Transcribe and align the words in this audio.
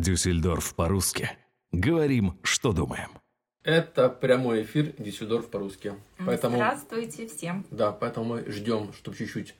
Дюссельдорф 0.00 0.74
по-русски. 0.74 1.30
Говорим, 1.72 2.38
что 2.42 2.72
думаем. 2.72 3.10
Это 3.64 4.08
прямой 4.08 4.62
эфир 4.62 4.94
Дюссельдорф 4.98 5.50
по-русски. 5.50 5.94
Поэтому, 6.24 6.56
Здравствуйте 6.56 7.26
всем. 7.26 7.66
Да, 7.70 7.90
поэтому 7.90 8.26
мы 8.26 8.50
ждем, 8.50 8.92
чтобы 8.92 9.16
чуть-чуть 9.16 9.54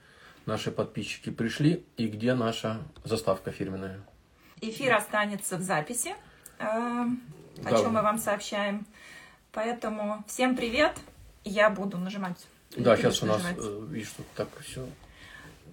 наши 0.47 0.71
подписчики 0.71 1.31
пришли. 1.31 1.85
И 1.97 2.07
где 2.07 2.35
наша 2.35 2.79
заставка 3.05 3.51
фирменная? 3.51 4.01
Эфир 4.61 4.95
останется 4.95 5.57
в 5.57 5.63
записи, 5.63 6.15
э, 6.59 6.65
о 6.65 7.09
да. 7.63 7.79
чем 7.79 7.95
мы 7.95 8.03
вам 8.03 8.19
сообщаем. 8.19 8.87
Поэтому 9.53 10.25
всем 10.29 10.57
привет. 10.57 10.97
Я 11.45 11.69
буду 11.69 11.99
нажимать. 11.99 12.47
Да, 12.77 12.97
сейчас 12.97 13.23
у 13.23 13.27
нас. 13.27 13.43
Э, 13.45 13.87
видишь, 13.91 14.11
тут 14.17 14.27
так 14.37 14.49
все 14.61 14.87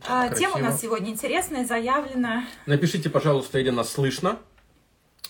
а, 0.08 0.30
тема 0.30 0.56
у 0.56 0.60
нас 0.60 0.82
сегодня 0.82 1.12
интересная, 1.12 1.66
заявлена. 1.66 2.46
Напишите, 2.66 3.10
пожалуйста, 3.10 3.60
или 3.60 3.70
нас 3.70 3.90
слышно. 3.92 4.40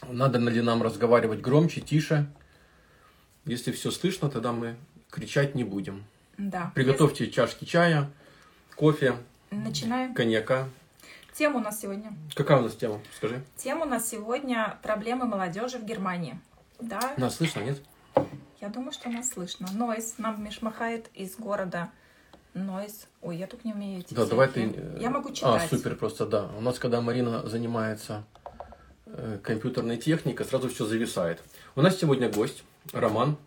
Надо 0.09 0.39
ли 0.39 0.61
нам 0.61 0.81
разговаривать 0.81 1.41
громче, 1.41 1.81
тише. 1.81 2.27
Если 3.45 3.71
все 3.71 3.91
слышно, 3.91 4.29
тогда 4.29 4.51
мы 4.51 4.75
кричать 5.09 5.55
не 5.55 5.63
будем. 5.63 6.03
Да. 6.37 6.71
Приготовьте 6.75 7.25
если... 7.25 7.35
чашки 7.35 7.65
чая, 7.65 8.09
кофе, 8.75 9.15
Начинаем. 9.51 10.13
коньяка. 10.13 10.67
Тема 11.33 11.57
у 11.57 11.61
нас 11.61 11.81
сегодня. 11.81 12.13
Какая 12.33 12.59
у 12.59 12.61
нас 12.61 12.75
тема? 12.75 13.01
Скажи. 13.15 13.43
Тема 13.57 13.85
у 13.85 13.89
нас 13.89 14.09
сегодня 14.09 14.77
проблемы 14.81 15.25
молодежи 15.25 15.77
в 15.77 15.85
Германии. 15.85 16.39
Да. 16.79 17.13
Нас 17.17 17.35
слышно, 17.35 17.59
нет? 17.61 17.81
Я 18.61 18.69
думаю, 18.69 18.93
что 18.93 19.09
нас 19.09 19.29
слышно. 19.29 19.67
Нойс 19.73 20.15
нам 20.17 20.43
мешмахает 20.43 21.09
из 21.13 21.35
города 21.35 21.91
Нойс. 22.53 23.07
Ой, 23.21 23.37
я 23.37 23.47
тут 23.47 23.65
не 23.65 23.73
умею 23.73 23.99
эти 23.99 24.13
Да, 24.13 24.25
давай 24.25 24.47
ты... 24.47 24.73
Я 24.99 25.09
могу 25.09 25.31
читать. 25.31 25.63
А, 25.63 25.67
супер, 25.67 25.95
просто 25.95 26.25
да. 26.25 26.49
У 26.57 26.61
нас, 26.61 26.79
когда 26.79 27.01
Марина 27.01 27.47
занимается 27.47 28.23
э, 28.44 28.44
компьютерной 29.43 29.97
техникой, 29.97 30.45
сразу 30.45 30.69
все 30.69 30.85
зависает. 30.85 31.41
У 31.75 31.81
нас 31.81 31.97
сегодня 31.97 32.29
гость, 32.29 32.63
Роман. 32.91 33.37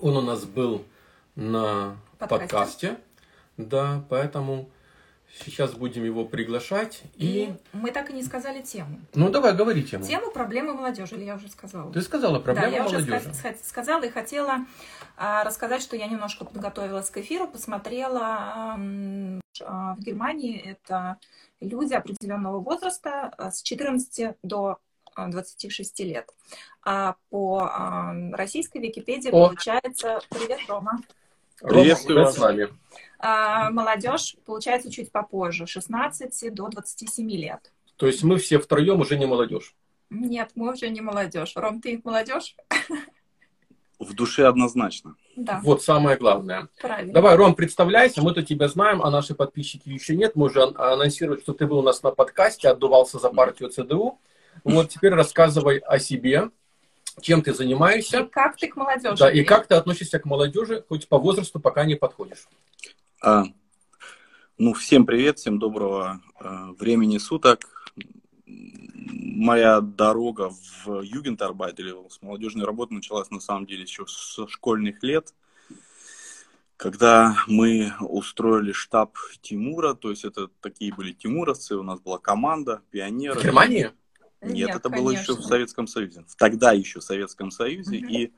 Он 0.00 0.16
у 0.16 0.20
нас 0.20 0.44
был 0.44 0.84
на 1.34 1.96
подкасте. 2.18 2.46
подкасте 2.46 2.96
да, 3.56 4.04
поэтому 4.08 4.68
Сейчас 5.44 5.74
будем 5.74 6.04
его 6.04 6.24
приглашать. 6.24 7.02
И... 7.16 7.44
и 7.44 7.56
мы 7.72 7.90
так 7.90 8.10
и 8.10 8.12
не 8.12 8.22
сказали 8.22 8.62
тему. 8.62 9.00
Ну, 9.14 9.28
давай, 9.28 9.54
говори 9.54 9.82
тему. 9.82 10.04
Тему 10.04 10.30
проблемы 10.30 10.72
молодежи, 10.72 11.16
или 11.16 11.24
я 11.24 11.34
уже 11.34 11.48
сказала? 11.48 11.92
Ты 11.92 12.00
сказала 12.00 12.38
проблемы 12.38 12.76
да, 12.76 12.82
молодежи. 12.84 13.10
я 13.10 13.18
уже 13.18 13.58
сказала 13.62 14.02
и 14.04 14.08
хотела 14.08 14.64
а, 15.16 15.44
рассказать, 15.44 15.82
что 15.82 15.94
я 15.96 16.06
немножко 16.06 16.44
подготовилась 16.44 17.10
к 17.10 17.18
эфиру, 17.18 17.48
посмотрела 17.48 18.22
а, 18.24 18.76
в 18.78 20.00
Германии 20.00 20.58
это 20.58 21.18
люди 21.60 21.92
определенного 21.92 22.60
возраста 22.60 23.32
а, 23.36 23.50
с 23.50 23.62
14 23.62 24.36
до 24.42 24.78
26 25.16 26.00
лет. 26.00 26.28
А 26.82 27.16
по 27.30 27.70
российской 28.32 28.78
Википедии 28.78 29.28
О. 29.30 29.48
получается... 29.48 30.20
Привет, 30.30 30.60
Рома. 30.68 31.00
Приветствую 31.60 32.24
вас 32.24 32.34
с 32.34 32.38
нами. 32.38 32.68
А, 33.18 33.70
молодежь, 33.70 34.36
получается, 34.44 34.90
чуть 34.90 35.10
попозже, 35.10 35.66
16 35.66 36.54
до 36.54 36.68
27 36.68 37.30
лет. 37.30 37.72
То 37.96 38.06
есть 38.06 38.22
мы 38.22 38.36
все 38.38 38.58
втроем 38.58 39.00
уже 39.00 39.18
не 39.18 39.26
молодежь? 39.26 39.74
Нет, 40.10 40.50
мы 40.54 40.72
уже 40.72 40.88
не 40.90 41.00
молодежь. 41.00 41.52
Ром, 41.56 41.80
ты 41.80 42.00
молодежь? 42.04 42.56
В 43.98 44.14
душе 44.14 44.46
однозначно. 44.46 45.16
Да. 45.36 45.60
Вот 45.64 45.82
самое 45.82 46.18
главное. 46.18 46.68
Правильно. 46.80 47.14
Давай, 47.14 47.34
Ром, 47.36 47.54
представляйся, 47.54 48.22
мы-то 48.22 48.42
тебя 48.42 48.68
знаем, 48.68 49.02
а 49.02 49.10
наши 49.10 49.34
подписчики 49.34 49.88
еще 49.88 50.14
нет. 50.14 50.36
Мы 50.36 50.46
уже 50.46 50.62
анонсировали, 50.62 51.40
что 51.40 51.54
ты 51.54 51.66
был 51.66 51.78
у 51.78 51.82
нас 51.82 52.02
на 52.02 52.10
подкасте, 52.10 52.68
отдувался 52.68 53.18
за 53.18 53.30
партию 53.30 53.70
ЦДУ. 53.70 54.18
Вот 54.66 54.88
теперь 54.88 55.12
рассказывай 55.14 55.78
о 55.78 56.00
себе, 56.00 56.50
чем 57.20 57.40
ты 57.42 57.54
занимаешься. 57.54 58.20
И 58.20 58.26
как 58.26 58.56
ты 58.56 58.66
к 58.66 58.74
молодежи. 58.74 59.16
Да, 59.16 59.30
и 59.30 59.44
как 59.44 59.68
ты 59.68 59.76
относишься 59.76 60.18
к 60.18 60.24
молодежи, 60.24 60.84
хоть 60.88 61.08
по 61.08 61.18
возрасту 61.18 61.60
пока 61.60 61.84
не 61.84 61.94
подходишь. 61.94 62.48
А, 63.22 63.44
ну, 64.58 64.74
всем 64.74 65.06
привет, 65.06 65.38
всем 65.38 65.60
доброго 65.60 66.20
а, 66.40 66.72
времени 66.72 67.18
суток. 67.18 67.92
Моя 68.44 69.80
дорога 69.80 70.50
в 70.84 71.00
Югентарбайт 71.00 71.78
или 71.78 71.94
с 72.10 72.20
молодежной 72.20 72.66
работы 72.66 72.94
началась 72.94 73.30
на 73.30 73.38
самом 73.38 73.66
деле 73.66 73.82
еще 73.82 74.04
со 74.08 74.48
школьных 74.48 75.00
лет, 75.04 75.32
когда 76.76 77.36
мы 77.46 77.92
устроили 78.00 78.72
штаб 78.72 79.16
Тимура, 79.42 79.94
то 79.94 80.10
есть 80.10 80.24
это 80.24 80.48
такие 80.60 80.92
были 80.92 81.12
тимуровцы, 81.12 81.76
у 81.76 81.84
нас 81.84 82.00
была 82.00 82.18
команда, 82.18 82.82
пионеры. 82.90 83.38
В 83.38 83.44
Германии? 83.44 83.92
Нет, 84.40 84.54
Нет 84.54 84.70
это 84.70 84.88
конечно. 84.88 85.02
было 85.02 85.10
еще 85.12 85.32
в 85.34 85.42
Советском 85.42 85.86
Союзе. 85.86 86.24
Тогда 86.38 86.72
еще 86.72 87.00
в 87.00 87.04
Советском 87.04 87.50
Союзе. 87.50 87.98
Угу. 87.98 88.06
И 88.06 88.32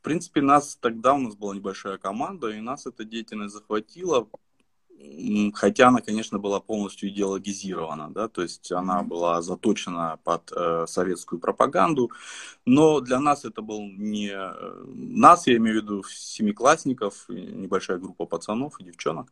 в 0.00 0.02
принципе, 0.02 0.40
нас 0.40 0.78
тогда 0.80 1.12
у 1.12 1.18
нас 1.18 1.34
была 1.34 1.54
небольшая 1.54 1.98
команда, 1.98 2.48
и 2.48 2.60
нас 2.60 2.86
эта 2.86 3.04
деятельность 3.04 3.52
захватила, 3.52 4.26
хотя 5.52 5.88
она, 5.88 6.00
конечно, 6.00 6.38
была 6.38 6.58
полностью 6.60 7.10
идеологизирована, 7.10 8.10
да, 8.10 8.28
то 8.28 8.40
есть 8.40 8.72
она 8.72 9.02
была 9.02 9.42
заточена 9.42 10.18
под 10.24 10.52
э, 10.56 10.86
советскую 10.86 11.38
пропаганду, 11.38 12.10
но 12.64 13.00
для 13.00 13.20
нас 13.20 13.44
это 13.44 13.60
был 13.60 13.82
не 13.82 14.30
э, 14.30 14.84
нас, 14.86 15.46
я 15.46 15.56
имею 15.56 15.80
в 15.80 15.82
виду 15.82 16.02
семиклассников, 16.08 17.26
небольшая 17.28 17.98
группа 17.98 18.24
пацанов 18.24 18.80
и 18.80 18.84
девчонок. 18.84 19.30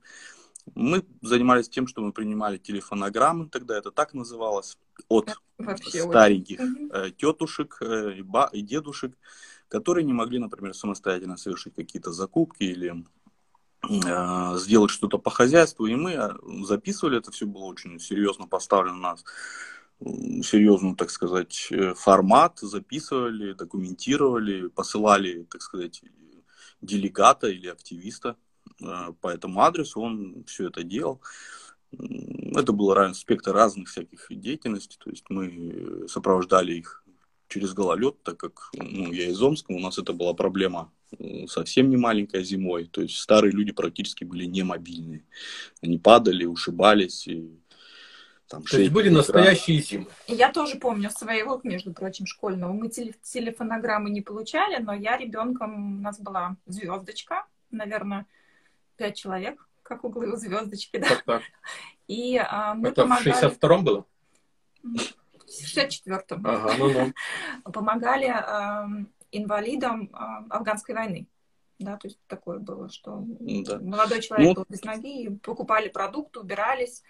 Мы 0.74 1.04
занимались 1.22 1.68
тем, 1.68 1.86
что 1.86 2.00
мы 2.00 2.12
принимали 2.12 2.58
телефонограммы, 2.58 3.48
тогда 3.48 3.76
это 3.76 3.90
так 3.90 4.14
называлось, 4.14 4.78
от 5.08 5.36
Вообще 5.58 6.02
стареньких 6.02 6.60
очень. 6.60 6.90
Э, 6.92 7.10
тетушек 7.10 7.78
э, 7.80 8.18
и, 8.18 8.22
ба- 8.22 8.50
и 8.52 8.62
дедушек, 8.62 9.16
которые 9.68 10.04
не 10.04 10.12
могли, 10.12 10.38
например, 10.38 10.74
самостоятельно 10.74 11.36
совершить 11.36 11.74
какие-то 11.74 12.12
закупки 12.12 12.62
или 12.62 13.04
э, 13.88 14.58
сделать 14.58 14.90
что-то 14.90 15.18
по 15.18 15.30
хозяйству, 15.30 15.86
и 15.86 15.96
мы 15.96 16.36
записывали, 16.64 17.18
это 17.18 17.32
все 17.32 17.46
было 17.46 17.64
очень 17.64 17.98
серьезно 17.98 18.46
поставлено 18.46 18.96
на 18.96 19.10
нас, 19.10 19.24
серьезный, 20.00 20.94
так 20.94 21.10
сказать, 21.10 21.72
формат, 21.96 22.60
записывали, 22.60 23.52
документировали, 23.52 24.68
посылали, 24.68 25.44
так 25.50 25.60
сказать, 25.60 26.02
делегата 26.80 27.48
или 27.48 27.66
активиста 27.66 28.36
по 28.78 29.28
этому 29.28 29.60
адресу, 29.62 30.00
он 30.00 30.44
все 30.46 30.68
это 30.68 30.82
делал. 30.82 31.20
Это 31.90 32.72
был 32.72 32.94
спектр 33.14 33.52
разных 33.52 33.88
всяких 33.88 34.26
деятельностей, 34.30 34.98
то 34.98 35.10
есть 35.10 35.24
мы 35.30 36.06
сопровождали 36.06 36.74
их 36.74 37.04
через 37.48 37.72
гололед, 37.72 38.22
так 38.22 38.36
как 38.36 38.70
ну, 38.74 39.10
я 39.10 39.30
из 39.30 39.40
Омска, 39.40 39.72
у 39.72 39.78
нас 39.78 39.98
это 39.98 40.12
была 40.12 40.34
проблема 40.34 40.92
совсем 41.46 41.88
не 41.90 41.96
маленькая 41.96 42.42
зимой. 42.42 42.86
То 42.86 43.02
есть 43.02 43.18
старые 43.18 43.52
люди 43.52 43.72
практически 43.72 44.24
были 44.24 44.44
не 44.44 44.62
мобильные. 44.62 45.24
Они 45.82 45.98
падали, 45.98 46.44
ушибались. 46.44 47.26
И, 47.26 47.50
там, 48.48 48.62
То 48.62 48.78
есть 48.78 48.92
были 48.92 49.08
настоящие 49.08 49.80
зимы. 49.80 50.06
Я 50.26 50.52
тоже 50.52 50.76
помню 50.76 51.10
своего, 51.10 51.60
между 51.64 51.92
прочим, 51.92 52.26
школьного. 52.26 52.72
Мы 52.72 52.88
телефонограммы 52.90 54.10
не 54.10 54.20
получали, 54.20 54.82
но 54.82 54.94
я 54.94 55.16
ребенком, 55.16 55.98
у 55.98 56.02
нас 56.02 56.20
была 56.20 56.56
звездочка, 56.66 57.46
наверное, 57.70 58.26
пять 58.98 59.16
человек, 59.16 59.66
как 59.82 60.04
углы 60.04 60.30
у 60.32 60.36
звездочки, 60.36 60.98
да. 60.98 61.08
Так, 61.08 61.24
так. 61.24 61.42
И 62.08 62.36
а, 62.36 62.74
мы 62.74 62.88
Это 62.88 63.02
помогали... 63.02 63.32
в 63.32 63.42
62-м 63.42 63.84
было? 63.84 64.06
в 65.48 65.76
64-м, 65.76 66.46
ага, 66.46 66.74
ну, 66.78 66.92
ну. 66.92 67.72
помогали 67.72 68.28
э, 68.28 69.04
инвалидам 69.32 70.10
э, 70.12 70.16
афганской 70.50 70.94
войны. 70.94 71.26
Да, 71.78 71.96
то 71.96 72.08
есть 72.08 72.18
такое 72.26 72.58
было, 72.58 72.88
что 72.90 73.24
да. 73.24 73.78
молодой 73.78 74.20
человек 74.20 74.48
ну, 74.48 74.54
был 74.54 74.66
без 74.68 74.82
ноги, 74.82 75.28
покупали 75.42 75.88
продукты, 75.88 76.40
убирались. 76.40 77.04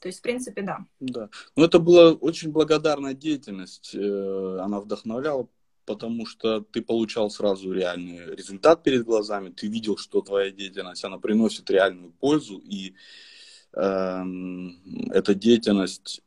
То 0.00 0.08
есть, 0.08 0.20
в 0.20 0.22
принципе, 0.22 0.62
да. 0.62 0.84
Да. 1.00 1.28
Ну, 1.56 1.64
это 1.64 1.80
была 1.80 2.12
очень 2.12 2.52
благодарная 2.52 3.14
деятельность. 3.14 3.94
Э, 3.94 4.58
она 4.60 4.80
вдохновляла, 4.80 5.48
потому 5.84 6.26
что 6.26 6.60
ты 6.60 6.82
получал 6.82 7.30
сразу 7.30 7.72
реальный 7.72 8.34
результат 8.34 8.82
перед 8.82 9.04
глазами, 9.04 9.50
ты 9.50 9.66
видел, 9.68 9.96
что 9.96 10.20
твоя 10.20 10.50
деятельность, 10.50 11.04
она 11.04 11.18
приносит 11.18 11.70
реальную 11.70 12.12
пользу, 12.12 12.58
и 12.58 12.94
э, 13.74 14.22
эта 15.10 15.34
деятельность 15.34 16.22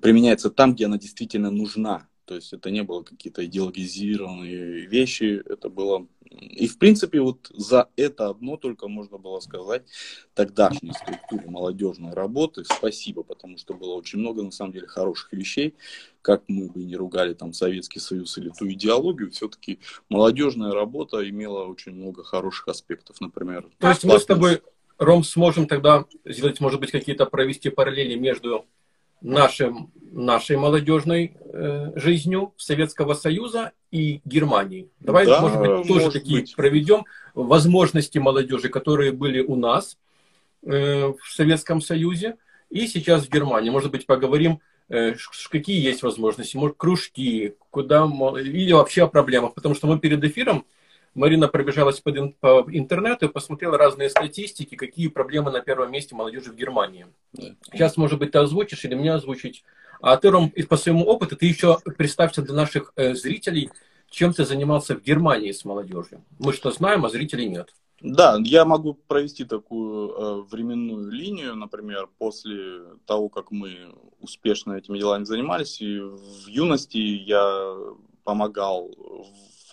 применяется 0.00 0.50
там, 0.50 0.74
где 0.74 0.86
она 0.86 0.98
действительно 0.98 1.50
нужна. 1.50 2.08
То 2.28 2.34
есть 2.34 2.52
это 2.52 2.70
не 2.70 2.82
было 2.82 3.02
какие-то 3.02 3.42
идеологизированные 3.46 4.84
вещи, 4.86 5.42
это 5.46 5.70
было... 5.70 6.06
И, 6.30 6.68
в 6.68 6.76
принципе, 6.76 7.22
вот 7.22 7.50
за 7.54 7.88
это 7.96 8.28
одно 8.28 8.58
только 8.58 8.86
можно 8.86 9.16
было 9.16 9.40
сказать 9.40 9.86
тогдашней 10.34 10.92
структуре 10.92 11.48
молодежной 11.48 12.12
работы 12.12 12.64
спасибо, 12.66 13.22
потому 13.22 13.56
что 13.56 13.72
было 13.72 13.94
очень 13.94 14.18
много, 14.18 14.42
на 14.42 14.50
самом 14.50 14.72
деле, 14.72 14.86
хороших 14.86 15.32
вещей. 15.32 15.74
Как 16.20 16.42
мы 16.48 16.68
бы 16.68 16.84
не 16.84 16.96
ругали 16.96 17.32
там 17.32 17.54
Советский 17.54 17.98
Союз 17.98 18.36
или 18.36 18.50
ту 18.50 18.70
идеологию, 18.70 19.30
все-таки 19.30 19.78
молодежная 20.10 20.72
работа 20.72 21.26
имела 21.26 21.64
очень 21.64 21.92
много 21.92 22.24
хороших 22.24 22.68
аспектов, 22.68 23.22
например. 23.22 23.70
То 23.78 23.88
есть 23.88 24.04
мы 24.04 24.18
с 24.18 24.26
тобой, 24.26 24.60
Ром, 24.98 25.24
сможем 25.24 25.66
тогда 25.66 26.04
сделать, 26.26 26.60
может 26.60 26.78
быть, 26.78 26.90
какие-то 26.90 27.24
провести 27.24 27.70
параллели 27.70 28.16
между 28.16 28.66
нашим, 29.20 29.90
нашей 30.12 30.56
молодежной 30.56 31.36
э, 31.36 31.92
жизнью 31.96 32.52
Советского 32.56 33.14
Союза 33.14 33.72
и 33.90 34.20
Германии. 34.24 34.88
Давай, 35.00 35.26
да, 35.26 35.40
может 35.40 35.58
быть, 35.58 35.88
тоже 35.88 35.92
может 35.92 36.12
такие 36.12 36.40
быть. 36.40 36.56
проведем 36.56 37.04
возможности 37.34 38.18
молодежи, 38.18 38.68
которые 38.68 39.12
были 39.12 39.40
у 39.40 39.56
нас 39.56 39.98
э, 40.64 41.06
в 41.06 41.32
Советском 41.32 41.80
Союзе 41.80 42.36
и 42.70 42.86
сейчас 42.86 43.26
в 43.26 43.30
Германии. 43.30 43.70
Может 43.70 43.90
быть, 43.90 44.06
поговорим, 44.06 44.60
э, 44.88 45.14
какие 45.50 45.82
есть 45.82 46.02
возможности, 46.02 46.56
может, 46.56 46.76
кружки, 46.76 47.54
куда, 47.70 48.04
или 48.04 48.72
вообще 48.72 49.04
о 49.04 49.08
проблемах. 49.08 49.54
Потому 49.54 49.74
что 49.74 49.86
мы 49.86 49.98
перед 49.98 50.22
эфиром 50.24 50.64
Марина 51.18 51.48
пробежалась 51.48 51.98
по 51.98 52.10
интернету 52.10 53.26
и 53.26 53.28
посмотрела 53.28 53.76
разные 53.76 54.08
статистики, 54.08 54.76
какие 54.76 55.08
проблемы 55.08 55.50
на 55.50 55.60
первом 55.60 55.90
месте 55.90 56.14
молодежи 56.14 56.52
в 56.52 56.54
Германии. 56.54 57.06
Сейчас, 57.72 57.96
может 57.96 58.20
быть, 58.20 58.30
ты 58.30 58.38
озвучишь 58.38 58.84
или 58.84 58.94
мне 58.94 59.12
озвучить. 59.12 59.64
А 60.00 60.16
ты, 60.16 60.30
Ром, 60.30 60.52
по 60.68 60.76
своему 60.76 61.04
опыту, 61.04 61.36
ты 61.36 61.46
еще 61.46 61.78
представься 61.96 62.40
для 62.42 62.54
наших 62.54 62.92
э, 62.94 63.14
зрителей, 63.14 63.68
чем 64.08 64.32
ты 64.32 64.44
занимался 64.44 64.94
в 64.94 65.02
Германии 65.02 65.50
с 65.50 65.64
молодежью. 65.64 66.22
Мы 66.38 66.52
что 66.52 66.70
знаем, 66.70 67.04
а 67.04 67.08
зрителей 67.08 67.48
нет. 67.48 67.74
Да, 68.00 68.38
я 68.44 68.64
могу 68.64 68.94
провести 68.94 69.44
такую 69.44 70.10
э, 70.10 70.42
временную 70.48 71.10
линию, 71.10 71.56
например, 71.56 72.08
после 72.18 72.80
того, 73.06 73.28
как 73.28 73.50
мы 73.50 73.92
успешно 74.20 74.74
этими 74.74 74.98
делами 74.98 75.24
занимались. 75.24 75.80
И 75.80 75.98
в 75.98 76.46
юности 76.46 76.98
я 76.98 77.74
помогал 78.22 78.92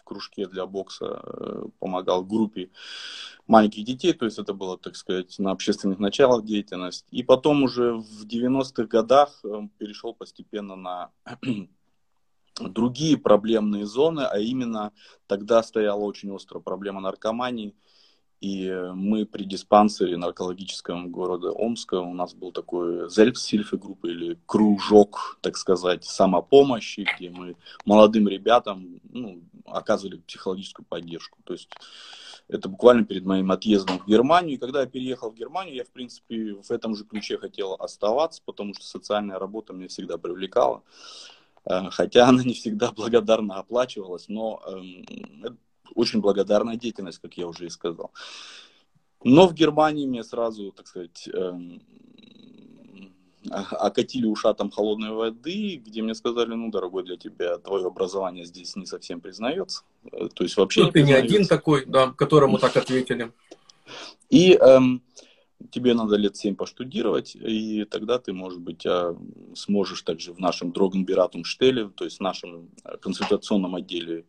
кружке 0.05 0.47
для 0.47 0.65
бокса, 0.65 1.21
э, 1.23 1.63
помогал 1.79 2.23
группе 2.23 2.69
маленьких 3.47 3.83
детей, 3.83 4.13
то 4.13 4.23
есть 4.25 4.39
это 4.39 4.53
было, 4.53 4.77
так 4.77 4.95
сказать, 4.95 5.37
на 5.39 5.51
общественных 5.51 5.99
началах 5.99 6.45
деятельность. 6.45 7.05
И 7.11 7.23
потом 7.23 7.63
уже 7.63 7.93
в 7.93 8.25
90-х 8.25 8.85
годах 8.85 9.41
э, 9.43 9.67
перешел 9.77 10.13
постепенно 10.13 10.77
на 10.77 11.11
другие 12.61 13.17
проблемные 13.17 13.85
зоны, 13.85 14.21
а 14.21 14.39
именно 14.39 14.93
тогда 15.27 15.61
стояла 15.61 15.99
очень 15.99 16.33
острая 16.33 16.63
проблема 16.63 17.01
наркомании– 17.01 17.75
и 18.45 18.71
мы 18.93 19.25
при 19.25 19.43
диспансере 19.43 20.17
наркологическом 20.17 21.09
города 21.09 21.49
Омска, 21.49 21.95
у 21.95 22.13
нас 22.13 22.35
был 22.35 22.51
такой 22.51 23.09
Зельпсильфе-группа 23.09 24.05
или 24.05 24.37
кружок, 24.45 25.39
так 25.41 25.57
сказать, 25.57 26.05
самопомощи, 26.05 27.07
где 27.17 27.31
мы 27.31 27.55
молодым 27.85 28.27
ребятам 28.27 29.01
ну, 29.09 29.41
оказывали 29.65 30.17
психологическую 30.17 30.85
поддержку. 30.85 31.39
То 31.43 31.53
есть 31.53 31.69
это 32.47 32.69
буквально 32.69 33.03
перед 33.03 33.25
моим 33.25 33.51
отъездом 33.51 33.97
в 33.97 34.05
Германию. 34.05 34.57
И 34.57 34.59
когда 34.59 34.81
я 34.81 34.85
переехал 34.85 35.31
в 35.31 35.35
Германию, 35.35 35.77
я, 35.77 35.83
в 35.83 35.89
принципе, 35.89 36.53
в 36.53 36.69
этом 36.69 36.95
же 36.95 37.03
ключе 37.03 37.39
хотел 37.39 37.73
оставаться, 37.73 38.43
потому 38.45 38.75
что 38.75 38.85
социальная 38.85 39.39
работа 39.39 39.73
меня 39.73 39.87
всегда 39.87 40.19
привлекала. 40.19 40.83
Э, 41.65 41.89
хотя 41.89 42.27
она 42.27 42.43
не 42.43 42.53
всегда 42.53 42.91
благодарно 42.95 43.55
оплачивалась, 43.55 44.27
но 44.27 44.61
эм, 44.67 45.57
очень 45.93 46.21
благодарная 46.21 46.77
деятельность, 46.77 47.19
как 47.19 47.37
я 47.37 47.47
уже 47.47 47.65
и 47.65 47.69
сказал. 47.69 48.11
Но 49.23 49.47
в 49.47 49.53
Германии 49.53 50.05
мне 50.05 50.23
сразу, 50.23 50.71
так 50.71 50.87
сказать, 50.87 51.27
эм, 51.33 51.81
окатили 53.49 54.25
ушатом 54.25 54.71
холодной 54.71 55.11
воды, 55.11 55.81
где 55.83 56.01
мне 56.01 56.15
сказали, 56.15 56.53
ну, 56.53 56.71
дорогой, 56.71 57.03
для 57.03 57.17
тебя 57.17 57.57
твое 57.57 57.87
образование 57.87 58.45
здесь 58.45 58.75
не 58.75 58.85
совсем 58.85 59.21
признается. 59.21 59.83
Э, 60.11 60.27
то 60.33 60.43
есть 60.43 60.57
вообще 60.57 60.81
ну, 60.81 60.85
не 60.87 60.91
ты 60.91 60.99
признается. 60.99 61.27
не 61.27 61.35
один 61.35 61.47
такой, 61.47 61.85
да, 61.85 62.11
которому 62.11 62.57
так 62.57 62.75
ответили. 62.77 63.31
И 64.29 64.53
эм, 64.53 65.01
тебе 65.71 65.93
надо 65.93 66.15
лет 66.15 66.35
7 66.35 66.55
поштудировать, 66.55 67.35
и 67.35 67.85
тогда 67.85 68.19
ты, 68.19 68.33
может 68.33 68.59
быть, 68.59 68.85
а, 68.85 69.15
сможешь 69.55 70.01
также 70.01 70.33
в 70.33 70.39
нашем 70.39 70.71
Дрогенбиратум 70.71 71.45
Штеле, 71.45 71.89
то 71.89 72.03
есть 72.03 72.17
в 72.17 72.21
нашем 72.21 72.69
э, 72.83 72.97
консультационном 72.97 73.75
отделе 73.75 74.25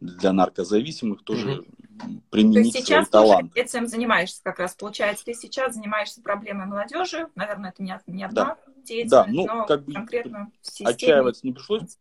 для 0.00 0.32
наркозависимых 0.32 1.22
тоже 1.22 1.60
угу. 1.60 2.22
применить 2.30 2.72
то 2.72 2.78
есть 2.78 2.88
сейчас 2.88 3.08
свои 3.08 3.22
таланты. 3.22 3.60
этим 3.60 3.86
занимаешься 3.86 4.40
как 4.42 4.60
раз, 4.60 4.74
получается, 4.74 5.24
ты 5.24 5.34
сейчас 5.34 5.74
занимаешься 5.74 6.22
проблемой 6.22 6.66
молодежи, 6.66 7.28
наверное, 7.34 7.70
это 7.70 7.82
не, 7.82 7.98
не 8.06 8.24
одна 8.24 8.44
да. 8.44 8.58
деятельность, 8.84 9.10
да, 9.10 9.26
ну, 9.26 9.46
но 9.46 9.66
как 9.66 9.84
бы 9.84 9.92
конкретно 9.92 10.50
в 10.62 10.66
системе. 10.66 10.90
Отчаиваться 10.90 11.46
не 11.46 11.52
пришлось, 11.52 11.98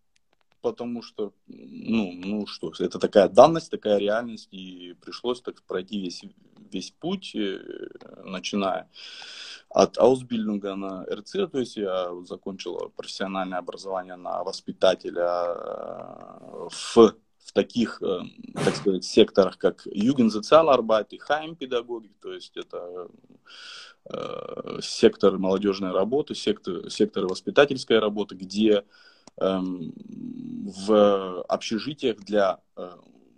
потому 0.62 1.02
что, 1.02 1.34
ну, 1.48 2.12
ну 2.14 2.48
что, 2.48 2.72
это 2.80 3.00
такая 3.00 3.28
данность, 3.28 3.72
такая 3.72 3.98
реальность, 3.98 4.50
и 4.52 4.96
пришлось 5.02 5.42
так 5.42 5.62
пройти 5.64 6.00
весь 6.00 6.24
весь 6.72 6.92
путь, 6.92 7.36
э, 7.36 7.60
начиная 8.24 8.90
от 9.70 9.98
Аусбильдинга 9.98 10.76
на 10.76 11.04
РЦ, 11.06 11.50
то 11.52 11.60
есть 11.60 11.78
я 11.78 12.10
закончил 12.24 12.92
профессиональное 12.96 13.60
образование 13.60 14.16
на 14.16 14.44
воспитателя 14.44 15.28
э, 15.28 16.68
в, 16.70 16.96
в 16.96 17.52
таких, 17.54 18.02
э, 18.02 18.20
так 18.56 18.76
сказать, 18.76 19.04
секторах, 19.04 19.58
как 19.58 19.86
Югенсоциаларбайт 19.86 21.14
и 21.14 21.18
Хайм-педагогик, 21.18 22.14
то 22.22 22.34
есть 22.34 22.56
это 22.58 23.08
сектор 24.82 25.38
молодежной 25.38 25.92
работы, 25.92 26.34
сектор, 26.34 26.90
сектор 26.90 27.28
воспитательской 27.28 28.00
работы, 28.00 28.36
где 28.36 28.86
эм, 29.36 29.94
в 30.88 31.42
общежитиях 31.42 32.16
для 32.20 32.62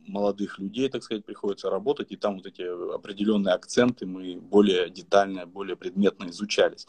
молодых 0.09 0.59
людей, 0.59 0.89
так 0.89 1.03
сказать, 1.03 1.25
приходится 1.25 1.69
работать, 1.69 2.11
и 2.11 2.17
там 2.17 2.38
вот 2.38 2.45
эти 2.45 2.61
определенные 2.95 3.53
акценты 3.53 4.06
мы 4.06 4.39
более 4.39 4.89
детально, 4.89 5.45
более 5.45 5.75
предметно 5.75 6.29
изучались. 6.29 6.88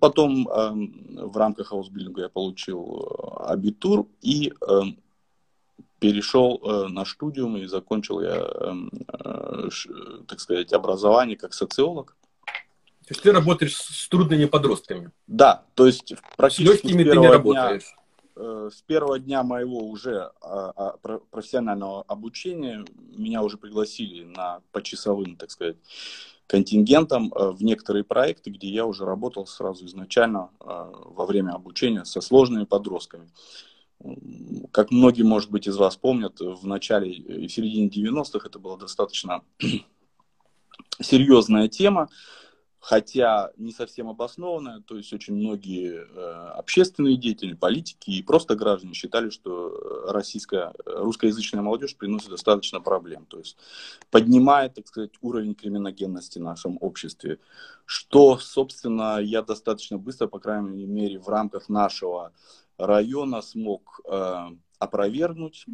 Потом 0.00 0.48
э, 0.48 1.24
в 1.26 1.36
рамках 1.36 1.68
хаусбилдинга 1.68 2.22
я 2.22 2.28
получил 2.28 3.06
э, 3.06 3.52
абитур 3.52 4.06
и 4.22 4.52
э, 4.52 4.80
перешел 5.98 6.60
э, 6.62 6.88
на 6.88 7.04
студиум 7.04 7.56
и 7.56 7.66
закончил 7.66 8.20
я, 8.20 8.36
э, 8.36 8.74
э, 9.12 9.68
так 10.26 10.40
сказать, 10.40 10.72
образование 10.72 11.36
как 11.36 11.54
социолог. 11.54 12.16
То 13.06 13.10
есть 13.10 13.22
ты 13.22 13.32
работаешь 13.32 13.76
с 13.76 14.08
трудными 14.08 14.46
подростками? 14.46 15.10
Да, 15.26 15.64
то 15.74 15.86
есть 15.86 16.14
практически 16.36 16.86
с, 16.86 16.90
с 16.90 16.96
первого 16.96 17.38
дня, 17.38 17.78
Э, 17.78 18.03
с 18.36 18.82
первого 18.82 19.18
дня 19.18 19.42
моего 19.42 19.88
уже 19.88 20.32
а, 20.40 20.72
а, 20.76 21.18
профессионального 21.30 22.02
обучения 22.02 22.84
меня 23.16 23.42
уже 23.42 23.58
пригласили 23.58 24.24
на 24.24 24.60
почасовым, 24.72 25.36
так 25.36 25.50
сказать, 25.50 25.76
контингентом 26.46 27.32
э, 27.32 27.50
в 27.50 27.62
некоторые 27.62 28.04
проекты, 28.04 28.50
где 28.50 28.68
я 28.68 28.84
уже 28.84 29.04
работал 29.04 29.46
сразу 29.46 29.86
изначально 29.86 30.50
э, 30.60 30.64
во 30.66 31.26
время 31.26 31.52
обучения 31.52 32.04
со 32.04 32.20
сложными 32.20 32.64
подростками. 32.64 33.30
Как 34.70 34.90
многие, 34.90 35.22
может 35.22 35.50
быть, 35.50 35.66
из 35.66 35.76
вас 35.76 35.96
помнят, 35.96 36.40
в 36.40 36.66
начале 36.66 37.10
и 37.10 37.48
середине 37.48 37.88
90-х 37.88 38.46
это 38.46 38.58
была 38.58 38.76
достаточно 38.76 39.42
серьезная 41.00 41.68
тема 41.68 42.10
хотя 42.84 43.50
не 43.56 43.72
совсем 43.72 44.10
обоснованная, 44.10 44.80
то 44.80 44.98
есть 44.98 45.10
очень 45.14 45.34
многие 45.34 46.04
э, 46.06 46.48
общественные 46.50 47.16
деятели, 47.16 47.54
политики 47.54 48.10
и 48.10 48.22
просто 48.22 48.56
граждане 48.56 48.92
считали, 48.92 49.30
что 49.30 50.04
российская, 50.06 50.74
русскоязычная 50.84 51.62
молодежь 51.62 51.96
приносит 51.96 52.28
достаточно 52.28 52.82
проблем, 52.82 53.24
то 53.24 53.38
есть 53.38 53.56
поднимает, 54.10 54.74
так 54.74 54.86
сказать, 54.86 55.12
уровень 55.22 55.54
криминогенности 55.54 56.38
в 56.38 56.42
нашем 56.42 56.76
обществе, 56.82 57.38
что, 57.86 58.36
собственно, 58.36 59.18
я 59.18 59.40
достаточно 59.40 59.96
быстро, 59.96 60.26
по 60.26 60.38
крайней 60.38 60.84
мере, 60.84 61.18
в 61.18 61.28
рамках 61.28 61.70
нашего 61.70 62.32
района 62.76 63.40
смог 63.40 64.02
э, 64.04 64.50
опровергнуть 64.78 65.64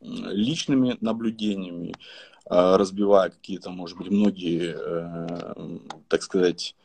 личными 0.00 0.96
наблюдениями, 1.00 1.94
а, 2.48 2.78
разбивая 2.78 3.30
какие-то, 3.30 3.70
может 3.70 3.98
быть, 3.98 4.08
многие, 4.08 4.76
э, 4.76 5.78
так 6.08 6.22
сказать, 6.22 6.76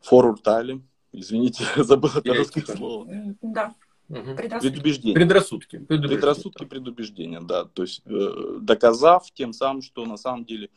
форуртали. 0.00 0.80
Извините, 1.12 1.64
забыл 1.76 2.10
это 2.14 2.34
русское 2.34 2.62
слово. 2.62 3.08
Да. 3.42 3.74
Угу. 4.08 4.36
Предубеждения. 4.60 5.14
Предрассудки. 5.14 5.76
Предубеждения. 5.78 6.08
Предрассудки, 6.08 6.64
предубеждения, 6.64 7.40
да. 7.40 7.64
То 7.66 7.82
есть 7.82 8.02
э, 8.06 8.58
доказав 8.60 9.30
тем 9.32 9.52
самым, 9.52 9.82
что 9.82 10.06
на 10.06 10.16
самом 10.16 10.46
деле 10.46 10.70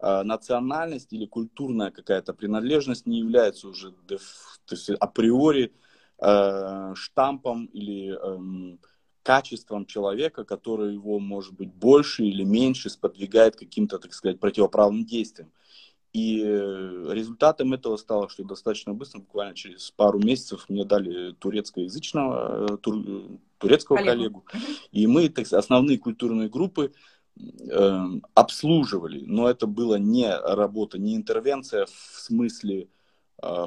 э, 0.00 0.22
национальность 0.24 1.12
или 1.12 1.24
культурная 1.24 1.90
какая-то 1.92 2.34
принадлежность 2.34 3.06
не 3.06 3.20
является 3.20 3.68
уже 3.68 3.92
то 3.92 4.18
есть 4.70 4.90
априори 4.90 5.72
э, 6.20 6.92
штампом 6.96 7.66
или 7.66 8.18
э, 8.20 8.76
качеством 9.24 9.86
человека, 9.86 10.44
который 10.44 10.92
его, 10.92 11.18
может 11.18 11.54
быть, 11.54 11.72
больше 11.72 12.24
или 12.24 12.44
меньше 12.44 12.90
сподвигает 12.90 13.56
каким-то, 13.56 13.98
так 13.98 14.12
сказать, 14.12 14.38
противоправным 14.38 15.04
действиям. 15.04 15.50
И 16.12 16.40
э, 16.44 17.08
результатом 17.10 17.72
этого 17.72 17.96
стало, 17.96 18.28
что 18.28 18.44
достаточно 18.44 18.94
быстро, 18.94 19.18
буквально 19.18 19.56
через 19.56 19.90
пару 19.90 20.20
месяцев, 20.20 20.66
мне 20.68 20.84
дали 20.84 21.32
турецкоязычного, 21.32 22.74
э, 22.74 22.76
тур, 22.76 23.02
турецкого 23.58 23.96
коллегу. 23.96 24.42
коллегу. 24.42 24.44
И 24.92 25.08
мы 25.08 25.28
так, 25.28 25.52
основные 25.52 25.98
культурные 25.98 26.48
группы 26.48 26.92
э, 27.36 28.00
обслуживали. 28.34 29.24
Но 29.26 29.48
это 29.48 29.66
была 29.66 29.98
не 29.98 30.30
работа, 30.36 30.98
не 30.98 31.16
интервенция 31.16 31.86
в 31.86 32.20
смысле 32.20 32.88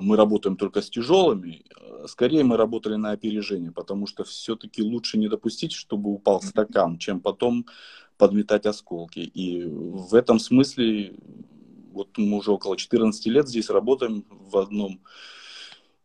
мы 0.01 0.15
работаем 0.15 0.57
только 0.57 0.81
с 0.81 0.89
тяжелыми, 0.89 1.63
скорее 2.07 2.43
мы 2.43 2.57
работали 2.57 2.95
на 2.95 3.11
опережение, 3.11 3.71
потому 3.71 4.07
что 4.07 4.23
все-таки 4.23 4.81
лучше 4.81 5.17
не 5.17 5.27
допустить, 5.27 5.73
чтобы 5.73 6.11
упал 6.11 6.41
стакан, 6.41 6.97
чем 6.97 7.19
потом 7.19 7.65
подметать 8.17 8.65
осколки. 8.65 9.19
И 9.19 9.63
в 9.65 10.15
этом 10.15 10.39
смысле, 10.39 11.15
вот 11.91 12.17
мы 12.17 12.37
уже 12.37 12.51
около 12.51 12.77
14 12.77 13.25
лет 13.27 13.47
здесь 13.47 13.69
работаем 13.69 14.25
в 14.29 14.57
одном 14.57 15.01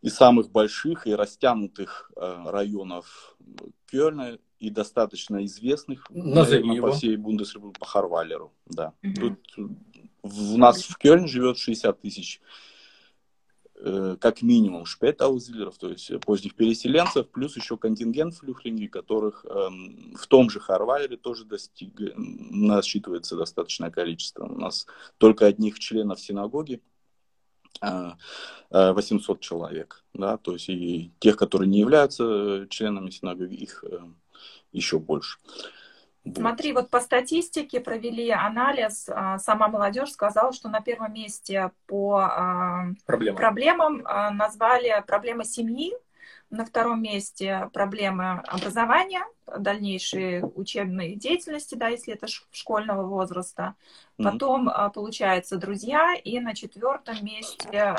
из 0.03 0.15
самых 0.15 0.51
больших 0.51 1.07
и 1.07 1.15
растянутых 1.15 2.11
э, 2.17 2.45
районов 2.47 3.37
Кёльна 3.87 4.39
и 4.59 4.71
достаточно 4.71 5.45
известных 5.45 6.07
наверное, 6.11 6.81
по 6.81 6.93
всей 6.93 7.17
Бундесреспублике, 7.17 7.81
по 7.81 7.87
Харвалеру. 7.87 8.53
Да. 8.67 8.95
Угу. 9.03 9.15
Тут 9.15 9.39
у 10.23 10.57
нас 10.57 10.83
в 10.83 10.97
Кёльне 10.99 11.29
живет 11.29 11.59
60 11.59 12.01
тысяч 12.01 12.41
как 14.21 14.43
минимум 14.43 14.87
шпетаузилеров, 14.87 15.77
то 15.77 15.89
есть 15.89 16.11
поздних 16.21 16.55
переселенцев, 16.55 17.29
плюс 17.31 17.57
еще 17.57 17.77
контингент 17.77 18.35
флюхлинги, 18.35 18.87
которых 18.87 19.45
эм, 19.45 20.15
в 20.17 20.27
том 20.27 20.51
же 20.51 20.61
Харвайере 20.61 21.17
тоже 21.17 21.45
достиг, 21.45 21.93
насчитывается 22.17 23.37
достаточное 23.37 23.91
количество. 23.91 24.45
У 24.45 24.59
нас 24.59 24.87
только 25.19 25.47
одних 25.47 25.79
членов 25.79 26.21
синагоги 26.21 26.81
800 27.81 28.71
э, 28.71 29.39
э, 29.39 29.41
человек, 29.41 30.05
да, 30.15 30.37
то 30.37 30.53
есть 30.53 30.69
и 30.69 31.11
тех, 31.19 31.37
которые 31.37 31.69
не 31.69 31.81
являются 31.81 32.67
членами 32.71 33.11
синагоги, 33.11 33.55
их 33.55 33.85
еще 34.73 34.99
больше. 34.99 35.39
Смотри, 36.25 36.73
вот 36.73 36.89
по 36.89 37.01
статистике 37.01 37.81
провели 37.81 38.31
анализ, 38.31 39.09
а, 39.09 39.39
сама 39.39 39.69
молодежь 39.69 40.13
сказала, 40.13 40.53
что 40.53 40.69
на 40.69 40.81
первом 40.81 41.13
месте 41.15 41.73
по 41.87 42.19
а, 42.21 42.85
Проблема. 43.07 43.37
проблемам 43.37 44.03
а, 44.05 44.31
назвали 44.31 45.03
проблемы 45.07 45.45
семьи, 45.45 45.93
на 46.49 46.65
втором 46.67 47.03
месте 47.03 47.71
проблемы 47.73 48.43
образования, 48.47 49.25
дальнейшей 49.59 50.43
учебной 50.55 51.15
деятельности, 51.15 51.75
да, 51.75 51.89
если 51.89 52.13
это 52.13 52.27
школьного 52.53 53.07
возраста. 53.07 53.75
Потом, 54.19 54.69
mm-hmm. 54.69 54.93
получается, 54.93 55.57
друзья. 55.57 56.15
И 56.15 56.39
на 56.41 56.55
четвертом 56.55 57.25
месте 57.25 57.97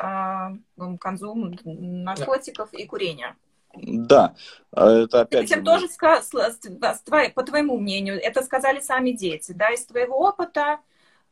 консум 1.00 1.56
наркотиков 1.64 2.72
и 2.74 2.86
курения. 2.86 3.36
Да, 3.76 4.36
а 4.72 4.92
это 4.92 5.22
опять... 5.22 5.52
Этим 5.52 5.64
тоже, 5.66 5.88
по 7.34 7.44
твоему 7.44 7.78
мнению, 7.80 8.22
это 8.22 8.44
сказали 8.44 8.80
сами 8.80 9.12
дети, 9.12 9.52
да, 9.52 9.70
из 9.72 9.86
твоего 9.86 10.18
опыта 10.20 10.80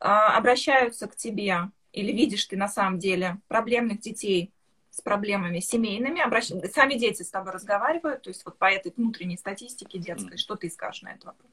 а, 0.00 0.36
обращаются 0.36 1.06
к 1.06 1.14
тебе, 1.14 1.70
или 1.92 2.10
видишь 2.12 2.44
ты 2.46 2.56
на 2.56 2.68
самом 2.68 2.98
деле 2.98 3.38
проблемных 3.46 4.00
детей 4.00 4.52
с 4.90 5.00
проблемами 5.00 5.60
семейными, 5.60 6.20
обращ... 6.20 6.48
сами 6.74 6.94
дети 6.94 7.22
с 7.22 7.30
тобой 7.30 7.52
разговаривают, 7.52 8.22
то 8.22 8.30
есть 8.30 8.44
вот 8.44 8.58
по 8.58 8.66
этой 8.66 8.92
внутренней 8.96 9.38
статистике 9.38 9.98
детской, 9.98 10.36
что 10.36 10.56
ты 10.56 10.68
скажешь 10.68 11.02
на 11.02 11.10
этот 11.10 11.24
вопрос? 11.26 11.50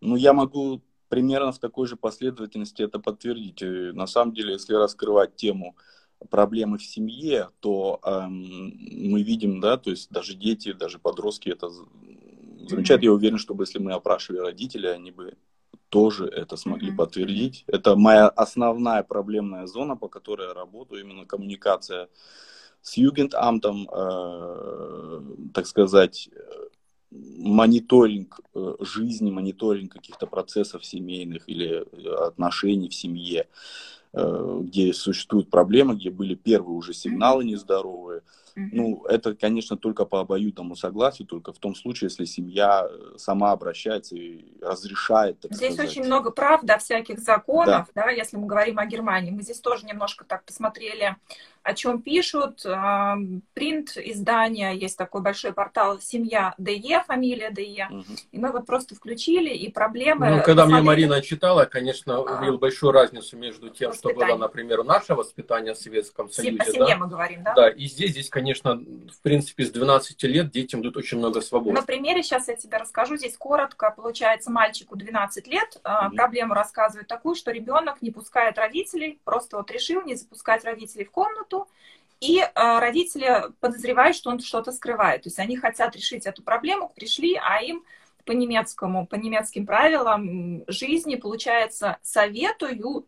Ну, 0.00 0.16
я 0.16 0.32
могу 0.32 0.80
примерно 1.08 1.52
в 1.52 1.58
такой 1.58 1.86
же 1.86 1.96
последовательности 1.96 2.82
это 2.82 2.98
подтвердить. 2.98 3.60
На 3.60 4.06
самом 4.06 4.32
деле, 4.32 4.54
если 4.54 4.74
раскрывать 4.74 5.36
тему 5.36 5.76
проблемы 6.30 6.78
в 6.78 6.84
семье, 6.84 7.50
то 7.60 8.00
эм, 8.04 8.76
мы 9.10 9.22
видим, 9.22 9.60
да, 9.60 9.76
то 9.76 9.90
есть 9.90 10.10
даже 10.10 10.34
дети, 10.34 10.72
даже 10.72 10.98
подростки 10.98 11.48
это 11.48 11.68
замечают. 12.68 13.02
Mm-hmm. 13.02 13.06
Я 13.06 13.12
уверен, 13.12 13.38
что 13.38 13.56
если 13.58 13.78
мы 13.78 13.92
опрашивали 13.92 14.40
родителей, 14.40 14.90
они 14.90 15.10
бы 15.10 15.36
тоже 15.88 16.26
это 16.26 16.56
смогли 16.56 16.90
mm-hmm. 16.90 16.96
подтвердить. 16.96 17.64
Это 17.66 17.96
моя 17.96 18.28
основная 18.28 19.02
проблемная 19.02 19.66
зона, 19.66 19.96
по 19.96 20.08
которой 20.08 20.48
я 20.48 20.54
работаю, 20.54 21.02
именно 21.02 21.26
коммуникация 21.26 22.08
с 22.80 22.96
Югентамтом, 22.96 23.88
э, 23.92 25.20
так 25.54 25.66
сказать, 25.66 26.30
мониторинг 27.10 28.40
э, 28.54 28.74
жизни, 28.80 29.30
мониторинг 29.30 29.92
каких-то 29.92 30.26
процессов 30.26 30.84
семейных 30.84 31.48
или 31.48 31.84
отношений 32.26 32.88
в 32.88 32.94
семье. 32.94 33.48
Э, 34.14 34.58
где 34.60 34.92
существуют 34.92 35.48
проблемы, 35.48 35.94
где 35.94 36.10
были 36.10 36.34
первые 36.34 36.76
уже 36.76 36.92
сигналы 36.92 37.44
нездоровые. 37.44 38.20
Ну, 38.54 39.06
это, 39.06 39.34
конечно, 39.34 39.78
только 39.78 40.04
по 40.04 40.20
обоюдному 40.20 40.76
согласию, 40.76 41.26
только 41.26 41.54
в 41.54 41.58
том 41.58 41.74
случае, 41.74 42.10
если 42.10 42.26
семья 42.26 42.86
э, 42.86 43.16
сама 43.16 43.52
обращается 43.52 44.14
и 44.14 44.44
разрешает. 44.60 45.40
Так 45.40 45.54
здесь 45.54 45.72
сказать. 45.72 45.90
очень 45.90 46.04
много 46.04 46.30
прав, 46.30 46.60
да, 46.62 46.76
всяких 46.76 47.20
законов, 47.20 47.88
да. 47.94 48.04
да, 48.04 48.10
если 48.10 48.36
мы 48.36 48.46
говорим 48.46 48.78
о 48.78 48.84
Германии. 48.84 49.30
Мы 49.30 49.40
здесь 49.40 49.60
тоже 49.60 49.86
немножко 49.86 50.26
так 50.26 50.44
посмотрели 50.44 51.16
о 51.62 51.74
чем 51.74 52.02
пишут. 52.02 52.64
Принт 53.54 53.96
издания, 53.96 54.72
есть 54.72 54.96
такой 54.96 55.22
большой 55.22 55.52
портал 55.52 56.00
«Семья 56.00 56.54
ДЕ», 56.58 57.02
фамилия 57.06 57.50
ДЕ. 57.50 57.88
Угу. 57.90 58.04
И 58.32 58.38
мы 58.38 58.52
вот 58.52 58.66
просто 58.66 58.94
включили, 58.94 59.50
и 59.50 59.70
проблемы... 59.70 60.30
Ну, 60.30 60.42
когда 60.42 60.66
мне 60.66 60.80
Марина 60.80 61.20
читала, 61.22 61.64
конечно, 61.64 62.16
а. 62.16 62.20
увидел 62.20 62.58
большую 62.58 62.92
разницу 62.92 63.36
между 63.36 63.70
тем, 63.70 63.92
что 63.92 64.12
было, 64.12 64.36
например, 64.36 64.84
наше 64.84 65.14
воспитание 65.14 65.74
в 65.74 65.78
Советском 65.78 66.30
Союзе. 66.30 66.58
О 66.60 66.64
семье 66.64 66.86
да? 66.88 66.96
мы 66.96 67.08
говорим, 67.08 67.42
да? 67.44 67.54
Да, 67.54 67.68
и 67.68 67.86
здесь, 67.86 68.10
здесь, 68.10 68.28
конечно, 68.28 68.74
в 68.74 69.20
принципе, 69.22 69.64
с 69.64 69.70
12 69.70 70.22
лет 70.24 70.50
детям 70.50 70.82
дают 70.82 70.96
очень 70.96 71.18
много 71.18 71.40
свободы. 71.40 71.74
На 71.74 71.82
примере 71.82 72.22
сейчас 72.22 72.48
я 72.48 72.56
тебе 72.56 72.78
расскажу, 72.78 73.16
здесь 73.16 73.36
коротко. 73.36 73.92
Получается, 73.96 74.50
мальчику 74.50 74.96
12 74.96 75.46
лет, 75.46 75.80
угу. 75.84 76.16
проблему 76.16 76.54
рассказывает 76.54 77.08
такую, 77.08 77.34
что 77.34 77.50
ребенок 77.50 78.02
не 78.02 78.10
пускает 78.10 78.58
родителей, 78.58 79.20
просто 79.24 79.56
вот 79.56 79.70
решил 79.70 80.02
не 80.02 80.14
запускать 80.14 80.64
родителей 80.64 81.04
в 81.04 81.10
комнату, 81.10 81.51
комнату, 81.52 81.68
и 82.20 82.38
э, 82.38 82.50
родители 82.54 83.44
подозревают, 83.60 84.16
что 84.16 84.30
он 84.30 84.38
что-то 84.40 84.72
скрывает. 84.72 85.22
То 85.22 85.28
есть 85.28 85.38
они 85.38 85.56
хотят 85.56 85.96
решить 85.96 86.26
эту 86.26 86.42
проблему, 86.42 86.92
пришли, 86.94 87.34
а 87.34 87.60
им 87.60 87.82
по 88.24 88.32
немецкому, 88.32 89.06
по 89.06 89.16
немецким 89.16 89.66
правилам 89.66 90.62
жизни, 90.68 91.16
получается, 91.16 91.98
советуют 92.02 93.06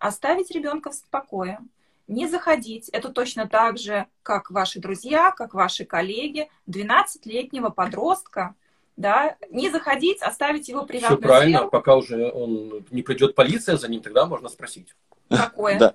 оставить 0.00 0.50
ребенка 0.50 0.90
в 0.90 1.00
покое, 1.10 1.60
не 2.08 2.26
заходить. 2.26 2.88
Это 2.88 3.10
точно 3.10 3.46
так 3.46 3.78
же, 3.78 4.06
как 4.24 4.50
ваши 4.50 4.80
друзья, 4.80 5.30
как 5.30 5.54
ваши 5.54 5.84
коллеги, 5.84 6.48
12-летнего 6.68 7.68
подростка, 7.68 8.54
да, 8.96 9.36
не 9.50 9.70
заходить, 9.70 10.20
оставить 10.22 10.68
его 10.68 10.84
приватную 10.84 11.20
Все 11.20 11.28
правильно, 11.28 11.58
сферу. 11.58 11.70
пока 11.70 11.94
уже 11.94 12.32
он 12.32 12.84
не 12.90 13.02
придет 13.02 13.36
полиция 13.36 13.76
за 13.76 13.88
ним, 13.88 14.02
тогда 14.02 14.26
можно 14.26 14.48
спросить. 14.48 14.88
Какое? 15.28 15.78
Да. 15.78 15.94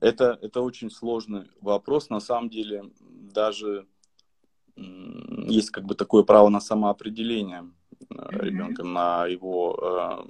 Это, 0.00 0.38
это 0.40 0.62
очень 0.62 0.90
сложный 0.90 1.50
вопрос. 1.60 2.08
На 2.08 2.20
самом 2.20 2.48
деле, 2.48 2.90
даже 3.06 3.86
есть 4.76 5.70
как 5.70 5.84
бы 5.84 5.94
такое 5.94 6.22
право 6.22 6.48
на 6.48 6.60
самоопределение 6.60 7.70
mm-hmm. 8.12 8.44
ребенка, 8.44 8.84
на 8.84 9.26
его, 9.26 10.24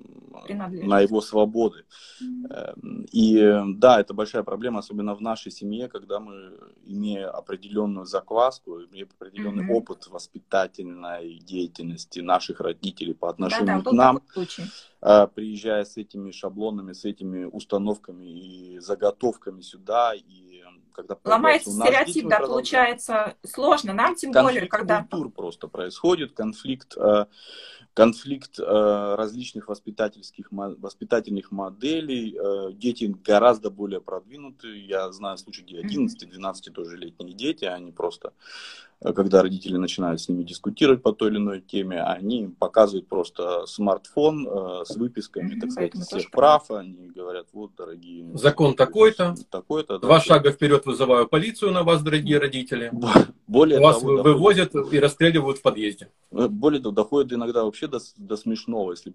э, 0.49 0.55
на 0.87 1.01
его 1.01 1.21
свободы. 1.21 1.85
Mm-hmm. 2.23 3.07
И 3.13 3.63
да, 3.77 4.01
это 4.01 4.15
большая 4.15 4.43
проблема, 4.43 4.81
особенно 4.81 5.15
в 5.15 5.21
нашей 5.21 5.53
семье, 5.53 5.89
когда 5.89 6.21
мы, 6.21 6.53
имея 6.85 7.31
определенную 7.31 8.07
закваску, 8.07 8.83
имея 8.85 9.07
определенный 9.07 9.65
mm-hmm. 9.65 9.77
опыт 9.77 10.07
воспитательной 10.09 11.39
деятельности 11.39 12.21
наших 12.21 12.61
родителей 12.61 13.15
по 13.15 13.31
отношению 13.31 13.67
да, 13.67 13.83
да, 13.83 13.91
к 13.91 13.93
нам, 13.93 14.23
а, 15.01 15.27
приезжая 15.27 15.85
с 15.85 15.97
этими 15.97 16.31
шаблонами, 16.31 16.93
с 16.93 17.05
этими 17.05 17.45
установками 17.45 18.27
и 18.27 18.79
заготовками 18.79 19.61
сюда, 19.63 20.15
и 20.15 20.63
когда 20.93 21.17
ломается 21.25 21.71
стереотип, 21.71 22.29
да, 22.29 22.41
получается 22.41 23.37
сложно 23.45 23.93
нам 23.93 24.15
тем 24.15 24.33
конфликт 24.33 24.61
более, 24.61 24.69
когда 24.69 25.01
культур 25.01 25.31
просто 25.31 25.69
происходит, 25.69 26.33
конфликт, 26.33 26.97
э, 26.97 27.27
конфликт 27.95 28.59
э, 28.59 29.15
различных 29.17 29.69
воспитательских 29.69 30.49
воспитательных 30.51 31.51
моделей, 31.51 32.37
э, 32.37 32.73
дети 32.73 33.15
гораздо 33.25 33.71
более 33.71 34.01
продвинутые, 34.01 34.87
я 34.87 35.11
знаю 35.13 35.39
случаи, 35.39 35.63
где 35.63 35.81
11-12 35.81 36.71
тоже 36.73 36.97
летние 36.97 37.35
дети, 37.35 37.65
они 37.65 37.93
просто 37.93 38.33
когда 39.03 39.43
родители 39.43 39.79
начинают 39.79 40.21
с 40.21 40.29
ними 40.29 40.43
дискутировать 40.43 41.03
по 41.03 41.13
той 41.13 41.31
или 41.31 41.39
иной 41.39 41.61
теме, 41.63 42.03
они 42.03 42.51
показывают 42.59 43.09
просто 43.09 43.65
смартфон 43.67 44.47
э, 44.47 44.85
с 44.85 44.95
выписками, 44.95 45.59
так 45.59 45.71
сказать, 45.73 45.95
всех 45.95 46.31
прав. 46.31 46.71
Они 46.71 47.09
говорят, 47.09 47.47
вот, 47.55 47.71
дорогие... 47.77 48.27
Закон 48.37 48.75
такой-то. 48.75 49.35
Такой-то. 49.49 49.99
Два 49.99 50.17
да, 50.17 50.21
шага 50.21 50.53
вперед 50.53 50.85
вызываю 50.85 51.27
полицию 51.27 51.73
на 51.73 51.83
вас, 51.83 52.03
дорогие 52.03 52.39
родители. 52.39 52.93
Более 53.47 53.81
вас 53.81 54.01
того, 54.01 54.23
вывозят 54.23 54.73
доходит, 54.73 54.93
и 54.93 55.01
расстреливают 55.01 55.59
в 55.59 55.63
подъезде. 55.63 56.11
Э, 56.33 56.49
более 56.49 56.83
того, 56.83 56.95
доходит 56.95 57.33
иногда 57.33 57.65
вообще 57.65 57.80
до, 57.89 57.99
до 58.17 58.37
смешного, 58.37 58.93
если 58.93 59.15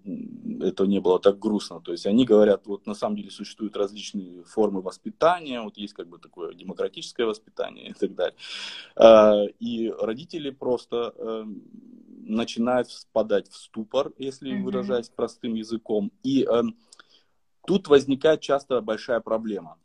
это 0.62 0.86
не 0.86 1.00
было 1.00 1.18
так 1.18 1.38
грустно. 1.38 1.80
То 1.80 1.92
есть 1.92 2.06
они 2.06 2.24
говорят, 2.24 2.66
вот 2.66 2.86
на 2.86 2.94
самом 2.94 3.16
деле 3.16 3.30
существуют 3.30 3.76
различные 3.76 4.42
формы 4.44 4.80
воспитания, 4.82 5.60
вот 5.60 5.76
есть 5.76 5.94
как 5.94 6.08
бы 6.08 6.18
такое 6.18 6.54
демократическое 6.54 7.24
воспитание 7.24 7.90
и 7.90 7.92
так 7.92 8.14
далее. 8.14 8.36
Э, 8.96 9.46
и 9.60 9.90
родители 9.90 10.50
просто 10.50 11.14
э, 11.16 11.44
начинают 12.26 12.90
впадать 12.90 13.48
в 13.48 13.56
ступор, 13.56 14.12
если 14.18 14.52
mm-hmm. 14.52 14.62
выражаясь 14.62 15.08
простым 15.08 15.54
языком. 15.54 16.12
И 16.22 16.44
э, 16.44 16.62
тут 17.66 17.88
возникает 17.88 18.40
часто 18.40 18.80
большая 18.80 19.20
проблема. 19.20 19.78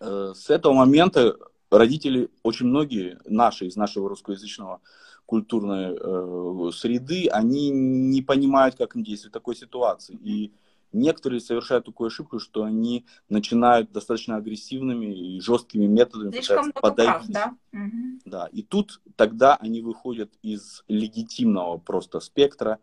Э, 0.00 0.32
с 0.34 0.50
этого 0.50 0.72
момента 0.72 1.36
родители, 1.70 2.30
очень 2.42 2.66
многие 2.66 3.18
наши, 3.24 3.66
из 3.66 3.76
нашего 3.76 4.08
русскоязычного 4.08 4.80
культурной 5.26 5.96
э, 5.98 6.70
среды, 6.72 7.28
они 7.28 7.70
не 7.70 8.22
понимают, 8.22 8.76
как 8.76 8.96
им 8.96 9.02
действовать 9.02 9.32
в 9.32 9.38
такой 9.38 9.56
ситуации. 9.56 10.18
И 10.22 10.52
некоторые 10.92 11.40
совершают 11.40 11.84
такую 11.84 12.08
ошибку, 12.08 12.38
что 12.38 12.64
они 12.64 13.04
начинают 13.28 13.92
достаточно 13.92 14.36
агрессивными 14.36 15.06
и 15.06 15.40
жесткими 15.40 15.86
методами 15.86 16.30
Слишком 16.30 16.72
подавить. 16.72 17.28
Да? 17.28 17.56
Угу. 17.72 18.20
да, 18.24 18.48
и 18.52 18.62
тут 18.62 19.00
тогда 19.16 19.56
они 19.56 19.82
выходят 19.82 20.32
из 20.42 20.84
легитимного 20.88 21.78
просто 21.78 22.20
спектра 22.20 22.78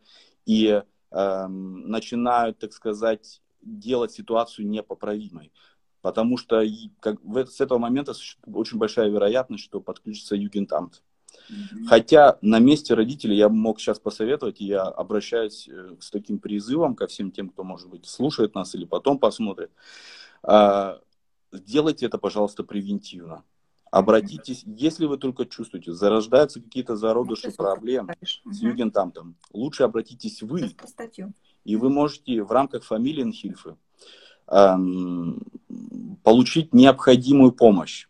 и 0.46 0.84
э, 1.12 1.48
начинают, 1.48 2.60
так 2.60 2.74
сказать, 2.74 3.42
делать 3.62 4.12
ситуацию 4.12 4.68
непоправимой. 4.68 5.52
Потому 6.02 6.38
что 6.38 6.62
как, 7.00 7.24
в, 7.24 7.46
с 7.46 7.62
этого 7.62 7.80
момента 7.80 8.14
очень 8.46 8.78
большая 8.78 9.10
вероятность, 9.10 9.64
что 9.64 9.80
подключится 9.80 10.36
Югентамт. 10.36 11.02
Mm-hmm. 11.50 11.86
Хотя 11.88 12.38
на 12.42 12.60
месте 12.60 12.94
родителей 12.94 13.38
я 13.38 13.50
мог 13.50 13.80
сейчас 13.80 14.00
посоветовать, 14.00 14.62
и 14.62 14.66
я 14.66 14.84
обращаюсь 14.84 15.68
э, 15.68 15.96
с 16.00 16.10
таким 16.12 16.40
призывом 16.40 16.96
ко 16.96 17.08
всем 17.08 17.32
тем, 17.32 17.50
кто, 17.50 17.64
может 17.64 17.90
быть, 17.90 18.06
слушает 18.06 18.56
нас 18.56 18.76
или 18.76 18.86
потом 18.86 19.20
посмотрит. 19.20 19.72
А, 20.44 21.00
сделайте 21.52 22.06
это, 22.06 22.18
пожалуйста, 22.18 22.64
превентивно. 22.64 23.44
Обратитесь, 23.92 24.64
если 24.66 25.06
вы 25.06 25.18
только 25.18 25.46
чувствуете, 25.46 25.94
зарождаются 25.94 26.60
какие-то 26.60 26.96
зародыши 26.96 27.48
ну, 27.48 27.54
проблем 27.54 28.10
с 28.24 28.60
Югентамтом, 28.60 29.36
лучше 29.52 29.84
обратитесь 29.84 30.42
вы. 30.42 30.72
И 31.64 31.76
вы 31.76 31.90
можете 31.90 32.44
в 32.44 32.52
рамках 32.52 32.84
фамилии 32.84 33.24
Нхильфы 33.24 33.76
Эм, 34.48 35.42
получить 36.22 36.74
необходимую 36.74 37.54
помощь. 37.54 38.08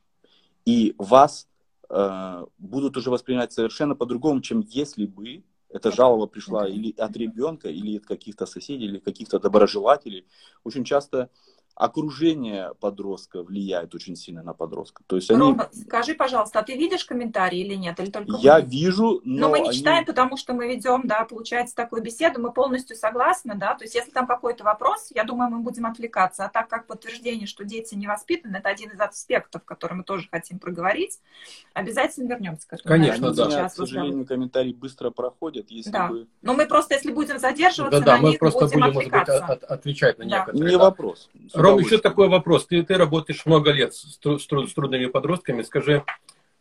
И 0.66 0.96
вас 0.98 1.48
будут 1.90 2.98
уже 2.98 3.10
воспринимать 3.10 3.54
совершенно 3.54 3.96
по-другому, 3.96 4.42
чем 4.42 4.62
если 4.62 5.06
бы 5.06 5.44
эта 5.70 5.92
жалоба 5.92 6.28
пришла 6.28 6.68
или 6.68 6.94
от 6.98 7.18
ребенка, 7.18 7.70
или 7.70 7.98
от 7.98 8.06
каких-то 8.06 8.46
соседей, 8.46 8.86
или 8.86 9.00
каких-то 9.00 9.40
доброжелателей. 9.40 10.28
Очень 10.64 10.84
часто 10.84 11.30
окружение 11.76 12.72
подростка 12.80 13.44
влияет 13.44 13.96
очень 13.96 14.16
сильно 14.16 14.44
на 14.44 14.54
подростка. 14.54 15.04
То 15.08 15.16
есть 15.16 15.32
они... 15.32 15.40
Рома, 15.40 15.70
скажи, 15.74 16.14
пожалуйста, 16.14 16.60
а 16.60 16.64
ты 16.64 16.76
видишь 16.78 17.06
комментарии 17.06 17.60
или 17.60 17.74
нет? 17.74 18.00
Или 18.00 18.12
только 18.12 18.38
Я 18.38 18.60
вы? 18.60 18.68
вижу, 18.68 19.22
но... 19.24 19.48
Но 19.48 19.50
мы 19.50 19.60
не 19.60 19.70
они... 19.70 19.78
читаем, 19.78 20.06
потому 20.06 20.38
что 20.38 20.54
мы 20.54 20.68
ведем, 20.68 21.02
да, 21.06 21.26
получается, 21.26 21.76
такую 21.76 22.04
беседу, 22.04 22.40
мы 22.40 22.52
полностью 22.52 22.96
согласны, 22.96 23.56
да, 23.56 23.74
то 23.76 23.84
есть 23.84 23.96
если 23.96 24.12
там 24.12 24.28
какой-то 24.28 24.64
вопрос, 24.64 25.10
я 25.16 25.24
думаю, 25.24 25.50
мы 25.50 25.60
будем 25.60 25.86
отвлекаться, 25.86 26.46
а 26.46 26.50
так 26.50 26.68
как 26.68 26.88
подтверждение, 26.88 27.48
что 27.48 27.64
дети 27.64 27.96
не 27.96 28.08
воспитаны, 28.08 28.58
это 28.58 28.70
один 28.70 28.92
из 28.92 29.00
аспектов, 29.00 29.64
который 29.66 29.94
мы 29.94 30.04
тоже 30.04 30.28
хотим 30.30 30.60
проговорить, 30.60 31.20
обязательно 31.74 32.30
вернемся 32.30 32.68
к 32.68 32.74
этому. 32.74 32.88
Конечно, 32.88 33.34
да. 33.34 33.50
Сейчас, 33.50 33.74
к 33.74 33.76
сожалению, 33.78 34.26
комментарии 34.26 34.74
быстро 34.74 35.10
проходят, 35.10 35.72
если 35.72 35.92
да. 35.92 36.08
бы... 36.08 36.28
Но 36.42 36.54
мы 36.54 36.68
просто, 36.68 36.94
если 36.96 37.12
будем 37.12 37.40
задерживаться 37.40 38.00
да, 38.00 38.06
да, 38.06 38.18
на 38.18 38.22
мы 38.24 38.38
просто 38.38 38.66
будем, 38.66 38.80
будем 38.80 38.94
может 38.94 39.12
быть, 39.12 39.30
от, 39.30 39.64
отвечать 39.64 40.20
на 40.20 40.26
да. 40.26 40.38
некоторые. 40.38 40.64
Не 40.64 40.78
да. 40.78 40.84
вопрос. 40.84 41.30
Ром, 41.64 41.80
еще 41.80 41.98
такой 41.98 42.30
вопрос. 42.30 42.66
Ты, 42.68 42.84
ты 42.84 42.96
работаешь 42.96 43.46
много 43.46 43.72
лет 43.72 43.94
с, 43.94 44.20
с, 44.20 44.20
с 44.20 44.74
трудными 44.74 45.06
подростками. 45.08 45.64
Скажи, 45.64 46.04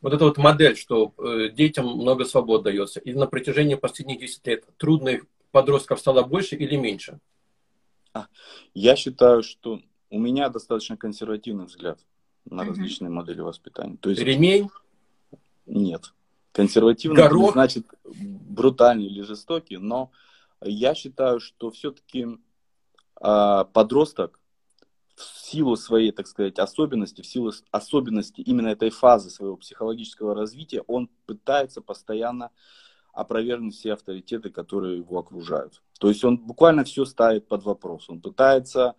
вот 0.01 0.13
эта 0.13 0.25
вот 0.25 0.39
модель, 0.39 0.77
что 0.77 1.15
э, 1.19 1.49
детям 1.51 1.87
много 1.87 2.25
свобод 2.25 2.63
дается, 2.63 3.01
и 3.01 3.13
на 3.13 3.27
протяжении 3.27 3.75
последних 3.75 4.21
10 4.21 4.47
лет 4.47 4.65
трудных 4.77 5.25
подростков 5.51 6.01
стало 6.01 6.23
больше 6.23 6.57
или 6.57 6.77
меньше? 6.77 7.21
А, 8.13 8.27
я 8.75 8.97
считаю, 8.97 9.43
что 9.43 9.81
у 10.11 10.19
меня 10.19 10.49
достаточно 10.49 10.97
консервативный 10.97 11.67
взгляд 11.67 11.99
на 12.45 12.65
различные 12.65 13.09
угу. 13.09 13.17
модели 13.17 13.41
воспитания. 13.41 13.97
То 13.97 14.11
есть, 14.11 14.23
Ремень? 14.23 14.69
Нет. 15.67 16.13
Консервативный 16.53 17.17
Горох? 17.17 17.47
не 17.47 17.53
значит 17.53 17.87
брутальный 18.05 19.07
или 19.07 19.23
жестокий, 19.23 19.79
но 19.79 20.11
я 20.61 20.95
считаю, 20.95 21.41
что 21.41 21.71
все-таки 21.71 22.25
э, 22.25 22.37
а, 23.21 23.65
подросток 23.65 24.39
в 25.15 25.23
силу 25.23 25.77
своей, 25.77 26.13
так 26.13 26.27
сказать, 26.27 26.59
особенности, 26.59 27.21
в 27.23 27.27
силу 27.27 27.53
особенности 27.71 28.41
именно 28.41 28.69
этой 28.69 28.91
фазы 28.91 29.31
своего 29.31 29.57
психологического 29.57 30.35
развития, 30.35 30.83
он 30.87 31.11
пытается 31.27 31.81
постоянно 31.81 32.51
опровергнуть 33.13 33.75
все 33.75 33.93
авторитеты, 33.93 34.51
которые 34.51 34.99
его 34.99 35.19
окружают. 35.19 35.83
То 36.01 36.09
есть 36.09 36.25
он 36.25 36.39
буквально 36.39 36.85
все 36.85 37.05
ставит 37.05 37.47
под 37.47 37.63
вопрос. 37.65 38.09
Он 38.09 38.21
пытается 38.21 38.97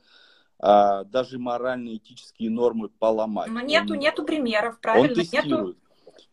а, 0.59 1.03
даже 1.03 1.39
моральные 1.39 1.97
этические 1.97 2.51
нормы 2.51 2.89
поломать. 2.89 3.51
Но 3.51 3.61
нету, 3.61 3.93
он, 3.93 3.99
нету 3.99 4.23
примеров, 4.23 4.79
правильно? 4.79 5.09
Он 5.09 5.15
тестирует. 5.15 5.77
Нету... 5.77 5.77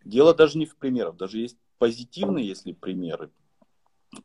Дело 0.05 0.35
даже 0.35 0.59
не 0.59 0.66
в 0.66 0.77
примерах, 0.77 1.16
даже 1.16 1.38
есть 1.38 1.57
позитивные, 1.79 2.47
если 2.47 2.73
примеры, 2.73 3.31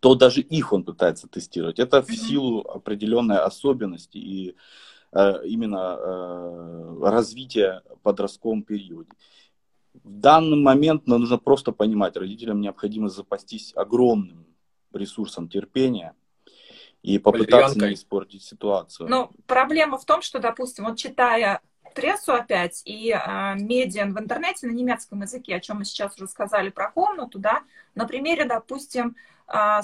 то 0.02 0.16
даже 0.16 0.42
их 0.42 0.74
он 0.74 0.84
пытается 0.84 1.28
тестировать. 1.28 1.80
Это 1.80 2.02
в 2.02 2.12
силу 2.12 2.62
определенной 2.62 3.40
особенности 3.40 4.18
и 4.18 4.56
именно 5.46 5.98
э, 5.98 7.10
развития 7.10 7.82
в 7.90 8.00
подростковом 8.02 8.64
периоде. 8.64 9.10
В 9.94 10.20
данный 10.20 10.58
момент 10.58 11.08
нужно 11.08 11.38
просто 11.38 11.72
понимать, 11.72 12.18
родителям 12.18 12.60
необходимо 12.60 13.10
запастись 13.10 13.74
огромным 13.76 14.46
ресурсом 14.94 15.48
терпения 15.48 16.14
и 17.02 17.18
попытаться 17.18 17.80
не 17.80 17.94
испортить 17.94 18.44
ситуацию. 18.44 19.08
Но 19.10 19.32
проблема 19.48 19.98
в 19.98 20.06
том, 20.06 20.22
что, 20.22 20.40
допустим, 20.40 20.86
вот 20.86 20.98
читая 20.98 21.62
прессу 21.94 22.34
опять 22.34 22.82
и 22.86 23.12
э, 23.12 23.56
медиа 23.56 24.06
в 24.08 24.20
интернете 24.20 24.68
на 24.68 24.72
немецком 24.72 25.22
языке, 25.22 25.56
о 25.56 25.60
чем 25.62 25.78
мы 25.78 25.86
сейчас 25.86 26.16
уже 26.18 26.28
сказали 26.28 26.70
про 26.70 26.92
комнату, 26.92 27.40
да, 27.40 27.64
на 27.96 28.06
примере, 28.06 28.46
допустим, 28.46 29.10
э, 29.10 29.35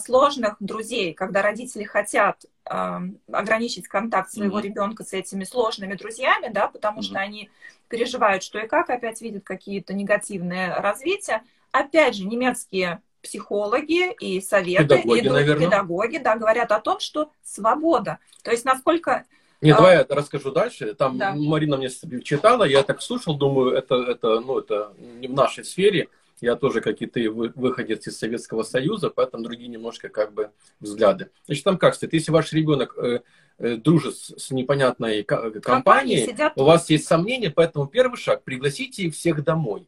сложных 0.04 0.56
друзей, 0.60 1.14
когда 1.14 1.42
родители 1.42 1.84
хотят 1.84 2.46
э, 2.66 3.00
ограничить 3.32 3.88
контакт 3.88 4.32
своего 4.32 4.60
mm-hmm. 4.60 4.64
ребенка 4.64 5.04
с 5.04 5.14
этими 5.14 5.44
сложными 5.44 5.94
друзьями, 5.94 6.50
да, 6.52 6.68
потому 6.68 7.00
mm-hmm. 7.00 7.04
что 7.04 7.20
они 7.20 7.50
переживают, 7.88 8.42
что 8.44 8.60
и 8.60 8.68
как, 8.68 8.90
опять 8.90 9.22
видят 9.22 9.44
какие-то 9.44 9.94
негативные 9.94 10.74
развития. 10.74 11.44
Опять 11.72 12.16
же, 12.16 12.26
немецкие 12.26 13.02
психологи 13.22 14.14
и 14.14 14.42
советы, 14.42 14.84
педагоги, 14.84 15.20
идут, 15.20 15.34
наверное. 15.34 15.66
педагоги, 15.68 16.18
да, 16.18 16.36
говорят 16.36 16.72
о 16.72 16.80
том, 16.80 17.00
что 17.00 17.32
свобода. 17.44 18.18
То 18.44 18.52
есть 18.52 18.66
насколько 18.66 19.26
не, 19.62 19.72
а... 19.72 19.78
давай 19.78 19.98
я 19.98 20.06
расскажу 20.10 20.52
дальше. 20.52 20.96
Там 20.96 21.18
да. 21.18 21.34
Марина 21.36 21.78
мне 21.78 21.90
читала, 22.24 22.64
я 22.64 22.82
так 22.84 23.02
слушал, 23.02 23.38
думаю, 23.38 23.74
это, 23.74 23.96
это, 23.96 24.40
ну, 24.40 24.58
это 24.58 24.94
не 24.98 25.28
в 25.28 25.34
нашей 25.34 25.64
сфере. 25.64 26.10
Я 26.42 26.56
тоже, 26.56 26.82
как 26.82 27.02
и 27.02 27.06
ты, 27.06 27.30
выходец 27.30 28.08
из 28.08 28.18
Советского 28.18 28.64
Союза, 28.64 29.12
поэтому 29.12 29.44
другие 29.44 29.70
немножко 29.70 30.10
как 30.10 30.34
бы 30.34 30.50
взгляды. 30.80 31.30
Значит, 31.46 31.64
там 31.64 31.78
как 31.78 31.94
стоит, 31.94 32.14
если 32.14 32.32
ваш 32.32 32.52
ребенок 32.52 32.98
э, 32.98 33.22
э, 33.60 33.76
дружит 33.76 34.18
с, 34.18 34.48
с 34.48 34.52
непонятной 34.52 35.24
компанией, 35.24 36.26
сидят... 36.26 36.54
у 36.56 36.64
вас 36.64 36.90
есть 36.90 37.06
сомнения, 37.06 37.52
поэтому 37.52 37.86
первый 37.86 38.18
шаг, 38.18 38.44
пригласите 38.44 39.04
их 39.04 39.14
всех 39.14 39.44
домой. 39.44 39.88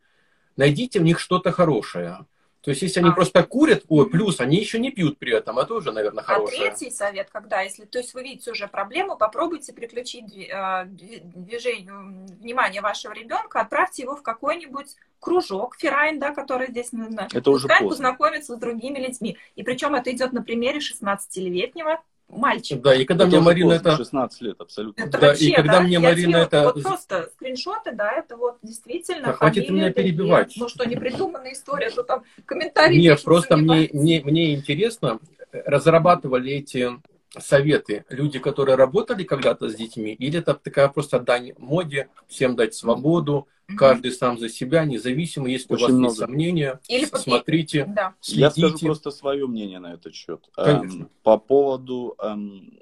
Найдите 0.55 0.99
в 0.99 1.03
них 1.03 1.19
что-то 1.19 1.51
хорошее. 1.51 2.27
То 2.63 2.69
есть, 2.71 2.81
если 2.81 3.01
они 3.01 3.09
а. 3.09 3.11
просто 3.11 3.43
курят, 3.43 3.83
ой, 3.89 4.09
плюс 4.09 4.39
они 4.39 4.55
еще 4.55 4.79
не 4.79 4.89
пьют 4.89 5.19
при 5.19 5.33
этом, 5.33 5.59
это 5.59 5.73
уже, 5.73 5.91
наверное, 5.91 6.23
хорошее. 6.23 6.69
А 6.69 6.71
третий 6.71 6.95
совет, 6.95 7.29
когда, 7.29 7.59
если, 7.61 7.83
то 7.83 7.97
есть 7.97 8.13
вы 8.13 8.23
видите 8.23 8.51
уже 8.51 8.69
проблему, 8.69 9.17
попробуйте 9.17 9.73
переключить 9.73 10.49
а, 10.49 10.85
движение, 10.85 11.91
внимание 12.39 12.81
вашего 12.81 13.11
ребенка, 13.11 13.59
отправьте 13.59 14.03
его 14.03 14.15
в 14.15 14.21
какой-нибудь 14.21 14.95
кружок, 15.19 15.75
ферайн, 15.77 16.19
да, 16.19 16.33
который 16.33 16.69
здесь 16.69 16.93
нужно. 16.93 17.27
Это 17.33 17.51
уже 17.51 17.67
поздно. 17.67 17.89
познакомиться 17.89 18.55
с 18.55 18.57
другими 18.57 18.97
людьми. 18.99 19.37
И 19.55 19.63
причем 19.63 19.93
это 19.95 20.09
идет 20.11 20.31
на 20.31 20.41
примере 20.41 20.79
16-летнего 20.79 22.01
мальчик. 22.35 22.81
Да, 22.81 22.95
и 22.95 23.05
когда 23.05 23.25
это 23.25 23.35
мне 23.35 23.45
Марина 23.45 23.73
это... 23.73 23.95
16 23.95 24.41
лет, 24.41 24.59
абсолютно. 24.59 25.01
Это 25.01 25.19
да, 25.19 25.27
вообще, 25.27 25.45
и 25.45 25.53
когда 25.53 25.73
да, 25.73 25.81
мне 25.81 25.99
Марина 25.99 26.37
это... 26.37 26.63
Вот 26.73 26.83
просто 26.83 27.29
скриншоты, 27.35 27.91
да, 27.93 28.11
это 28.11 28.37
вот 28.37 28.57
действительно... 28.61 29.27
Да, 29.27 29.33
хватит 29.33 29.69
меня 29.69 29.91
перебивать. 29.91 30.53
Ну 30.57 30.69
что, 30.69 30.85
не 30.85 30.95
придуманная 30.95 31.53
история, 31.53 31.89
что 31.89 32.03
там 32.03 32.23
комментарии... 32.45 32.99
Нет, 32.99 33.23
просто 33.23 33.57
мне, 33.57 33.89
мне, 33.93 34.21
мне 34.23 34.55
интересно, 34.55 35.19
разрабатывали 35.51 36.53
эти 36.53 36.91
советы 37.39 38.05
люди, 38.09 38.39
которые 38.39 38.75
работали 38.75 39.23
когда-то 39.23 39.69
с 39.69 39.75
детьми, 39.75 40.13
или 40.13 40.39
это 40.39 40.53
такая 40.53 40.87
просто 40.89 41.19
дань 41.19 41.53
моде, 41.57 42.09
всем 42.27 42.55
дать 42.55 42.73
свободу, 42.73 43.47
mm-hmm. 43.67 43.75
каждый 43.75 44.11
сам 44.11 44.37
за 44.37 44.49
себя, 44.49 44.85
независимо, 44.85 45.49
если 45.49 45.73
Очень 45.73 45.83
у 45.83 45.87
вас 45.87 45.91
много. 45.93 46.11
есть 46.11 46.19
сомнения, 46.19 46.79
или 46.87 47.05
смотрите, 47.05 47.85
да. 47.85 48.15
следите. 48.21 48.41
Я 48.41 48.51
скажу 48.51 48.77
просто 48.79 49.11
свое 49.11 49.47
мнение 49.47 49.79
на 49.79 49.93
этот 49.93 50.13
счет. 50.13 50.47
Конечно. 50.55 51.03
Эм, 51.03 51.09
по 51.23 51.37
поводу 51.37 52.15
эм, 52.21 52.79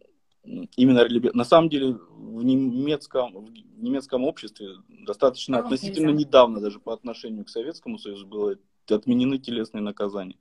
именно 0.75 1.07
на 1.33 1.45
самом 1.45 1.69
деле 1.69 1.93
в 1.93 2.43
немецком, 2.43 3.45
в 3.45 3.81
немецком 3.81 4.23
обществе 4.25 4.69
достаточно 4.89 5.57
oh, 5.57 5.59
относительно 5.59 6.09
нельзя. 6.09 6.27
недавно 6.27 6.59
даже 6.59 6.79
по 6.79 6.93
отношению 6.93 7.45
к 7.45 7.49
Советскому 7.49 7.97
Союзу 7.97 8.25
было 8.27 8.55
отменены 8.89 9.37
телесные 9.37 9.81
наказания 9.81 10.37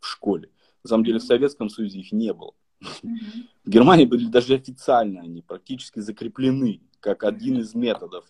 в 0.00 0.06
школе. 0.06 0.50
На 0.82 0.88
самом 0.88 1.04
деле 1.04 1.18
в 1.18 1.24
Советском 1.24 1.68
Союзе 1.68 2.00
их 2.00 2.12
не 2.12 2.32
было. 2.32 2.52
В 2.80 3.68
Германии 3.68 4.06
были 4.06 4.26
даже 4.26 4.54
официально 4.54 5.20
они 5.20 5.42
практически 5.42 6.00
закреплены 6.00 6.80
как 7.00 7.24
один 7.24 7.58
из 7.58 7.74
методов 7.74 8.24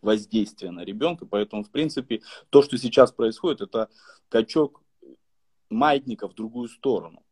воздействия 0.00 0.70
на 0.70 0.84
ребенка. 0.84 1.26
Поэтому, 1.26 1.64
в 1.64 1.70
принципе, 1.70 2.22
то, 2.50 2.62
что 2.62 2.78
сейчас 2.78 3.12
происходит, 3.12 3.60
это 3.60 3.88
качок 4.28 4.82
маятника 5.70 6.28
в 6.28 6.34
другую 6.34 6.68
сторону. 6.68 7.22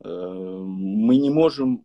Э, 0.00 0.08
мы 0.08 1.16
не 1.16 1.30
можем 1.30 1.84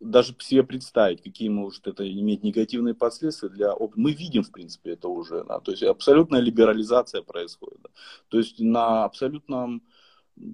даже 0.00 0.34
себе 0.38 0.62
представить, 0.62 1.22
какие 1.22 1.48
может 1.48 1.86
это 1.86 2.08
иметь 2.08 2.44
негативные 2.44 2.94
последствия 2.94 3.48
для 3.48 3.74
мы 3.96 4.12
видим 4.12 4.44
в 4.44 4.52
принципе 4.52 4.92
это 4.92 5.08
уже, 5.08 5.44
да, 5.44 5.58
то 5.58 5.72
есть 5.72 5.82
абсолютная 5.82 6.40
либерализация 6.40 7.22
происходит, 7.22 7.80
да. 7.82 7.90
то 8.28 8.38
есть 8.38 8.60
на 8.60 9.04
абсолютном 9.04 9.82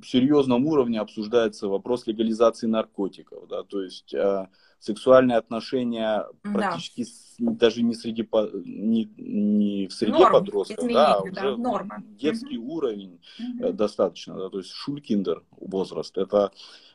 серьезном 0.05 0.66
уровне 0.66 1.01
обсуждается 1.01 1.68
вопрос 1.68 2.07
легализации 2.07 2.66
наркотиков, 2.66 3.49
да, 3.49 3.62
то 3.62 3.83
есть 3.83 4.14
э, 4.14 4.49
сексуальные 4.79 5.38
отношения 5.38 6.27
да. 6.44 6.53
практически 6.53 7.05
с, 7.05 7.35
даже 7.38 7.83
не 7.83 7.94
среди 7.94 8.29
не, 8.64 9.11
не 9.16 9.87
в 9.88 9.92
среде 9.92 10.18
Норм, 10.18 10.33
подростков, 10.33 10.88
да, 10.92 11.20
уже 11.20 11.33
да, 11.33 11.57
норма. 11.57 12.03
детский 12.18 12.59
угу. 12.59 12.75
уровень 12.75 13.20
угу. 13.38 13.73
достаточно, 13.73 14.37
да, 14.37 14.49
то 14.51 14.59
есть 14.59 14.70
шулькиндер 14.70 15.44
возраст, 15.53 16.16
это 16.18 16.53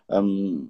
эм, 0.08 0.70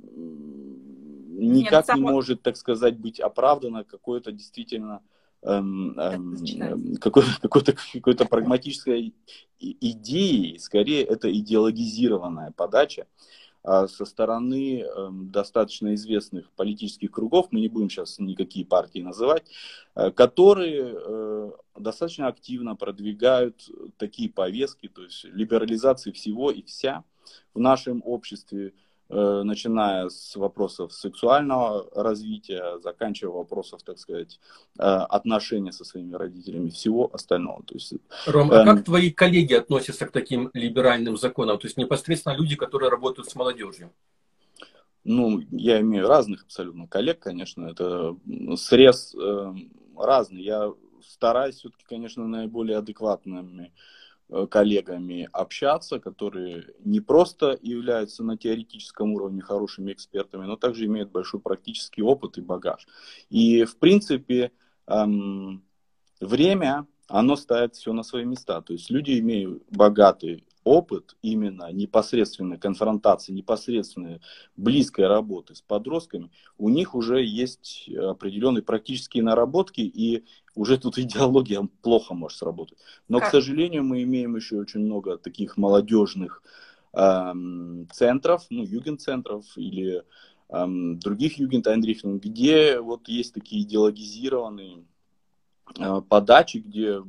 никак 1.40 1.88
Нет, 1.88 1.98
не 1.98 2.02
может, 2.02 2.42
так 2.42 2.58
сказать, 2.58 2.98
быть 2.98 3.20
оправдано 3.20 3.84
какое-то 3.84 4.32
действительно 4.32 5.02
эм, 5.43 5.97
эм, 5.99 6.95
какой-то, 6.97 7.30
какой-то, 7.41 7.75
какой-то 7.93 8.25
прагматической 8.25 9.13
идеей, 9.60 10.58
скорее 10.60 11.04
это 11.04 11.32
идеологизированная 11.32 12.52
подача 12.52 13.08
а 13.62 13.88
со 13.88 14.06
стороны 14.06 14.82
эм, 14.82 15.32
достаточно 15.32 15.93
известных 15.95 16.49
политических 16.52 17.12
кругов, 17.12 17.47
мы 17.52 17.60
не 17.60 17.67
будем 17.67 17.89
сейчас 17.89 18.17
никакие 18.17 18.65
партии 18.65 18.99
называть, 18.99 19.43
э, 19.95 20.12
которые 20.12 20.95
э, 20.95 21.52
достаточно 21.78 22.28
активно 22.28 22.78
продвигают 22.78 23.69
такие 23.97 24.30
повестки, 24.30 24.88
то 24.88 25.04
есть 25.04 25.25
либерализации 25.25 26.12
всего 26.12 26.52
и 26.52 26.62
вся 26.63 27.04
в 27.54 27.60
нашем 27.60 28.02
обществе, 28.06 28.73
начиная 29.10 30.10
с 30.10 30.36
вопросов 30.36 30.93
сексуального 30.93 31.89
развития, 31.95 32.80
заканчивая 32.80 33.34
вопросов, 33.34 33.82
так 33.84 33.98
сказать, 33.98 34.39
э, 34.78 34.84
отношения 34.84 35.72
со 35.72 35.84
своими 35.84 36.13
родителями, 36.13 36.69
всего 36.69 37.10
остального. 37.12 37.63
То 37.63 37.74
есть, 37.74 37.93
Ром, 38.28 38.52
а 38.52 38.62
эм... 38.62 38.65
как 38.65 38.86
твои 38.86 39.12
коллеги 39.12 39.54
относятся 39.54 40.06
к 40.06 40.12
таким 40.12 40.52
либеральным 40.54 41.17
законам? 41.17 41.58
То 41.58 41.65
есть 41.65 41.78
непосредственно 41.78 42.36
люди, 42.36 42.56
которые 42.56 42.89
работают 42.91 43.30
с 43.30 43.36
молодежью? 43.36 43.91
Ну, 45.04 45.41
я 45.52 45.80
имею 45.80 46.08
разных 46.08 46.43
абсолютно 46.43 46.88
коллег, 46.88 47.19
конечно, 47.19 47.65
это 47.65 48.15
срез 48.58 49.15
э, 49.15 49.54
разный. 49.98 50.43
Я 50.43 50.72
стараюсь 51.04 51.56
все-таки, 51.56 51.84
конечно, 51.88 52.28
наиболее 52.28 52.78
адекватными 52.78 53.72
Э, 53.72 53.74
коллегами 54.50 55.28
общаться, 55.32 56.00
которые 56.00 56.74
не 56.84 57.00
просто 57.00 57.58
являются 57.62 58.24
на 58.24 58.38
теоретическом 58.38 59.13
уровне 59.13 59.42
хорошими 59.42 59.92
экспертами, 59.92 60.46
но 60.46 60.56
также 60.56 60.86
имеют 60.86 61.12
большой 61.12 61.39
практический 61.39 62.02
опыт 62.02 62.38
и 62.38 62.42
багаж. 62.42 62.88
И, 63.30 63.63
в 63.63 63.78
принципе, 63.78 64.52
эм, 64.88 65.63
время, 66.20 66.86
оно 67.08 67.36
ставит 67.36 67.76
все 67.76 67.92
на 67.92 68.04
свои 68.04 68.24
места. 68.24 68.62
То 68.62 68.74
есть 68.74 68.89
люди 68.92 69.20
имеют 69.20 69.63
богатый 69.72 70.46
опыт 70.70 71.16
именно 71.24 71.72
непосредственной 71.72 72.60
конфронтации, 72.60 73.32
непосредственной 73.32 74.22
близкой 74.56 75.08
работы 75.08 75.56
с 75.56 75.62
подростками, 75.62 76.30
у 76.60 76.70
них 76.70 76.94
уже 76.94 77.26
есть 77.26 77.90
определенные 77.90 78.62
практические 78.62 79.24
наработки, 79.24 79.82
и 79.82 80.26
уже 80.54 80.78
тут 80.78 80.98
идеология 81.00 81.68
плохо 81.82 82.14
может 82.14 82.38
сработать. 82.38 82.78
Но, 83.08 83.18
как? 83.20 83.30
к 83.30 83.32
сожалению, 83.32 83.84
мы 83.84 84.04
имеем 84.04 84.36
еще 84.36 84.58
очень 84.58 84.82
много 84.82 85.18
таких 85.18 85.58
молодежных 85.58 86.44
эм, 86.94 87.88
центров, 87.92 88.46
ну, 88.52 88.64
юген-центров 88.64 89.46
или 89.56 90.04
эм, 90.50 91.00
других 91.00 91.40
югент 91.40 91.68
где 91.68 92.80
вот 92.80 93.08
есть 93.08 93.34
такие 93.34 93.64
идеологизированные 93.64 94.84
э, 95.80 96.02
подачи, 96.08 96.58
где 96.58 97.02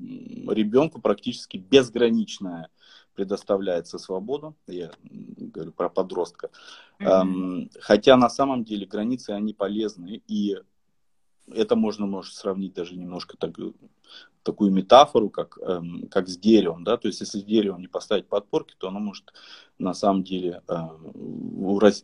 ребенку 0.54 0.98
практически 1.02 1.58
безграничная 1.58 2.70
предоставляется 3.20 3.98
свобода, 3.98 4.54
я 4.66 4.90
говорю 5.02 5.72
про 5.72 5.90
подростка, 5.90 6.48
mm-hmm. 6.98 7.70
хотя 7.78 8.16
на 8.16 8.30
самом 8.30 8.64
деле 8.64 8.86
границы, 8.86 9.30
они 9.30 9.52
полезны, 9.52 10.22
и 10.26 10.56
это 11.52 11.76
можно, 11.76 12.06
может, 12.06 12.34
сравнить 12.34 12.74
даже 12.74 12.96
немножко 12.96 13.36
так, 13.36 13.56
такую 14.42 14.70
метафору, 14.70 15.28
как, 15.28 15.58
эм, 15.58 16.08
как 16.08 16.28
с 16.28 16.36
деревом, 16.36 16.84
да, 16.84 16.96
то 16.96 17.08
есть 17.08 17.20
если 17.20 17.40
дерево 17.40 17.78
не 17.78 17.88
поставить 17.88 18.26
подпорки, 18.26 18.74
то 18.78 18.88
оно 18.88 19.00
может 19.00 19.32
на 19.78 19.94
самом 19.94 20.22
деле 20.24 20.62
э, 20.68 20.74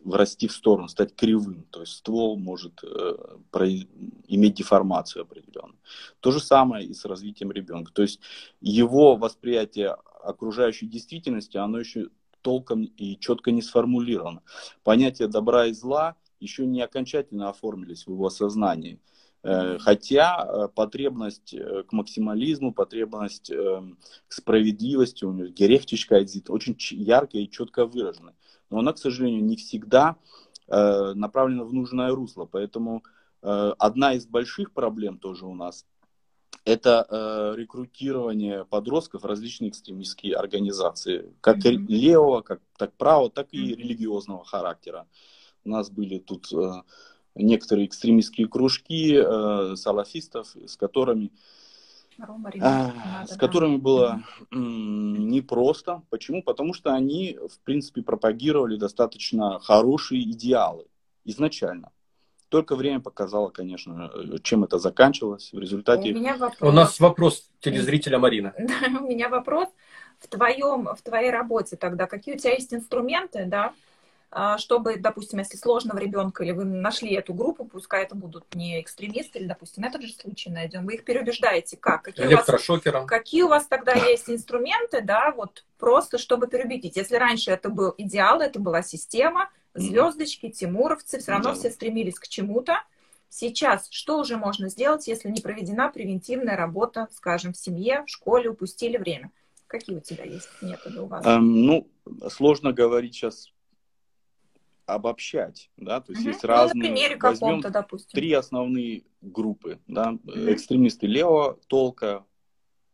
врасти 0.03 0.47
в 0.47 0.51
сторону, 0.51 0.87
стать 0.87 1.15
кривым, 1.15 1.65
то 1.69 1.81
есть 1.81 1.93
ствол 1.93 2.37
может 2.37 2.83
э, 2.83 3.17
про, 3.51 3.67
иметь 3.67 4.55
деформацию 4.55 5.23
определенную. 5.23 5.79
То 6.19 6.31
же 6.31 6.39
самое 6.39 6.85
и 6.85 6.93
с 6.93 7.05
развитием 7.05 7.51
ребенка, 7.51 7.91
то 7.91 8.01
есть 8.01 8.19
его 8.61 9.15
восприятие 9.15 9.97
окружающей 10.23 10.87
действительности, 10.87 11.57
оно 11.57 11.79
еще 11.79 12.09
толком 12.41 12.83
и 12.83 13.19
четко 13.19 13.51
не 13.51 13.61
сформулировано. 13.61 14.41
Понятие 14.83 15.27
добра 15.27 15.65
и 15.65 15.73
зла 15.73 16.15
еще 16.39 16.65
не 16.65 16.81
окончательно 16.81 17.49
оформились 17.49 18.05
в 18.05 18.11
его 18.11 18.29
сознании. 18.29 18.99
Э, 19.47 19.77
хотя 19.79 20.45
э, 20.45 20.67
потребность 20.67 21.53
э, 21.53 21.83
к 21.83 21.93
максимализму, 21.93 22.73
потребность 22.73 23.49
к 23.49 24.33
справедливости 24.33 25.23
у 25.23 25.31
него, 25.31 25.47
Герефтичкайзит, 25.47 26.49
очень 26.49 26.75
яркая 26.91 27.43
и 27.43 27.49
четко 27.49 27.85
выражена. 27.85 28.33
Но 28.69 28.79
она, 28.79 28.91
к 28.91 28.97
сожалению, 28.97 29.43
не 29.43 29.55
всегда 29.55 30.17
направлена 30.67 31.63
в 31.63 31.71
нужное 31.71 32.13
русло. 32.13 32.43
Поэтому 32.43 33.01
одна 33.41 34.15
из 34.15 34.25
больших 34.25 34.73
проблем 34.73 35.17
тоже 35.17 35.45
у 35.45 35.55
нас 35.55 35.85
это 36.65 37.07
э, 37.09 37.53
рекрутирование 37.55 38.65
подростков 38.65 39.21
в 39.21 39.25
различные 39.25 39.69
экстремистские 39.69 40.35
организации, 40.35 41.33
как 41.39 41.59
mm-hmm. 41.59 41.85
левого, 41.87 42.41
как 42.41 42.59
так 42.77 42.91
правого, 42.97 43.29
так 43.29 43.47
и 43.51 43.57
mm-hmm. 43.57 43.75
религиозного 43.77 44.43
характера. 44.43 45.07
У 45.63 45.69
нас 45.69 45.89
были 45.89 46.19
тут 46.19 46.51
э, 46.51 46.81
некоторые 47.37 47.87
экстремистские 47.87 48.47
кружки 48.47 49.15
э, 49.15 49.75
салафистов, 49.75 50.55
с 50.65 50.75
которыми 50.75 51.31
Рома, 52.19 52.49
ребята, 52.49 52.93
надо, 52.95 53.33
с 53.33 53.37
которыми 53.37 53.77
да. 53.77 53.81
было 53.81 54.23
м, 54.51 55.29
непросто. 55.29 56.01
Почему? 56.09 56.41
Потому 56.41 56.73
что 56.73 56.93
они, 56.93 57.37
в 57.37 57.59
принципе, 57.59 58.01
пропагировали 58.01 58.75
достаточно 58.75 59.59
хорошие 59.59 60.23
идеалы 60.23 60.85
изначально. 61.25 61.91
Только 62.49 62.75
время 62.75 63.01
показало, 63.01 63.49
конечно, 63.49 64.09
чем 64.41 64.63
это 64.63 64.79
заканчивалось. 64.79 65.51
В 65.51 65.59
результате... 65.59 66.11
У, 66.13 66.15
меня 66.15 66.37
вопрос. 66.37 66.71
У 66.71 66.73
нас 66.73 66.99
вопрос 66.99 67.49
телезрителя 67.59 68.19
Марина. 68.19 68.53
У 69.01 69.05
меня 69.05 69.29
вопрос. 69.29 69.67
В, 70.19 70.27
твоем, 70.27 70.87
в 70.95 71.01
твоей 71.03 71.29
работе 71.29 71.75
тогда 71.75 72.07
какие 72.07 72.33
у 72.33 72.37
тебя 72.39 72.53
есть 72.53 72.73
инструменты, 72.73 73.45
да, 73.45 73.73
чтобы, 74.57 74.97
допустим, 74.97 75.39
если 75.39 75.57
сложного 75.57 75.99
ребенка, 75.99 76.43
или 76.43 76.51
вы 76.51 76.65
нашли 76.65 77.13
эту 77.13 77.33
группу, 77.33 77.65
пускай 77.65 78.03
это 78.03 78.13
будут 78.13 78.53
не 78.55 78.81
экстремисты, 78.81 79.39
или, 79.39 79.47
допустим, 79.47 79.85
этот 79.85 80.01
же 80.01 80.13
случай 80.13 80.49
найдем, 80.49 80.85
вы 80.85 80.95
их 80.95 81.05
переубеждаете 81.05 81.77
как? 81.77 82.03
Какие 82.03 82.27
Электрошокером. 82.27 82.99
У 82.99 83.03
вас, 83.03 83.09
какие 83.09 83.43
у 83.43 83.47
вас 83.47 83.67
тогда 83.67 83.93
есть 83.93 84.29
инструменты, 84.29 85.01
да, 85.01 85.31
вот 85.31 85.63
просто 85.77 86.17
чтобы 86.17 86.47
переубедить? 86.47 86.97
Если 86.97 87.15
раньше 87.15 87.51
это 87.51 87.69
был 87.69 87.93
идеал, 87.97 88.41
это 88.41 88.59
была 88.59 88.81
система, 88.81 89.49
звездочки, 89.73 90.49
тимуровцы, 90.49 91.19
все 91.19 91.31
равно 91.31 91.49
да. 91.49 91.55
все 91.55 91.71
стремились 91.71 92.19
к 92.19 92.27
чему-то. 92.27 92.83
Сейчас 93.29 93.87
что 93.91 94.19
уже 94.19 94.37
можно 94.37 94.69
сделать, 94.69 95.07
если 95.07 95.29
не 95.29 95.41
проведена 95.41 95.89
превентивная 95.89 96.55
работа, 96.55 97.07
скажем, 97.13 97.53
в 97.53 97.57
семье, 97.57 98.03
в 98.05 98.09
школе, 98.09 98.49
упустили 98.49 98.97
время? 98.97 99.31
Какие 99.67 99.97
у 99.97 99.99
тебя 99.99 100.23
есть 100.23 100.49
методы 100.61 101.01
у 101.01 101.07
вас? 101.07 101.25
Эм, 101.25 101.65
ну, 101.65 101.87
сложно 102.29 102.71
говорить 102.71 103.15
сейчас 103.15 103.51
обобщать, 104.87 105.69
да, 105.77 106.01
то 106.01 106.13
есть 106.13 106.21
угу. 106.23 106.29
есть 106.29 106.43
ну, 106.43 106.49
разные, 106.49 106.81
примере 106.81 107.17
возьмем 107.17 107.61
допустим. 107.61 108.09
три 108.13 108.31
основные 108.31 109.03
группы, 109.21 109.79
да, 109.85 110.11
угу. 110.11 110.31
экстремисты 110.31 111.05
левого 111.07 111.59
толка, 111.67 112.25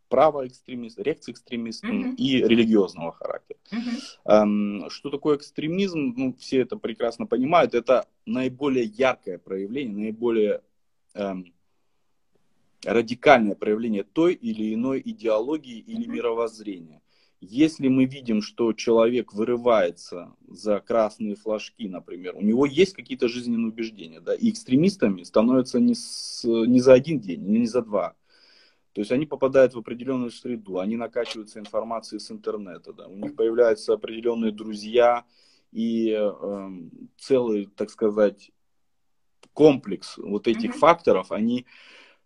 правоэкстремист, 0.10 1.00
рекцэкстремист 1.00 1.84
mm-hmm. 1.84 2.16
и 2.18 2.44
религиозного 2.44 3.14
характера. 3.14 3.58
Mm-hmm. 3.72 4.02
Эм, 4.26 4.90
что 4.92 5.10
такое 5.10 5.38
экстремизм? 5.38 6.14
Ну, 6.16 6.36
все 6.38 6.60
это 6.60 6.78
прекрасно 6.78 7.26
понимают. 7.26 7.74
Это 7.74 8.08
наиболее 8.28 8.86
яркое 8.86 9.40
проявление, 9.40 9.96
наиболее 9.96 10.62
эм, 11.16 11.52
радикальное 12.86 13.56
проявление 13.56 14.04
той 14.04 14.36
или 14.36 14.76
иной 14.76 15.02
идеологии 15.04 15.80
или 15.80 16.06
мировоззрения. 16.06 17.02
Если 17.50 17.90
мы 17.90 18.06
видим, 18.06 18.42
что 18.42 18.72
человек 18.74 19.34
вырывается 19.34 20.34
за 20.48 20.80
красные 20.80 21.36
флажки, 21.36 21.90
например, 21.90 22.36
у 22.36 22.42
него 22.42 22.66
есть 22.66 22.94
какие-то 22.94 23.28
жизненные 23.28 23.68
убеждения, 23.68 24.22
да, 24.22 24.34
и 24.34 24.50
экстремистами 24.50 25.24
становятся 25.24 25.80
не, 25.80 25.94
с, 25.94 26.44
не 26.46 26.80
за 26.80 26.94
один 26.94 27.20
день, 27.20 27.42
не 27.42 27.68
за 27.68 27.82
два, 27.82 28.16
То 28.94 29.02
есть 29.02 29.12
они 29.12 29.26
попадают 29.26 29.74
в 29.74 29.80
определенную 29.80 30.32
среду, 30.32 30.80
они 30.80 30.96
накачиваются 30.96 31.60
информацией 31.60 32.20
с 32.20 32.32
интернета, 32.32 32.94
да, 32.94 33.08
у 33.08 33.16
них 33.16 33.36
появляются 33.36 33.94
определенные 33.94 34.52
друзья 34.52 35.26
и 35.74 36.16
э, 36.18 36.70
целый, 37.18 37.66
так 37.66 37.90
сказать, 37.90 38.52
комплекс 39.52 40.18
вот 40.18 40.48
этих 40.48 40.72
mm-hmm. 40.72 40.80
факторов, 40.80 41.32
они 41.32 41.66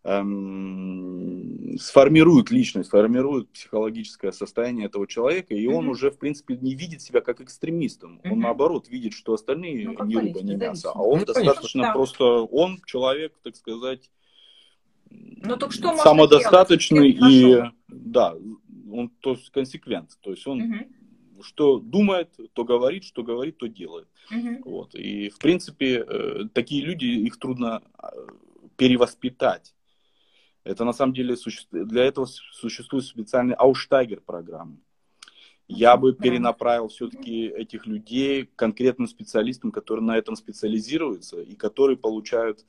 эм, 0.07 1.77
сформируют 1.79 2.49
личность, 2.49 2.89
формируют 2.89 3.51
психологическое 3.51 4.31
состояние 4.31 4.85
этого 4.87 5.05
человека, 5.05 5.53
и 5.53 5.65
mm-hmm. 5.65 5.73
он 5.73 5.89
уже, 5.89 6.09
в 6.09 6.17
принципе, 6.17 6.57
не 6.57 6.73
видит 6.75 7.01
себя 7.01 7.21
как 7.21 7.41
экстремистом. 7.41 8.19
Mm-hmm. 8.23 8.31
Он, 8.31 8.39
наоборот, 8.39 8.87
видит, 8.89 9.13
что 9.13 9.33
остальные 9.33 9.89
ну, 9.89 10.05
не 10.05 10.15
рыба, 10.15 10.41
не 10.41 10.55
мясо, 10.55 10.91
а 10.93 11.01
он 11.01 11.19
ну, 11.19 11.25
достаточно 11.25 11.81
конечно, 11.81 11.93
просто, 11.93 12.23
он 12.23 12.79
человек, 12.85 13.33
так 13.43 13.55
сказать, 13.55 14.09
ну, 15.09 15.55
так 15.57 15.71
что 15.71 15.95
самодостаточный 15.97 17.11
и 17.11 17.63
да, 17.87 18.35
он 18.91 19.09
то 19.19 19.31
есть 19.31 19.49
консеквент, 19.51 20.17
то 20.21 20.31
есть 20.31 20.45
он 20.47 20.61
угу. 20.61 21.43
что 21.43 21.79
думает, 21.79 22.29
то 22.53 22.63
говорит, 22.63 23.03
что 23.03 23.23
говорит, 23.23 23.57
то 23.57 23.67
делает. 23.67 24.07
Угу. 24.31 24.69
Вот. 24.69 24.95
И 24.95 25.29
в 25.29 25.39
принципе 25.39 26.05
э, 26.07 26.43
такие 26.53 26.83
люди 26.83 27.05
их 27.05 27.37
трудно 27.37 27.81
э, 28.01 28.07
перевоспитать. 28.75 29.73
Это 30.67 30.84
на 30.84 30.91
самом 30.91 31.13
деле 31.13 31.36
для 31.71 32.03
этого 32.03 32.25
существует 32.25 33.06
специальный 33.06 33.56
Ауштайгер 33.56 34.19
программы. 34.19 34.80
Я 35.69 35.95
бы 35.95 36.13
перенаправил 36.13 36.89
все-таки 36.89 37.47
этих 37.47 37.88
людей 37.88 38.45
к 38.45 38.56
конкретным 38.56 39.08
специалистам, 39.08 39.71
которые 39.71 40.03
на 40.03 40.17
этом 40.17 40.36
специализируются 40.36 41.41
и 41.41 41.56
которые 41.56 41.97
получают 41.97 42.65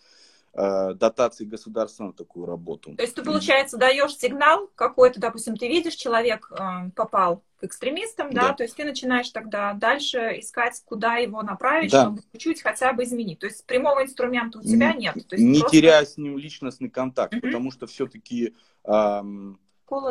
дотации 0.55 1.45
государства 1.45 2.05
на 2.05 2.13
такую 2.13 2.47
работу. 2.47 2.95
То 2.97 3.03
есть 3.03 3.15
ты, 3.15 3.23
получается, 3.23 3.77
даешь 3.77 4.17
сигнал 4.17 4.69
какой-то, 4.75 5.21
допустим, 5.21 5.57
ты 5.57 5.69
видишь, 5.69 5.95
человек 5.95 6.51
э, 6.51 6.91
попал 6.97 7.45
к 7.61 7.65
экстремистам, 7.65 8.33
да, 8.33 8.49
да, 8.49 8.55
то 8.55 8.63
есть 8.63 8.77
ты 8.77 8.85
начинаешь 8.85 9.31
тогда 9.31 9.73
дальше 9.75 10.37
искать, 10.39 10.81
куда 10.85 11.17
его 11.17 11.43
направить, 11.43 11.91
да. 11.91 12.03
чтобы 12.03 12.23
чуть-чуть 12.33 12.63
хотя 12.63 12.93
бы 12.93 13.05
изменить. 13.05 13.41
То 13.41 13.47
есть 13.47 13.67
прямого 13.67 14.03
инструмента 14.03 14.59
у 14.59 14.63
тебя 14.63 14.93
нет. 14.93 15.15
То 15.29 15.37
есть 15.37 15.45
не 15.45 15.61
просто... 15.61 15.77
теряя 15.77 16.05
с 16.05 16.17
ним 16.17 16.39
личностный 16.39 16.89
контакт, 16.89 17.35
угу. 17.35 17.43
потому 17.43 17.71
что 17.71 17.87
все-таки 17.87 18.55
эм, 18.85 19.59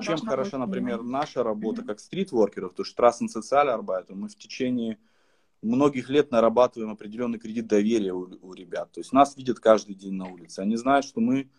чем 0.01 0.17
хороша, 0.17 0.57
например, 0.57 1.03
наша 1.03 1.43
работа 1.43 1.81
угу. 1.81 1.89
как 1.89 1.99
стритворкеров, 1.99 2.73
то 2.73 2.83
есть 2.83 2.97
Strassen 2.97 3.27
Sozialarbeiter, 3.33 4.13
мы 4.13 4.27
в 4.27 4.35
течение 4.35 4.97
многих 5.61 6.09
лет 6.09 6.31
нарабатываем 6.31 6.91
определенный 6.91 7.39
кредит 7.39 7.67
доверия 7.67 8.13
у, 8.13 8.29
у 8.41 8.53
ребят. 8.53 8.91
То 8.91 8.99
есть 8.99 9.13
нас 9.13 9.35
видят 9.37 9.59
каждый 9.59 9.95
день 9.95 10.13
на 10.13 10.25
улице. 10.25 10.59
Они 10.59 10.75
знают, 10.75 11.05
что 11.05 11.19
мы 11.19 11.49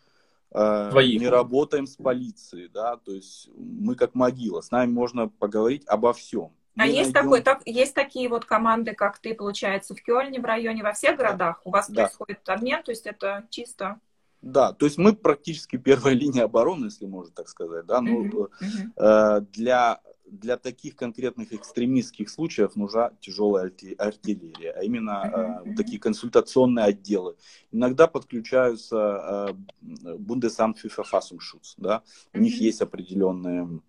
э, 0.52 0.90
не 0.94 1.28
работаем 1.28 1.86
с 1.86 1.96
полицией, 1.96 2.68
да, 2.68 2.96
то 2.96 3.12
есть 3.12 3.50
мы 3.56 3.94
как 3.94 4.14
могила, 4.14 4.60
с 4.60 4.70
нами 4.70 4.90
можно 4.90 5.28
поговорить 5.28 5.84
обо 5.86 6.12
всем. 6.12 6.52
А 6.76 6.82
мы 6.82 6.92
есть, 6.92 7.12
найдем... 7.12 7.12
такой, 7.12 7.42
так, 7.42 7.62
есть 7.66 7.94
такие 7.94 8.28
вот 8.28 8.44
команды, 8.44 8.94
как 8.94 9.18
ты, 9.18 9.34
получается, 9.34 9.96
в 9.96 10.02
Кёльне, 10.02 10.40
в 10.40 10.44
районе, 10.44 10.84
во 10.84 10.92
всех 10.92 11.16
городах? 11.16 11.60
У 11.64 11.70
вас 11.70 11.90
да. 11.90 12.04
происходит 12.04 12.48
обмен, 12.48 12.82
то 12.84 12.92
есть 12.92 13.06
это 13.06 13.46
чисто... 13.50 13.98
Да, 14.40 14.72
то 14.72 14.86
есть 14.86 14.98
мы 14.98 15.14
практически 15.16 15.76
первая 15.76 16.14
линия 16.14 16.44
обороны, 16.44 16.84
если 16.84 17.06
можно 17.06 17.34
так 17.34 17.48
сказать, 17.48 17.84
да, 17.86 18.00
но 18.00 18.24
uh-huh, 18.24 18.48
uh-huh. 18.62 19.38
Э, 19.38 19.40
для 19.52 20.00
для 20.30 20.56
таких 20.56 20.96
конкретных 20.96 21.52
экстремистских 21.52 22.30
случаев 22.30 22.76
нужна 22.76 23.12
тяжелая 23.20 23.72
артиллерия, 23.98 24.72
а 24.72 24.82
именно 24.82 25.62
э, 25.64 25.74
такие 25.76 26.00
консультационные 26.00 26.86
отделы. 26.86 27.36
Иногда 27.72 28.06
подключаются 28.06 28.96
э, 29.00 30.14
Bundesamt 30.18 30.76
für 30.76 30.90
Verfassungsschutz, 30.90 31.74
да, 31.76 32.02
у 32.32 32.38
них 32.38 32.60
есть 32.60 32.80
определенные, 32.80 33.80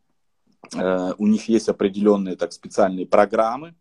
э, 0.75 1.13
у 1.17 1.27
них 1.27 1.49
есть 1.49 1.69
определенные 1.69 2.35
так 2.35 2.53
специальные 2.53 3.07
программы, 3.07 3.75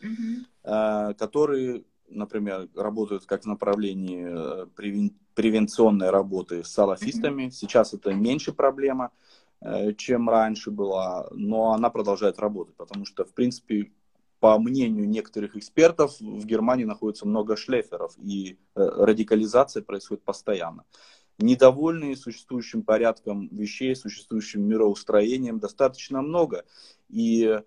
э, 0.00 1.14
которые, 1.18 1.84
например, 2.08 2.68
работают 2.74 3.26
как 3.26 3.42
в 3.42 3.46
направлении 3.46 4.66
превен, 4.74 5.14
превенционной 5.34 6.10
работы 6.10 6.62
с 6.64 6.68
салафистами. 6.68 7.50
Сейчас 7.50 7.92
это 7.92 8.14
меньше 8.14 8.52
проблема. 8.52 9.10
Э, 9.60 9.92
чем 9.94 10.28
раньше 10.28 10.70
была, 10.70 11.28
но 11.32 11.72
она 11.72 11.90
продолжает 11.90 12.38
работать, 12.38 12.76
потому 12.76 13.04
что, 13.04 13.24
в 13.24 13.32
принципе, 13.32 13.92
по 14.40 14.58
мнению 14.58 15.08
некоторых 15.08 15.56
экспертов, 15.56 16.20
в 16.20 16.44
Германии 16.44 16.84
находится 16.84 17.26
много 17.26 17.56
шлейферов, 17.56 18.14
и 18.18 18.58
э, 18.74 18.80
радикализация 18.82 19.82
происходит 19.82 20.22
постоянно. 20.22 20.84
Недовольные 21.38 22.16
существующим 22.16 22.82
порядком 22.82 23.48
вещей, 23.48 23.96
существующим 23.96 24.62
мироустроением 24.68 25.58
достаточно 25.58 26.20
много. 26.20 26.64
И 27.08 27.58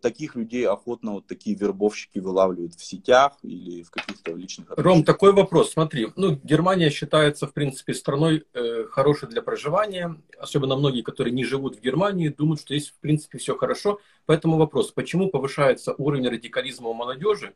таких 0.00 0.36
людей 0.36 0.66
охотно 0.66 1.12
вот 1.12 1.26
такие 1.26 1.56
вербовщики 1.56 2.18
вылавливают 2.18 2.74
в 2.74 2.84
сетях 2.84 3.32
или 3.42 3.82
в 3.82 3.90
каких-то 3.90 4.32
личных 4.32 4.70
отношениях. 4.70 4.96
Ром, 4.96 5.04
такой 5.04 5.32
вопрос. 5.32 5.72
Смотри, 5.72 6.08
ну, 6.16 6.38
Германия 6.42 6.90
считается, 6.90 7.46
в 7.46 7.52
принципе, 7.52 7.94
страной 7.94 8.44
э, 8.52 8.84
хорошей 8.90 9.28
для 9.28 9.42
проживания. 9.42 10.16
Особенно 10.38 10.76
многие, 10.76 11.02
которые 11.02 11.32
не 11.32 11.44
живут 11.44 11.76
в 11.76 11.80
Германии, 11.80 12.28
думают, 12.28 12.60
что 12.60 12.74
здесь, 12.74 12.90
в 12.90 12.98
принципе, 13.00 13.38
все 13.38 13.56
хорошо. 13.56 14.00
Поэтому 14.26 14.56
вопрос, 14.56 14.90
почему 14.90 15.28
повышается 15.30 15.94
уровень 15.94 16.28
радикализма 16.28 16.88
у 16.88 16.94
молодежи, 16.94 17.54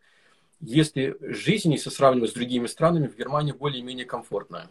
если 0.60 1.16
жизнь, 1.20 1.72
если 1.72 1.90
сравнивать 1.90 2.30
с 2.30 2.34
другими 2.34 2.66
странами, 2.66 3.08
в 3.08 3.16
Германии 3.16 3.52
более-менее 3.52 4.04
комфортная? 4.06 4.68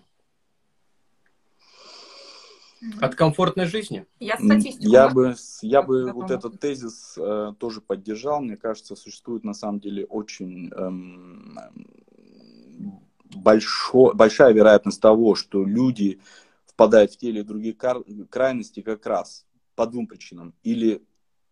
От 3.02 3.16
комфортной 3.16 3.66
жизни? 3.66 4.06
Я 4.20 4.38
статистику. 4.38 4.90
Я 4.90 5.10
бы, 5.10 5.36
я 5.62 5.82
бы 5.82 6.12
вот 6.12 6.32
этот 6.32 6.60
тезис 6.60 7.16
э, 7.18 7.54
тоже 7.60 7.82
поддержал. 7.82 8.42
Мне 8.42 8.58
кажется, 8.58 8.96
существует 8.96 9.44
на 9.44 9.54
самом 9.54 9.80
деле 9.80 10.06
очень 10.06 10.72
эм, 10.72 11.60
большо, 13.36 14.14
большая 14.14 14.54
вероятность 14.54 15.02
того, 15.02 15.36
что 15.36 15.64
люди 15.64 16.20
впадают 16.66 17.12
в 17.12 17.18
те 17.18 17.30
или 17.30 17.42
другие 17.42 17.76
крайности 17.76 18.82
как 18.82 19.06
раз 19.06 19.46
по 19.76 19.86
двум 19.86 20.08
причинам. 20.08 20.54
Или 20.64 21.04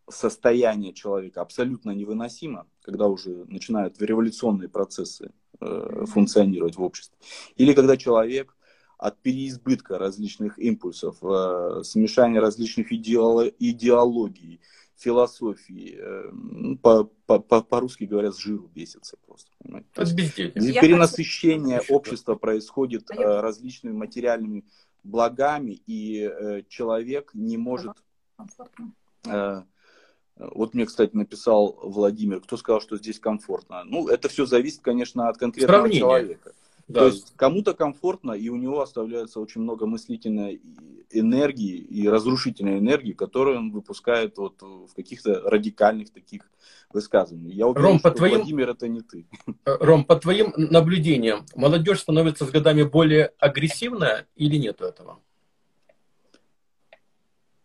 состояние 0.09 0.93
человека 0.93 1.41
абсолютно 1.41 1.91
невыносимо, 1.91 2.67
когда 2.81 3.07
уже 3.07 3.45
начинают 3.45 4.01
революционные 4.01 4.69
процессы 4.69 5.31
э, 5.59 6.05
функционировать 6.07 6.77
в 6.77 6.83
обществе. 6.83 7.17
Или 7.55 7.73
когда 7.73 7.97
человек 7.97 8.57
от 8.97 9.21
переизбытка 9.21 9.97
различных 9.97 10.57
импульсов, 10.60 11.17
э, 11.21 11.81
смешания 11.83 12.41
различных 12.41 12.91
идеолог, 12.91 13.53
идеологий, 13.60 14.60
философии, 14.95 15.97
э, 15.99 16.75
по, 16.81 17.03
по, 17.27 17.39
по-русски 17.39 18.05
говорят, 18.05 18.36
с 18.36 18.39
жиру 18.39 18.69
бесится 18.73 19.17
просто. 19.25 19.51
Понимаете? 19.60 19.88
Перенасыщение 20.81 21.79
хочу... 21.79 21.93
общества 21.93 22.36
происходит 22.36 23.10
а 23.12 23.41
различными 23.41 23.93
материальными 23.93 24.65
благами, 25.03 25.81
и 25.86 26.21
э, 26.21 26.63
человек 26.67 27.31
не 27.33 27.57
может... 27.57 27.93
Э, 29.25 29.63
вот 30.36 30.73
мне, 30.73 30.86
кстати, 30.86 31.15
написал 31.15 31.79
Владимир, 31.81 32.41
кто 32.41 32.57
сказал, 32.57 32.81
что 32.81 32.97
здесь 32.97 33.19
комфортно. 33.19 33.83
Ну, 33.83 34.07
это 34.07 34.29
все 34.29 34.45
зависит, 34.45 34.81
конечно, 34.81 35.29
от 35.29 35.38
конкретного 35.38 35.79
Сравнение. 35.79 35.99
человека. 35.99 36.53
Да. 36.88 37.02
То 37.02 37.06
есть 37.08 37.34
кому-то 37.36 37.73
комфортно, 37.73 38.32
и 38.32 38.47
у 38.47 38.56
него 38.56 38.82
оставляется 38.82 39.41
очень 39.41 39.62
много 39.62 39.86
мыслительной 39.86 40.62
энергии 41.12 41.76
и 41.76 42.08
разрушительной 42.08 42.80
энергии, 42.80 43.12
которую 43.12 43.58
он 43.58 43.71
выпускает 43.71 44.38
вот 44.38 44.62
в 44.62 44.93
каких-то 44.95 45.41
радикальных 45.41 46.12
таких 46.12 46.50
высказываниях. 46.91 47.56
Я 47.56 47.67
уверен, 47.67 47.86
Ром, 47.88 48.00
что 48.00 48.10
по 48.10 48.15
твоим... 48.15 48.38
Владимир 48.38 48.69
это 48.69 48.88
не 48.88 49.02
ты. 49.02 49.28
Э, 49.65 49.78
Ром, 49.80 50.06
по 50.06 50.15
твоим 50.15 50.54
наблюдениям, 50.56 51.45
молодежь 51.56 52.00
становится 52.00 52.45
с 52.45 52.52
годами 52.52 52.84
более 52.84 53.34
агрессивная 53.39 54.28
или 54.36 54.56
нет 54.58 54.82
этого? 54.82 55.19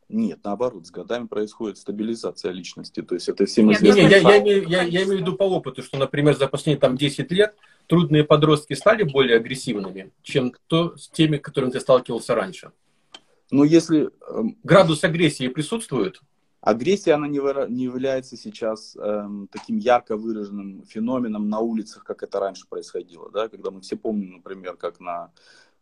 Нет, 0.09 0.41
наоборот, 0.45 0.87
с 0.87 0.91
годами 0.91 1.27
происходит 1.27 1.79
стабилизация 1.79 2.53
личности. 2.53 3.01
То 3.01 3.15
есть 3.15 3.29
это 3.29 3.47
всем 3.47 3.73
известно. 3.73 4.01
Не, 4.01 4.05
не, 4.05 4.11
я, 4.11 4.19
я, 4.19 4.43
имею, 4.43 4.69
я, 4.69 4.83
я 4.83 5.05
имею 5.05 5.19
в 5.19 5.21
виду 5.21 5.37
по 5.37 5.45
опыту, 5.45 5.83
что, 5.83 5.97
например, 5.97 6.37
за 6.37 6.49
последние 6.49 6.81
там, 6.81 6.97
10 6.97 7.31
лет 7.33 7.57
трудные 7.87 8.25
подростки 8.25 8.75
стали 8.75 9.03
более 9.03 9.37
агрессивными, 9.37 10.13
чем 10.23 10.53
то 10.67 10.97
с 10.97 11.09
теми, 11.09 11.37
с 11.37 11.41
которыми 11.41 11.71
ты 11.71 11.81
сталкивался 11.81 12.35
раньше? 12.35 12.73
Ну, 13.51 13.65
если... 13.65 14.11
Эм, 14.29 14.59
Градус 14.63 15.05
агрессии 15.05 15.49
присутствует? 15.49 16.21
Агрессия, 16.61 17.15
она 17.15 17.27
не, 17.27 17.41
не 17.71 17.85
является 17.85 18.37
сейчас 18.37 18.97
эм, 18.97 19.49
таким 19.51 19.79
ярко 19.79 20.17
выраженным 20.17 20.85
феноменом 20.87 21.49
на 21.49 21.59
улицах, 21.59 22.05
как 22.05 22.23
это 22.23 22.39
раньше 22.41 22.67
происходило, 22.69 23.31
да, 23.31 23.49
когда 23.49 23.71
мы 23.71 23.81
все 23.81 23.97
помним, 23.97 24.37
например, 24.37 24.77
как 24.77 25.01
на 25.01 25.33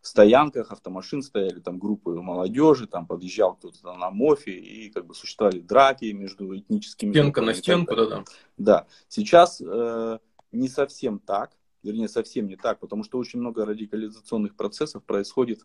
стоянках 0.02 0.72
автомашин 0.72 1.22
стояли 1.22 1.60
там 1.60 1.78
группы 1.78 2.10
молодежи, 2.12 2.86
там 2.86 3.06
подъезжал 3.06 3.54
кто-то 3.54 3.92
на 3.94 4.10
мофе, 4.10 4.52
и 4.52 4.90
как 4.90 5.06
бы 5.06 5.14
существовали 5.14 5.60
драки 5.60 6.06
между 6.12 6.56
этническими... 6.56 7.12
Стенка 7.12 7.42
на 7.42 7.54
стенку, 7.54 7.94
да-да. 7.94 8.24
Да, 8.56 8.86
сейчас 9.08 9.60
э, 9.60 10.18
не 10.52 10.68
совсем 10.68 11.18
так, 11.18 11.52
вернее, 11.82 12.08
совсем 12.08 12.46
не 12.46 12.56
так, 12.56 12.80
потому 12.80 13.04
что 13.04 13.18
очень 13.18 13.40
много 13.40 13.64
радикализационных 13.64 14.56
процессов 14.56 15.04
происходит 15.04 15.60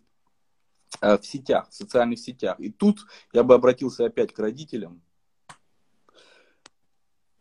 в 1.01 1.21
сетях, 1.23 1.69
в 1.69 1.73
социальных 1.73 2.19
сетях. 2.19 2.59
И 2.59 2.71
тут 2.71 2.99
я 3.33 3.43
бы 3.43 3.53
обратился 3.53 4.05
опять 4.05 4.33
к 4.33 4.39
родителям 4.39 5.01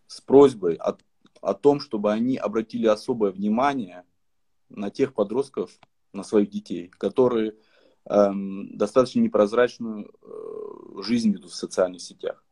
с 0.07 0.21
просьбой 0.21 0.75
о, 0.75 0.97
о 1.41 1.55
том, 1.55 1.81
чтобы 1.81 2.13
они 2.13 2.37
обратили 2.37 2.87
особое 2.87 3.33
внимание 3.33 4.05
на 4.69 4.91
тех 4.91 5.15
подростков, 5.15 5.79
на 6.13 6.23
своих 6.23 6.51
детей, 6.51 6.89
которые 6.89 7.57
эм, 8.09 8.77
достаточно 8.77 9.21
непрозрачную 9.21 10.09
э, 10.23 11.03
жизнь 11.03 11.33
ведут 11.33 11.51
в 11.51 11.57
социальных 11.57 12.01
сетях. 12.01 12.44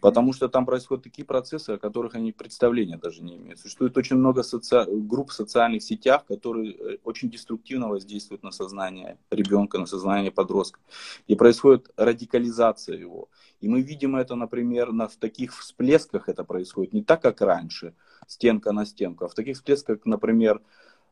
Потому 0.00 0.32
что 0.32 0.48
там 0.48 0.66
происходят 0.66 1.04
такие 1.04 1.24
процессы, 1.24 1.70
о 1.70 1.78
которых 1.78 2.16
они 2.16 2.32
представления 2.32 2.96
даже 2.96 3.22
не 3.22 3.36
имеют. 3.36 3.60
Существует 3.60 3.96
очень 3.96 4.16
много 4.16 4.42
соци... 4.42 4.84
групп 4.88 5.30
в 5.30 5.34
социальных 5.34 5.82
сетях, 5.82 6.24
которые 6.26 6.74
э, 6.74 6.98
очень 7.04 7.30
деструктивно 7.30 7.88
воздействуют 7.88 8.42
на 8.42 8.50
сознание 8.50 9.18
ребенка, 9.30 9.78
на 9.78 9.86
сознание 9.86 10.32
подростка. 10.32 10.80
И 11.28 11.36
происходит 11.36 11.90
радикализация 11.96 12.96
его. 12.96 13.28
И 13.60 13.68
мы 13.68 13.80
видим 13.82 14.16
это, 14.16 14.34
например, 14.34 14.92
на, 14.92 15.06
в 15.06 15.16
таких 15.16 15.56
всплесках 15.56 16.28
это 16.28 16.42
происходит 16.42 16.92
не 16.92 17.04
так, 17.04 17.22
как 17.22 17.40
раньше, 17.40 17.94
стенка 18.26 18.72
на 18.72 18.84
стенку, 18.84 19.26
а 19.26 19.28
в 19.28 19.34
таких 19.34 19.56
всплесках, 19.56 20.04
например, 20.04 20.60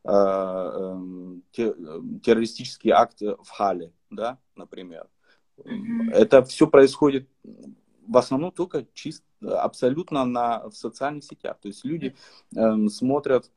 э, 0.03 0.09
эм, 0.09 1.43
э, 1.57 1.73
террористический 2.21 2.91
акт 2.91 3.21
в 3.21 3.49
Хале, 3.49 3.93
да, 4.09 4.39
например. 4.57 5.07
Mm-hmm. 5.57 6.11
Это 6.11 6.43
все 6.43 6.67
происходит 6.67 7.27
в 8.07 8.17
основном 8.17 8.51
только 8.51 8.85
чисто, 8.93 9.25
абсолютно 9.41 10.25
на, 10.25 10.69
в 10.69 10.73
социальных 10.73 11.23
сетях. 11.23 11.57
То 11.61 11.67
есть 11.67 11.85
люди 11.85 12.15
э, 12.55 12.87
смотрят 12.89 13.51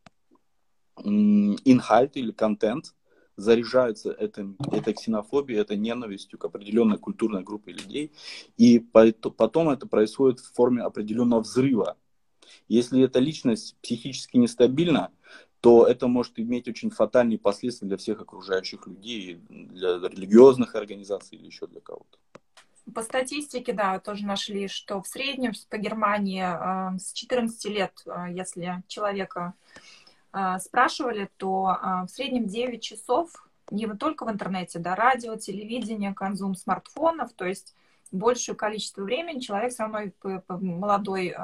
э, 0.96 1.02
инхальт 1.04 2.16
или 2.16 2.32
контент, 2.32 2.94
заряжаются 3.36 4.12
этим, 4.12 4.56
этой 4.72 4.92
ксенофобией, 4.94 5.60
этой 5.60 5.76
ненавистью 5.76 6.38
к 6.38 6.44
определенной 6.44 6.98
культурной 6.98 7.42
группе 7.42 7.72
людей, 7.72 8.12
и 8.58 8.78
потом 8.78 9.70
это 9.70 9.86
происходит 9.86 10.40
в 10.40 10.52
форме 10.52 10.82
определенного 10.82 11.40
взрыва. 11.40 11.96
Если 12.68 13.02
эта 13.02 13.18
личность 13.18 13.76
психически 13.80 14.36
нестабильна, 14.36 15.10
то 15.60 15.86
это 15.86 16.06
может 16.06 16.38
иметь 16.38 16.68
очень 16.68 16.90
фатальные 16.90 17.38
последствия 17.38 17.88
для 17.88 17.96
всех 17.96 18.20
окружающих 18.20 18.86
людей, 18.86 19.40
для 19.48 19.98
религиозных 19.98 20.74
организаций 20.74 21.38
или 21.38 21.46
еще 21.46 21.66
для 21.66 21.80
кого-то. 21.80 22.18
По 22.94 23.02
статистике, 23.02 23.72
да, 23.72 23.98
тоже 23.98 24.24
нашли, 24.26 24.68
что 24.68 25.02
в 25.02 25.06
среднем 25.06 25.52
по 25.68 25.76
Германии 25.76 26.42
э, 26.42 26.98
с 26.98 27.12
14 27.12 27.64
лет, 27.66 27.92
э, 28.06 28.26
если 28.30 28.82
человека 28.88 29.54
э, 30.32 30.58
спрашивали, 30.58 31.28
то 31.36 31.78
в 32.06 32.08
среднем 32.08 32.46
9 32.46 32.82
часов 32.82 33.30
не 33.70 33.86
только 33.86 34.24
в 34.24 34.30
интернете, 34.30 34.78
да, 34.78 34.96
радио, 34.96 35.36
телевидение, 35.36 36.14
консум 36.14 36.56
смартфонов, 36.56 37.32
то 37.34 37.44
есть 37.44 37.76
большее 38.10 38.56
количество 38.56 39.02
времени 39.02 39.38
человек 39.38 39.72
все 39.72 39.84
равно 39.84 40.10
молодой 40.48 41.36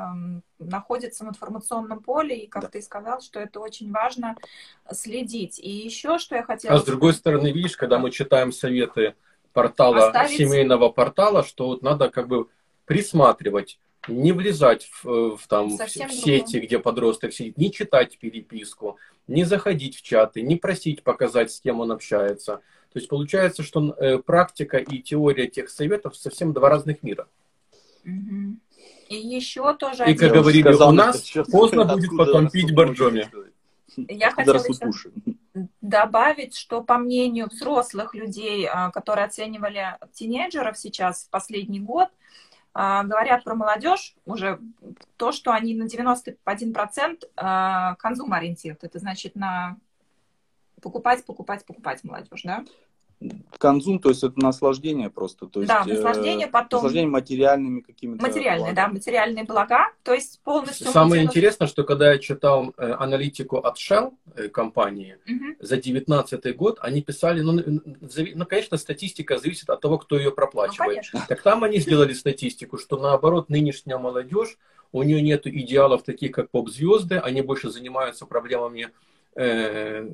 находится 0.59 1.25
в 1.25 1.29
информационном 1.29 2.03
поле, 2.03 2.37
и, 2.37 2.49
как 2.49 2.63
да. 2.63 2.69
ты 2.71 2.83
сказал, 2.83 3.21
что 3.21 3.39
это 3.39 3.61
очень 3.61 3.93
важно 3.93 4.35
следить. 4.91 5.61
И 5.61 5.71
еще, 5.71 6.19
что 6.19 6.35
я 6.35 6.43
хотела... 6.43 6.75
А 6.75 6.79
с 6.79 6.85
другой 6.85 7.15
стороны, 7.15 7.53
видишь, 7.53 7.77
когда 7.77 8.01
мы 8.01 8.11
читаем 8.11 8.51
советы 8.51 9.15
портала, 9.57 10.09
Оставить... 10.09 10.37
семейного 10.37 10.91
портала, 10.91 11.43
что 11.43 11.69
вот 11.69 11.83
надо 11.83 12.11
как 12.11 12.29
бы 12.29 12.47
присматривать, 12.85 13.79
не 14.07 14.33
влезать 14.33 14.87
в, 15.03 15.37
в, 15.37 15.49
там, 15.49 15.71
в, 15.71 15.81
в 15.81 16.13
сети, 16.13 16.59
где 16.59 16.79
подросток 16.79 17.33
сидит, 17.33 17.57
не 17.57 17.73
читать 17.73 18.19
переписку, 18.19 18.99
не 19.27 19.45
заходить 19.45 19.97
в 19.97 20.03
чаты, 20.03 20.43
не 20.43 20.57
просить 20.57 21.03
показать, 21.03 21.51
с 21.51 21.61
кем 21.61 21.81
он 21.81 21.91
общается. 21.91 22.61
То 22.93 22.99
есть 22.99 23.09
получается, 23.09 23.63
что 23.63 23.95
э, 23.95 24.19
практика 24.19 24.77
и 24.77 24.99
теория 25.01 25.49
тех 25.49 25.71
советов 25.71 26.17
совсем 26.17 26.53
два 26.53 26.69
разных 26.69 27.03
мира. 27.03 27.27
И 28.05 29.17
еще 29.17 29.75
тоже... 29.75 30.05
И, 30.07 30.15
как 30.15 30.33
говорили 30.33 30.69
у 30.69 30.91
нас, 30.93 31.33
поздно 31.51 31.87
будет 31.87 32.11
потом 32.17 32.51
пить 32.51 32.75
боржоми. 32.75 33.27
Я 33.97 34.31
хотела 34.33 34.57
еще 34.57 35.11
добавить, 35.81 36.57
что 36.57 36.83
по 36.83 36.99
мнению 36.99 37.49
взрослых 37.49 38.15
людей, 38.15 38.67
а, 38.67 38.91
которые 38.91 39.27
оценивали 39.27 39.97
тинейджеров 40.13 40.79
сейчас 40.79 41.25
в 41.25 41.31
последний 41.31 41.81
год, 41.81 42.09
а, 42.75 43.05
говорят 43.05 43.45
про 43.45 43.55
молодежь 43.55 44.15
уже 44.27 44.61
то, 45.17 45.33
что 45.33 45.53
они 45.53 45.75
на 45.75 45.85
91% 45.85 47.25
а, 47.37 47.95
консум 47.95 48.33
ориентируют. 48.33 48.85
Это 48.85 48.99
значит 48.99 49.35
на 49.35 49.79
покупать, 50.83 51.25
покупать, 51.25 51.65
покупать 51.65 52.05
молодежь, 52.05 52.43
да? 52.45 52.65
Конзум, 53.59 53.99
то 53.99 54.11
есть 54.11 54.23
это 54.23 54.39
наслаждение 54.39 55.09
просто. 55.09 55.47
То 55.47 55.61
есть, 55.61 55.69
да, 55.69 55.85
наслаждение, 55.85 56.47
потом... 56.47 56.79
Наслаждение 56.79 57.11
материальными 57.11 57.81
какими-то... 57.81 58.23
Материальные, 58.23 58.73
да, 58.75 58.89
материальные 58.89 59.45
блага, 59.45 59.91
то 60.03 60.13
есть 60.13 60.41
полностью... 60.45 60.89
Самое 60.89 61.25
интересное, 61.25 61.67
что 61.67 61.85
когда 61.85 62.13
я 62.13 62.19
читал 62.19 62.75
э, 62.77 62.93
аналитику 62.93 63.57
от 63.57 63.79
Shell 63.79 64.13
э, 64.35 64.49
компании 64.49 65.17
угу. 65.27 65.57
за 65.61 65.77
2019 65.77 66.57
год, 66.57 66.79
они 66.83 67.01
писали, 67.03 67.41
ну, 67.41 67.53
ну, 67.55 68.47
конечно, 68.47 68.77
статистика 68.77 69.39
зависит 69.39 69.71
от 69.71 69.81
того, 69.81 69.99
кто 69.99 70.19
ее 70.19 70.31
проплачивает. 70.31 71.05
Ну, 71.13 71.21
так 71.27 71.43
там 71.43 71.65
они 71.65 71.79
сделали 71.79 72.13
статистику, 72.13 72.77
что 72.77 72.99
наоборот, 72.99 73.49
нынешняя 73.49 73.99
молодежь, 73.99 74.59
у 74.93 75.03
нее 75.03 75.23
нет 75.23 75.47
идеалов 75.47 76.03
таких, 76.03 76.33
как 76.33 76.51
поп-звезды, 76.51 77.17
они 77.17 77.41
больше 77.41 77.71
занимаются 77.71 78.27
проблемами, 78.27 78.91
э, 79.35 80.09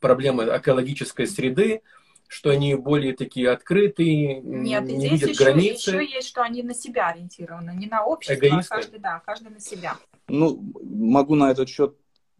проблемы 0.00 0.44
экологической 0.44 1.26
среды, 1.26 1.82
что 2.28 2.50
они 2.50 2.74
более 2.74 3.14
такие 3.14 3.50
открытые, 3.50 4.40
Нет, 4.40 4.84
не 4.84 4.98
здесь 4.98 5.12
видят 5.12 5.30
еще, 5.30 5.44
границы. 5.44 5.90
еще 5.90 6.04
есть, 6.04 6.28
что 6.28 6.42
они 6.42 6.62
на 6.62 6.74
себя 6.74 7.08
ориентированы, 7.08 7.74
не 7.76 7.86
на 7.86 8.04
общество, 8.04 8.34
Эгоисты. 8.34 8.74
а 8.74 8.76
каждый, 8.76 8.98
да, 9.00 9.22
каждый 9.24 9.50
на 9.50 9.60
себя. 9.60 9.96
Ну, 10.28 10.60
могу 10.82 11.34
на 11.34 11.50
этот 11.50 11.68
счет 11.68 11.96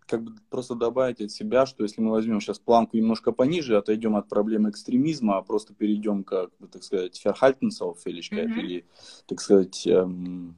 как 0.07 0.23
бы 0.23 0.33
просто 0.51 0.75
добавить 0.75 1.21
от 1.21 1.31
себя, 1.31 1.67
что 1.67 1.83
если 1.83 2.01
мы 2.01 2.13
возьмем 2.13 2.41
сейчас 2.41 2.59
планку 2.59 2.97
немножко 2.97 3.33
пониже, 3.33 3.77
отойдем 3.77 4.17
от 4.17 4.29
проблемы 4.29 4.71
экстремизма, 4.71 5.39
а 5.39 5.43
просто 5.43 5.75
перейдем 5.75 6.23
к, 6.23 6.49
так 6.71 6.83
сказать, 6.83 7.21
Verhaltensauffälligkeit 7.25 8.47
mm-hmm. 8.47 8.61
или, 8.61 8.87
так 9.27 9.41
сказать, 9.41 9.87
эм, 9.87 10.57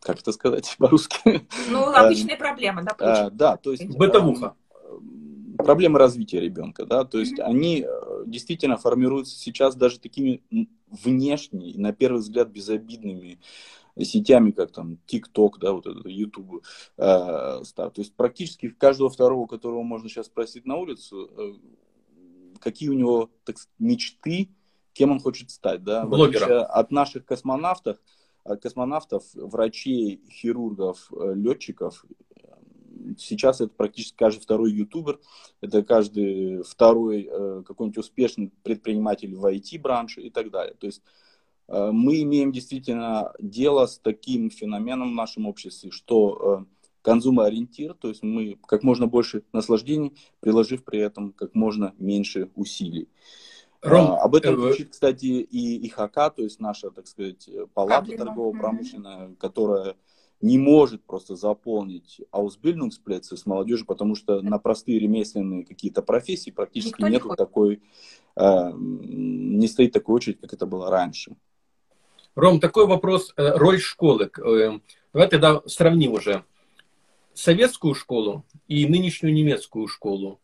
как 0.00 0.20
это 0.20 0.32
сказать 0.32 0.76
по-русски? 0.78 1.46
Ну, 1.70 1.92
обычные 1.92 2.36
проблемы, 2.36 2.82
да, 2.82 2.94
получается. 2.94 3.34
Да, 3.34 3.56
то 3.56 3.72
есть... 3.72 3.86
Бытовуха 3.96 4.54
проблемы 5.58 5.98
развития 5.98 6.40
ребенка, 6.40 6.86
да, 6.86 7.04
то 7.04 7.18
есть 7.18 7.38
они 7.40 7.84
э, 7.86 8.22
действительно 8.26 8.76
формируются 8.76 9.38
сейчас 9.38 9.76
даже 9.76 10.00
такими 10.00 10.42
внешне, 10.90 11.74
на 11.76 11.92
первый 11.92 12.18
взгляд, 12.18 12.48
безобидными 12.48 13.38
сетями, 14.04 14.52
как 14.52 14.72
там 14.72 14.98
TikTok, 15.06 15.58
да, 15.60 15.72
вот 15.72 15.86
это 15.86 16.08
YouTube, 16.08 16.64
э, 16.96 17.00
то 17.00 17.92
есть 17.96 18.14
практически 18.14 18.68
каждого 18.70 19.10
второго, 19.10 19.46
которого 19.46 19.82
можно 19.82 20.08
сейчас 20.08 20.26
спросить 20.26 20.66
на 20.66 20.76
улицу, 20.76 21.30
э, 21.36 21.52
какие 22.60 22.88
у 22.88 22.94
него 22.94 23.30
так, 23.44 23.56
мечты, 23.78 24.50
кем 24.92 25.10
он 25.12 25.20
хочет 25.20 25.50
стать, 25.50 25.84
да, 25.84 26.04
Блогером. 26.06 26.66
от 26.68 26.90
наших 26.90 27.24
космонавтов, 27.24 27.98
от 28.44 28.62
космонавтов, 28.62 29.24
врачей, 29.34 30.22
хирургов, 30.30 31.10
э, 31.12 31.34
летчиков 31.34 32.04
сейчас 33.20 33.60
это 33.60 33.72
практически 33.74 34.16
каждый 34.16 34.40
второй 34.40 34.72
ютубер, 34.72 35.20
это 35.60 35.82
каждый 35.82 36.62
второй 36.62 37.28
э, 37.30 37.62
какой-нибудь 37.66 37.98
успешный 37.98 38.52
предприниматель 38.62 39.34
в 39.34 39.44
IT-бранше 39.46 40.22
и 40.22 40.30
так 40.30 40.50
далее. 40.50 40.74
То 40.74 40.86
есть 40.86 41.02
э, 41.68 41.90
мы 41.92 42.22
имеем 42.22 42.52
действительно 42.52 43.32
дело 43.38 43.86
с 43.86 43.98
таким 43.98 44.50
феноменом 44.50 45.12
в 45.12 45.14
нашем 45.14 45.46
обществе, 45.46 45.90
что 45.90 46.66
э, 46.66 46.88
консумоориентир, 47.02 47.94
то 47.94 48.08
есть 48.08 48.22
мы 48.22 48.58
как 48.66 48.82
можно 48.82 49.06
больше 49.06 49.42
наслаждений, 49.52 50.14
приложив 50.40 50.84
при 50.84 51.00
этом 51.00 51.32
как 51.32 51.54
можно 51.54 51.94
меньше 51.98 52.50
усилий. 52.54 53.08
Ром, 53.80 54.10
а, 54.10 54.22
об 54.22 54.34
этом 54.34 54.60
кричит, 54.60 54.90
кстати, 54.90 55.26
и 55.26 55.86
ИХК, 55.86 56.34
то 56.34 56.42
есть 56.42 56.58
наша, 56.58 56.90
так 56.90 57.06
сказать, 57.06 57.48
палата 57.74 58.16
торгово-промышленная, 58.16 59.36
которая 59.38 59.94
не 60.40 60.58
может 60.58 61.04
просто 61.04 61.34
заполнить 61.34 62.20
Ausbildungsplätze 62.32 63.36
с 63.36 63.46
молодежью, 63.46 63.86
потому 63.86 64.14
что 64.14 64.40
на 64.40 64.58
простые 64.58 64.98
ремесленные 64.98 65.64
какие-то 65.64 66.02
профессии 66.02 66.50
практически 66.50 67.00
Никто 67.00 67.08
нету 67.08 67.30
не 67.30 67.36
такой, 67.36 67.82
э, 68.36 68.72
не 68.74 69.66
стоит 69.66 69.92
такой 69.92 70.16
очередь, 70.16 70.40
как 70.40 70.52
это 70.52 70.66
было 70.66 70.90
раньше. 70.90 71.32
Ром, 72.34 72.60
такой 72.60 72.86
вопрос, 72.86 73.32
э, 73.36 73.56
роль 73.56 73.80
школы. 73.80 74.30
Э, 74.38 74.78
давай 75.12 75.28
тогда 75.28 75.60
сравним 75.66 76.12
уже 76.12 76.44
советскую 77.34 77.94
школу 77.94 78.44
и 78.68 78.86
нынешнюю 78.86 79.34
немецкую 79.34 79.88
школу. 79.88 80.40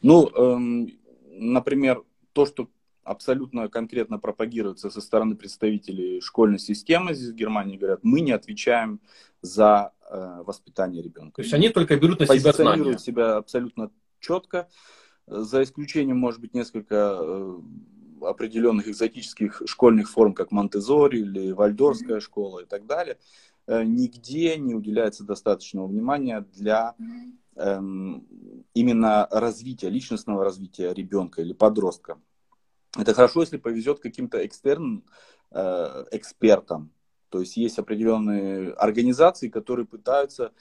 Ну, 0.00 0.28
эм, 0.28 0.92
например, 1.30 2.02
то, 2.32 2.46
что 2.46 2.68
абсолютно 3.06 3.68
конкретно 3.68 4.18
пропагируется 4.18 4.90
со 4.90 5.00
стороны 5.00 5.36
представителей 5.36 6.20
школьной 6.20 6.58
системы 6.58 7.14
здесь 7.14 7.30
в 7.30 7.34
Германии, 7.34 7.78
говорят, 7.78 8.00
мы 8.02 8.20
не 8.20 8.32
отвечаем 8.32 9.00
за 9.42 9.92
э, 10.10 10.42
воспитание 10.44 11.02
ребенка. 11.02 11.36
То 11.36 11.42
есть 11.42 11.54
они 11.54 11.68
только 11.68 11.96
берут 11.96 12.20
на 12.20 12.26
себя 12.26 12.52
знания. 12.52 12.98
себя 12.98 13.36
абсолютно 13.36 13.90
четко. 14.18 14.68
за 15.26 15.62
исключением, 15.62 16.18
может 16.18 16.40
быть, 16.40 16.52
несколько 16.52 17.18
э, 17.20 17.58
определенных 18.22 18.88
экзотических 18.88 19.62
школьных 19.66 20.10
форм, 20.10 20.34
как 20.34 20.50
Монтезори 20.50 21.20
или 21.20 21.52
Вальдорская 21.52 22.20
школа 22.20 22.60
и 22.60 22.64
так 22.64 22.86
далее, 22.86 23.18
э, 23.68 23.84
нигде 23.84 24.56
не 24.56 24.74
уделяется 24.74 25.22
достаточного 25.22 25.86
внимания 25.86 26.44
для 26.54 26.96
эм, 27.54 28.26
именно 28.74 29.28
развития, 29.30 29.90
личностного 29.90 30.42
развития 30.44 30.92
ребенка 30.92 31.42
или 31.42 31.52
подростка. 31.52 32.18
Это 32.98 33.14
хорошо, 33.14 33.40
если 33.40 33.56
повезет 33.56 34.00
каким-то 34.00 34.44
экстерным 34.44 35.04
э, 35.50 36.04
экспертам. 36.12 36.92
То 37.28 37.40
есть 37.40 37.56
есть 37.56 37.78
определенные 37.78 38.72
организации, 38.72 39.48
которые 39.48 39.86
пытаются 39.86 40.52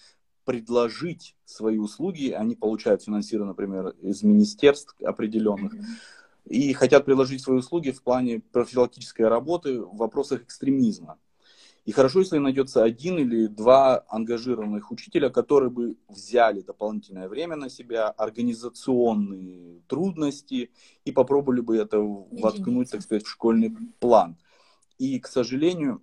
предложить 0.45 1.35
свои 1.45 1.77
услуги, 1.77 2.31
они 2.31 2.55
получают 2.55 3.03
финансирование, 3.03 3.49
например, 3.49 3.89
из 4.01 4.23
министерств 4.23 4.95
определенных, 5.03 5.73
mm-hmm. 5.73 6.49
и 6.49 6.73
хотят 6.73 7.05
предложить 7.05 7.41
свои 7.41 7.57
услуги 7.57 7.91
в 7.91 8.03
плане 8.03 8.39
профилактической 8.39 9.23
работы 9.23 9.81
в 9.81 9.97
вопросах 9.97 10.43
экстремизма. 10.43 11.17
И 11.85 11.91
хорошо, 11.91 12.19
если 12.19 12.39
найдется 12.39 12.83
один 12.83 13.19
или 13.19 13.45
два 13.45 14.03
ангажированных 14.09 14.91
учителя, 14.91 15.29
которые 15.29 15.69
бы 15.69 15.97
взяли 16.09 16.61
дополнительное 16.61 17.29
время 17.29 17.55
на 17.55 17.69
себя, 17.69 18.09
организационные 18.09 19.81
трудности 19.87 20.71
и 21.03 21.11
попробовали 21.11 21.61
бы 21.61 21.77
это 21.77 21.99
воткнуть, 21.99 22.89
так 22.89 23.03
сказать, 23.03 23.23
в 23.23 23.29
школьный 23.29 23.75
план. 23.99 24.35
И, 24.97 25.19
к 25.19 25.27
сожалению, 25.27 26.01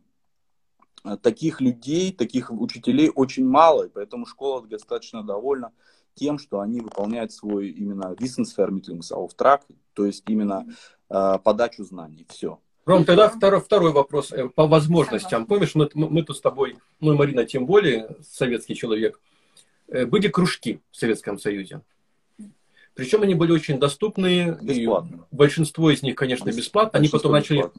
таких 1.21 1.61
людей, 1.61 2.13
таких 2.13 2.53
учителей 2.53 3.11
очень 3.13 3.45
мало, 3.45 3.87
и 3.87 3.89
поэтому 3.89 4.25
школа 4.25 4.65
достаточно 4.65 5.25
довольна 5.25 5.73
тем, 6.15 6.39
что 6.39 6.61
они 6.61 6.81
выполняют 6.81 7.33
свой 7.33 7.71
именно 7.71 8.15
Wissensvermittlungsauftrag, 8.21 9.63
то 9.95 10.07
есть 10.07 10.23
именно 10.29 10.67
э, 11.09 11.39
подачу 11.43 11.85
знаний. 11.85 12.25
Все. 12.29 12.61
Ром, 12.85 13.05
тогда 13.05 13.29
второй, 13.29 13.61
второй 13.61 13.93
вопрос 13.93 14.33
э, 14.33 14.49
по 14.49 14.67
возможностям. 14.67 15.47
Помнишь, 15.47 15.75
мы, 15.75 15.89
мы 15.95 16.23
тут 16.23 16.37
с 16.37 16.41
тобой, 16.41 16.79
ну 17.01 17.13
и 17.13 17.17
Марина 17.17 17.45
тем 17.45 17.65
более, 17.65 18.17
советский 18.29 18.75
человек, 18.75 19.21
э, 19.89 20.05
были 20.05 20.27
кружки 20.27 20.81
в 20.91 20.97
Советском 20.97 21.39
Союзе. 21.39 21.83
Причем 22.95 23.23
они 23.23 23.35
были 23.35 23.53
очень 23.53 23.79
доступные. 23.79 24.59
Бесплатно. 24.61 25.17
И 25.17 25.37
большинство 25.37 25.91
из 25.91 26.03
них, 26.03 26.17
конечно, 26.17 26.51
бесплатно. 26.51 26.99
Они 26.99 27.09
потом 27.09 27.33
начали, 27.33 27.71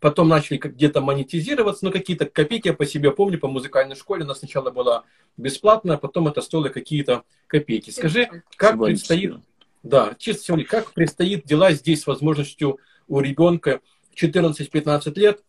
потом 0.00 0.28
начали 0.28 0.56
где-то 0.56 1.00
монетизироваться, 1.00 1.84
но 1.84 1.90
какие-то 1.90 2.26
копейки 2.26 2.68
я 2.68 2.74
по 2.74 2.86
себе 2.86 3.10
помню, 3.10 3.38
по 3.38 3.48
музыкальной 3.48 3.96
школе 3.96 4.22
она 4.22 4.34
сначала 4.34 4.70
была 4.70 5.02
бесплатная, 5.36 5.96
а 5.96 5.98
потом 5.98 6.28
это 6.28 6.40
стоило 6.42 6.68
какие-то 6.68 7.24
копейки. 7.48 7.90
Скажи, 7.90 8.42
как 8.56 8.78
предстоит, 8.78 9.34
да, 9.82 10.14
чисто 10.16 10.56
как 10.64 10.92
предстоит 10.92 11.44
дела 11.44 11.72
здесь 11.72 12.02
с 12.02 12.06
возможностью 12.06 12.78
у 13.08 13.20
ребенка 13.20 13.80
14-15 14.14 15.18
лет 15.18 15.42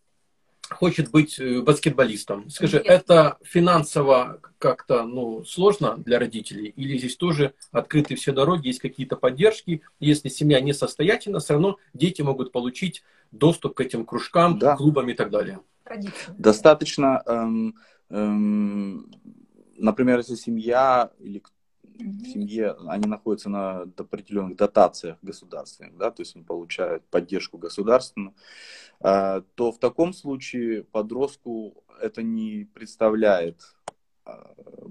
хочет 0.70 1.10
быть 1.10 1.38
э, 1.38 1.60
баскетболистом. 1.60 2.48
Скажи, 2.50 2.78
Нет. 2.78 2.86
это 2.86 3.38
финансово 3.42 4.40
как-то 4.58 5.04
ну, 5.04 5.44
сложно 5.44 5.96
для 5.98 6.18
родителей? 6.18 6.68
Или 6.76 6.98
здесь 6.98 7.16
тоже 7.16 7.54
открыты 7.70 8.14
все 8.16 8.32
дороги, 8.32 8.68
есть 8.68 8.80
какие-то 8.80 9.16
поддержки? 9.16 9.82
Если 10.00 10.28
семья 10.28 10.60
несостоятельна, 10.60 11.40
все 11.40 11.54
равно 11.54 11.76
дети 11.92 12.22
могут 12.22 12.52
получить 12.52 13.02
доступ 13.30 13.74
к 13.74 13.80
этим 13.80 14.04
кружкам, 14.04 14.58
да. 14.58 14.76
клубам 14.76 15.08
и 15.08 15.14
так 15.14 15.30
далее. 15.30 15.60
Достаточно, 16.38 17.22
эм, 17.26 17.76
эм, 18.08 19.10
например, 19.76 20.18
если 20.18 20.34
семья 20.34 21.10
или 21.18 21.42
в 21.98 22.26
семье, 22.26 22.76
они 22.88 23.06
находятся 23.06 23.48
на 23.48 23.82
определенных 23.82 24.56
дотациях 24.56 25.18
государственных, 25.22 25.96
да, 25.96 26.10
то 26.10 26.22
есть 26.22 26.34
они 26.36 26.44
получают 26.44 27.04
поддержку 27.04 27.58
государственную, 27.58 28.34
а, 29.00 29.42
то 29.54 29.72
в 29.72 29.78
таком 29.78 30.12
случае 30.12 30.84
подростку 30.84 31.84
это 32.00 32.22
не 32.22 32.68
представляет 32.74 33.74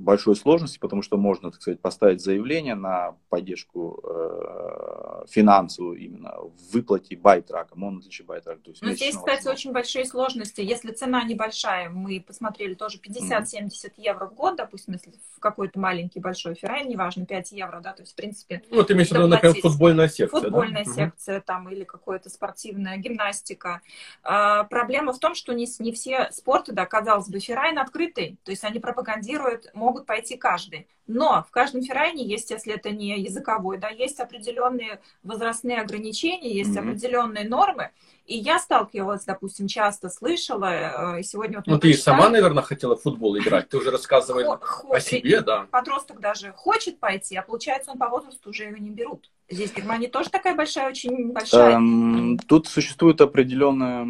большой 0.03 0.35
сложности, 0.35 0.79
потому 0.79 1.01
что 1.01 1.17
можно, 1.17 1.51
так 1.51 1.61
сказать, 1.61 1.79
поставить 1.79 2.21
заявление 2.21 2.75
на 2.75 3.15
поддержку 3.29 4.01
э, 4.03 5.25
финансовую 5.29 5.97
именно 5.97 6.33
в 6.39 6.73
выплате 6.73 7.15
байтрака, 7.15 7.77
монатичи 7.77 8.23
байтрака. 8.23 8.61
То 8.61 8.71
есть 8.71 8.81
Но 8.81 8.91
здесь, 8.91 9.15
кстати, 9.15 9.37
возможно. 9.37 9.51
очень 9.51 9.71
большие 9.71 10.05
сложности. 10.05 10.61
Если 10.61 10.91
цена 10.91 11.23
небольшая, 11.23 11.89
мы 11.89 12.23
посмотрели 12.25 12.73
тоже 12.73 12.97
50-70 12.97 13.69
mm. 13.69 13.91
евро 13.97 14.27
в 14.27 14.35
год, 14.35 14.57
допустим, 14.57 14.93
если 14.93 15.13
в 15.35 15.39
какой-то 15.39 15.79
маленький 15.79 16.19
большой 16.19 16.55
феррай, 16.55 16.85
неважно, 16.85 17.25
5 17.25 17.51
евро, 17.53 17.79
да, 17.81 17.93
то 17.93 18.01
есть, 18.01 18.13
в 18.13 18.15
принципе... 18.15 18.61
Ну, 18.69 18.83
ты 18.83 18.93
имеешь 18.93 19.09
в 19.09 19.13
виду, 19.13 19.27
например, 19.27 19.55
футбольная 19.61 20.07
секция, 20.07 20.41
Футбольная 20.41 20.85
да? 20.85 20.91
секция 20.91 21.41
там 21.41 21.69
или 21.69 21.83
какая-то 21.83 22.29
спортивная 22.29 22.97
гимнастика. 22.97 23.81
А, 24.23 24.63
проблема 24.65 25.13
в 25.13 25.19
том, 25.19 25.35
что 25.35 25.53
не, 25.53 25.67
не 25.79 25.91
все 25.91 26.29
спорты, 26.31 26.71
да, 26.71 26.85
казалось 26.85 27.29
бы, 27.29 27.39
феррайн 27.39 27.77
открытый, 27.79 28.37
то 28.43 28.51
есть 28.51 28.63
они 28.63 28.79
пропагандируют, 28.79 29.22
могут 29.31 29.73
могут 29.73 30.05
пойти 30.05 30.37
каждый. 30.37 30.87
Но 31.05 31.45
в 31.47 31.51
каждом 31.51 31.81
феррайне 31.81 32.25
есть, 32.25 32.49
если 32.49 32.73
это 32.73 32.89
не 32.89 33.19
языковой, 33.19 33.77
да, 33.77 33.89
есть 33.89 34.19
определенные 34.19 35.01
возрастные 35.21 35.81
ограничения, 35.81 36.53
есть 36.53 36.71
mm-hmm. 36.71 36.79
определенные 36.79 37.47
нормы. 37.47 37.91
И 38.25 38.37
я 38.37 38.57
сталкивалась, 38.57 39.25
допустим, 39.25 39.67
часто 39.67 40.09
слышала, 40.09 41.17
э, 41.17 41.23
сегодня 41.23 41.57
вот... 41.57 41.67
Ну, 41.67 41.75
ты 41.75 41.89
прочитали, 41.89 42.17
сама, 42.17 42.29
наверное, 42.29 42.63
хотела 42.63 42.95
в 42.95 43.01
футбол 43.01 43.37
играть, 43.37 43.67
ты 43.67 43.77
уже 43.77 43.91
рассказывала 43.91 44.61
о 44.89 44.99
себе, 45.01 45.41
да. 45.41 45.67
Подросток 45.71 46.21
даже 46.21 46.53
хочет 46.53 46.99
пойти, 46.99 47.35
а 47.35 47.41
получается, 47.41 47.91
он 47.91 47.97
по 47.97 48.07
возрасту 48.07 48.51
уже 48.51 48.63
его 48.63 48.77
не 48.77 48.91
берут. 48.91 49.29
Здесь 49.49 49.71
в 49.71 49.75
Германии 49.75 50.07
тоже 50.07 50.29
такая 50.29 50.55
большая, 50.55 50.89
очень 50.89 51.33
большая... 51.33 51.75
Эм, 51.75 52.39
тут 52.47 52.67
существует 52.67 53.19
определенная... 53.19 54.07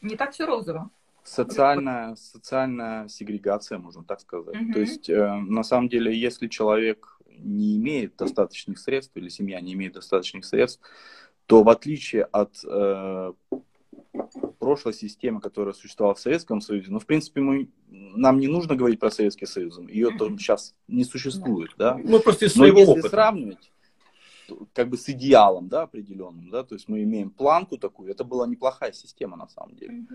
Не 0.00 0.16
так 0.16 0.32
все 0.32 0.46
розово 0.46 0.88
социальная, 1.26 2.14
социальная 2.16 3.08
сегрегация, 3.08 3.78
можно 3.78 4.04
так 4.04 4.20
сказать. 4.20 4.54
Mm-hmm. 4.54 4.72
То 4.72 4.80
есть, 4.80 5.10
э, 5.10 5.34
на 5.34 5.62
самом 5.64 5.88
деле, 5.88 6.16
если 6.16 6.46
человек 6.46 7.18
не 7.38 7.76
имеет 7.76 8.16
достаточных 8.16 8.78
средств 8.78 9.16
или 9.16 9.28
семья 9.28 9.60
не 9.60 9.74
имеет 9.74 9.94
достаточных 9.94 10.44
средств, 10.44 10.80
то 11.46 11.62
в 11.62 11.68
отличие 11.68 12.24
от 12.24 12.56
э, 12.64 13.32
прошлой 14.58 14.94
системы, 14.94 15.40
которая 15.40 15.74
существовала 15.74 16.14
в 16.14 16.20
Советском 16.20 16.60
Союзе, 16.60 16.90
ну, 16.90 16.98
в 16.98 17.06
принципе, 17.06 17.40
мы, 17.40 17.68
нам 17.88 18.38
не 18.38 18.48
нужно 18.48 18.74
говорить 18.76 19.00
про 19.00 19.10
Советский 19.10 19.46
Союз, 19.46 19.78
ее 19.78 20.08
mm-hmm. 20.08 20.18
там 20.18 20.38
сейчас 20.38 20.74
не 20.88 21.04
существует, 21.04 21.72
да. 21.76 21.98
Ну, 22.02 22.20
просто 22.20 22.46
из 22.46 22.54
своего 22.54 22.76
Но 22.76 22.80
если 22.80 22.92
опыта. 22.92 23.08
сравнивать, 23.08 23.72
как 24.72 24.88
бы 24.88 24.96
с 24.96 25.08
идеалом, 25.08 25.68
да, 25.68 25.82
определенным, 25.82 26.50
да, 26.50 26.62
то 26.62 26.74
есть 26.74 26.88
мы 26.88 27.02
имеем 27.02 27.30
планку 27.30 27.78
такую, 27.78 28.10
это 28.10 28.24
была 28.24 28.46
неплохая 28.46 28.92
система 28.92 29.36
на 29.36 29.48
самом 29.48 29.76
деле, 29.76 30.06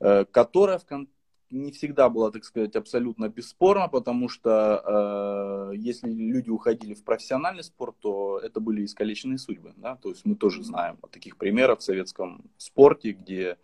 mm-hmm. 0.00 0.26
которая 0.26 0.78
в 0.78 0.86
кон- 0.86 1.08
не 1.50 1.70
всегда 1.70 2.08
была, 2.08 2.30
так 2.30 2.44
сказать, 2.44 2.74
абсолютно 2.76 3.28
бесспорна, 3.28 3.88
потому 3.88 4.28
что 4.28 5.70
э, 5.72 5.76
если 5.76 6.10
люди 6.10 6.50
уходили 6.50 6.94
в 6.94 7.04
профессиональный 7.04 7.62
спорт, 7.62 7.96
то 8.00 8.38
это 8.40 8.60
были 8.60 8.84
искалеченные 8.84 9.38
судьбы, 9.38 9.72
да, 9.76 9.96
то 9.96 10.08
есть 10.08 10.24
мы 10.24 10.34
тоже 10.34 10.62
знаем 10.62 10.98
о 11.02 11.06
таких 11.06 11.36
примерах 11.36 11.78
в 11.78 11.82
советском 11.82 12.50
спорте, 12.56 13.12
где 13.12 13.56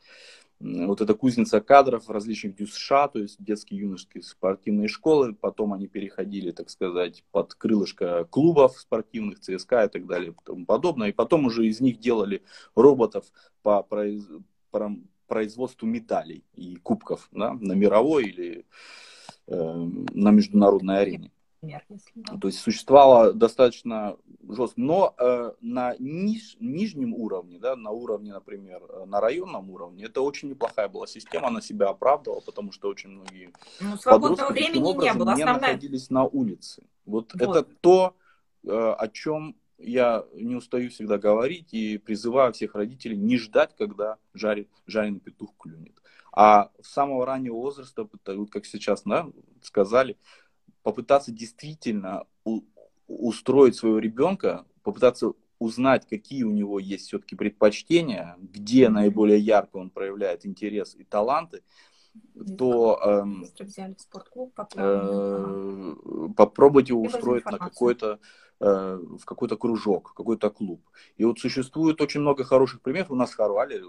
вот 0.61 1.01
эта 1.01 1.15
кузница 1.15 1.61
кадров 1.61 2.09
различных 2.09 2.55
ДЮСШ, 2.55 2.89
то 2.89 3.19
есть 3.19 3.43
детские 3.43 3.81
юношеские 3.81 4.23
спортивные 4.23 4.89
школы, 4.89 5.35
потом 5.35 5.73
они 5.73 5.89
переходили, 5.89 6.51
так 6.51 6.69
сказать, 6.69 7.25
под 7.31 7.55
крылышко 7.55 8.25
клубов 8.25 8.79
спортивных, 8.79 9.41
ЦСКА 9.41 9.85
и 9.85 9.89
так 9.89 10.07
далее 10.07 10.33
и 10.33 10.35
тому 10.45 10.67
подобное, 10.67 11.09
и 11.09 11.13
потом 11.13 11.47
уже 11.47 11.67
из 11.67 11.81
них 11.81 11.99
делали 11.99 12.43
роботов 12.75 13.25
по 13.63 13.87
производству 15.27 15.87
медалей 15.87 16.45
и 16.55 16.77
кубков 16.77 17.29
да, 17.33 17.55
на 17.55 17.73
мировой 17.73 18.25
или 18.25 18.67
э, 19.47 19.75
на 20.13 20.31
международной 20.31 21.01
арене 21.01 21.33
например. 21.61 21.85
Если, 21.89 22.13
да. 22.15 22.37
То 22.37 22.49
есть 22.49 22.61
существовало 22.61 23.33
достаточно 23.33 24.17
жестко. 24.49 24.81
Но 24.81 25.15
э, 25.19 25.53
на 25.61 25.95
ниж, 25.99 26.57
нижнем 26.61 27.15
уровне, 27.15 27.59
да, 27.59 27.77
на 27.77 27.91
уровне, 27.91 28.33
например, 28.33 28.83
э, 28.89 29.05
на 29.07 29.21
районном 29.21 29.71
уровне, 29.71 30.05
это 30.05 30.21
очень 30.21 30.51
неплохая 30.51 30.89
была 30.89 31.07
система, 31.07 31.49
она 31.49 31.61
себя 31.61 31.89
оправдывала, 31.89 32.41
потому 32.41 32.73
что 32.73 32.89
очень 32.89 33.11
многие 33.11 33.53
ну, 33.81 33.97
свободного 33.97 34.51
времени 34.51 34.79
не 34.79 35.15
было. 35.15 35.33
Основная... 35.33 35.37
не 35.37 35.45
находились 35.45 36.11
на 36.11 36.25
улице. 36.25 36.83
Вот, 37.07 37.33
вот. 37.35 37.43
это 37.43 37.63
то, 37.81 38.17
э, 38.65 38.69
о 38.71 39.09
чем 39.09 39.57
я 39.79 40.27
не 40.35 40.57
устаю 40.57 40.91
всегда 40.91 41.17
говорить 41.17 41.73
и 41.73 41.97
призываю 41.97 42.53
всех 42.53 42.75
родителей 42.75 43.17
не 43.17 43.39
ждать, 43.39 43.75
когда 43.77 44.19
жарит, 44.35 44.69
жареный 44.87 45.21
петух 45.21 45.55
клюнет. 45.59 45.95
А 46.33 46.71
с 46.81 46.93
самого 46.93 47.27
раннего 47.27 47.55
возраста, 47.55 48.07
вот 48.27 48.51
как 48.51 48.65
сейчас 48.65 49.03
да, 49.05 49.29
сказали, 49.63 50.17
попытаться 50.83 51.33
действительно 51.33 52.25
у, 52.45 52.63
устроить 53.07 53.77
своего 53.77 53.99
ребенка, 53.99 54.67
попытаться 54.83 55.33
узнать, 55.59 56.07
какие 56.09 56.43
у 56.43 56.51
него 56.51 56.79
есть 56.79 57.07
все-таки 57.07 57.37
предпочтения, 57.37 58.37
где 58.41 58.89
наиболее 58.89 59.39
ярко 59.39 59.77
он 59.77 59.91
проявляет 59.91 60.47
интерес 60.47 60.97
и 60.97 61.05
таланты, 61.05 61.63
то 62.59 62.99
э, 63.05 63.25
э, 64.75 65.95
попробовать 66.37 66.89
его 66.89 67.03
устроить 67.03 67.45
на 67.45 67.59
какое-то 67.59 68.19
э, 68.59 69.01
в 69.19 69.25
какой-то 69.25 69.57
кружок, 69.57 70.15
какой-то 70.15 70.51
клуб. 70.51 70.81
И 71.19 71.25
вот 71.25 71.39
существует 71.39 72.01
очень 72.01 72.21
много 72.21 72.43
хороших 72.45 72.81
примеров. 72.81 73.11
У 73.11 73.15
нас 73.15 73.31
в 73.31 73.37
Харвале 73.37 73.83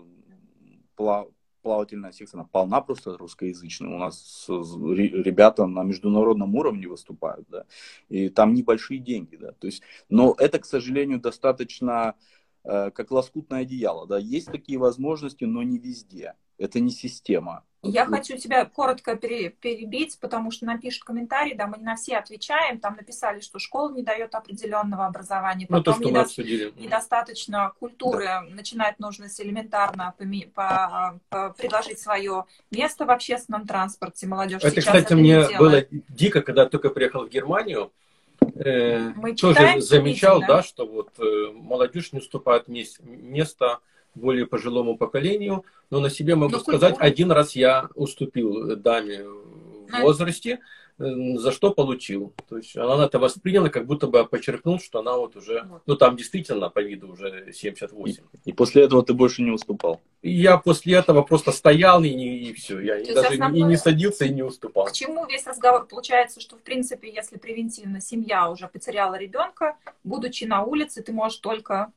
плавательная 1.61 2.11
секция, 2.11 2.39
она 2.39 2.47
полна 2.51 2.81
просто 2.81 3.17
русскоязычная. 3.17 3.89
У 3.89 3.97
нас 3.97 4.45
ребята 4.47 5.65
на 5.67 5.83
международном 5.83 6.55
уровне 6.55 6.87
выступают, 6.87 7.47
да, 7.49 7.65
и 8.09 8.29
там 8.29 8.53
небольшие 8.53 8.99
деньги, 8.99 9.35
да, 9.35 9.51
то 9.53 9.67
есть, 9.67 9.83
но 10.09 10.35
это, 10.37 10.59
к 10.59 10.65
сожалению, 10.65 11.19
достаточно 11.19 12.15
э, 12.63 12.91
как 12.91 13.11
лоскутное 13.11 13.61
одеяло, 13.61 14.07
да, 14.07 14.17
есть 14.17 14.51
такие 14.51 14.77
возможности, 14.77 15.45
но 15.45 15.63
не 15.63 15.77
везде, 15.77 16.35
это 16.57 16.79
не 16.79 16.91
система. 16.91 17.63
Я 17.83 18.05
хочу 18.05 18.37
тебя 18.37 18.65
коротко 18.65 19.15
перебить, 19.15 20.19
потому 20.19 20.51
что 20.51 20.65
напишут 20.65 21.03
комментарии, 21.03 21.55
да, 21.55 21.65
мы 21.65 21.77
не 21.77 21.83
на 21.83 21.95
все 21.95 22.17
отвечаем. 22.17 22.79
Там 22.79 22.95
написали, 22.95 23.39
что 23.39 23.57
школа 23.57 23.91
не 23.91 24.03
дает 24.03 24.35
определенного 24.35 25.07
образования, 25.07 25.65
ну, 25.67 25.77
потом 25.77 25.99
то, 25.99 26.09
недо... 26.09 26.79
недостаточно 26.79 27.73
культуры, 27.79 28.25
да. 28.25 28.41
начинать 28.41 28.99
нужно 28.99 29.29
с 29.29 29.39
элементарно 29.39 30.13
по, 30.15 30.25
по, 30.53 31.19
по, 31.29 31.49
предложить 31.57 31.99
свое 31.99 32.45
место 32.69 33.05
в 33.05 33.09
общественном 33.09 33.65
транспорте. 33.65 34.27
Молодежь 34.27 34.63
это, 34.63 34.79
кстати, 34.79 35.05
это 35.05 35.15
мне 35.15 35.47
было 35.57 35.83
дико, 35.89 36.43
когда 36.43 36.67
только 36.67 36.91
приехал 36.91 37.25
в 37.25 37.29
Германию. 37.29 37.91
Э, 38.55 39.09
мы 39.15 39.35
тоже 39.35 39.81
замечал, 39.81 40.39
да? 40.41 40.47
да, 40.47 40.63
что 40.63 40.85
вот 40.85 41.09
э, 41.19 41.51
молодежь 41.51 42.11
не 42.11 42.19
уступает 42.19 42.67
место 42.67 43.79
более 44.15 44.45
пожилому 44.45 44.97
поколению, 44.97 45.63
но 45.89 45.99
на 45.99 46.09
себе 46.09 46.35
могу 46.35 46.51
но 46.51 46.57
ну, 46.57 46.63
сказать, 46.63 46.91
культура. 46.91 47.07
один 47.07 47.31
раз 47.31 47.55
я 47.55 47.89
уступил 47.95 48.75
даме 48.75 49.23
в 49.23 50.01
возрасте, 50.01 50.59
за 50.97 51.51
что 51.51 51.71
получил. 51.71 52.33
То 52.47 52.57
есть 52.57 52.77
она 52.77 53.05
это 53.05 53.19
восприняла, 53.19 53.69
как 53.69 53.85
будто 53.85 54.07
бы 54.07 54.25
подчеркнул, 54.25 54.79
что 54.79 54.99
она 54.99 55.17
вот 55.17 55.35
уже, 55.35 55.67
ну 55.85 55.95
там 55.95 56.15
действительно 56.15 56.69
по 56.69 56.79
виду 56.79 57.11
уже 57.11 57.51
78. 57.51 58.23
И, 58.45 58.49
и 58.49 58.53
после 58.53 58.83
этого 58.83 59.03
ты 59.03 59.13
больше 59.13 59.41
не 59.41 59.51
уступал? 59.51 59.99
И 60.21 60.31
я 60.31 60.57
после 60.57 60.95
этого 60.95 61.23
просто 61.23 61.51
стоял 61.51 62.03
и, 62.03 62.13
не, 62.13 62.37
и 62.37 62.53
все. 62.53 62.79
Я 62.79 63.03
То 63.03 63.15
даже 63.15 63.27
основное... 63.29 63.59
и 63.59 63.63
не 63.63 63.77
садился 63.77 64.25
и 64.25 64.29
не 64.29 64.43
уступал. 64.43 64.85
К 64.85 64.91
чему 64.91 65.25
весь 65.25 65.47
разговор? 65.47 65.87
Получается, 65.87 66.39
что 66.39 66.55
в 66.55 66.61
принципе, 66.61 67.11
если 67.11 67.37
превентивно 67.37 67.99
семья 68.01 68.49
уже 68.49 68.67
потеряла 68.67 69.15
ребенка, 69.15 69.77
будучи 70.03 70.43
на 70.43 70.63
улице, 70.63 71.01
ты 71.01 71.11
можешь 71.11 71.39
только 71.39 71.91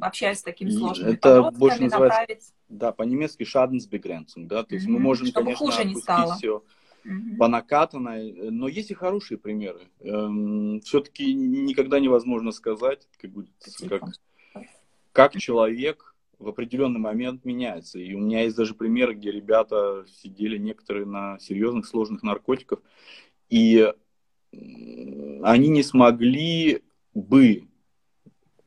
общаясь 0.00 0.38
с 0.38 0.42
такими 0.42 0.70
сложными 0.70 1.14
это 1.14 1.50
больше 1.50 1.82
называется, 1.82 2.20
направить... 2.20 2.52
Да, 2.68 2.92
по-немецки 2.92 3.42
Schadensbegrenzung, 3.42 4.46
да, 4.46 4.64
то 4.64 4.74
есть 4.74 4.86
mm-hmm. 4.86 4.90
мы 4.90 4.98
можем, 4.98 5.26
Чтобы 5.26 5.46
конечно, 5.46 5.66
хуже 5.66 5.84
не 5.84 5.96
стало. 5.96 6.34
все 6.34 6.62
угу. 7.04 7.36
по 7.38 7.48
накатанной. 7.48 8.50
Но 8.50 8.68
есть 8.68 8.90
и 8.90 8.94
хорошие 8.94 9.38
примеры. 9.38 9.88
Эм, 10.00 10.80
все-таки 10.80 11.32
никогда 11.32 12.00
невозможно 12.00 12.52
сказать, 12.52 13.08
как, 13.18 13.30
как, 13.88 14.02
как 15.12 15.38
человек 15.38 16.14
в 16.38 16.48
определенный 16.48 17.00
момент 17.00 17.44
меняется. 17.44 17.98
И 17.98 18.14
у 18.14 18.20
меня 18.20 18.42
есть 18.42 18.56
даже 18.56 18.74
примеры, 18.74 19.14
где 19.14 19.30
ребята 19.30 20.06
сидели 20.08 20.56
некоторые 20.56 21.06
на 21.06 21.38
серьезных 21.38 21.86
сложных 21.86 22.22
наркотиках, 22.22 22.80
и 23.50 23.92
они 24.52 25.68
не 25.68 25.82
смогли 25.82 26.82
бы 27.14 27.68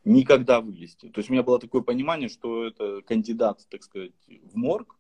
никогда 0.06 0.62
вылезти. 0.62 1.10
То 1.10 1.20
есть 1.20 1.30
у 1.30 1.34
меня 1.34 1.44
было 1.44 1.60
такое 1.60 1.82
понимание, 1.82 2.30
что 2.30 2.66
это 2.66 3.02
кандидат, 3.02 3.66
так 3.70 3.84
сказать, 3.84 4.12
в 4.28 4.56
морг, 4.56 4.96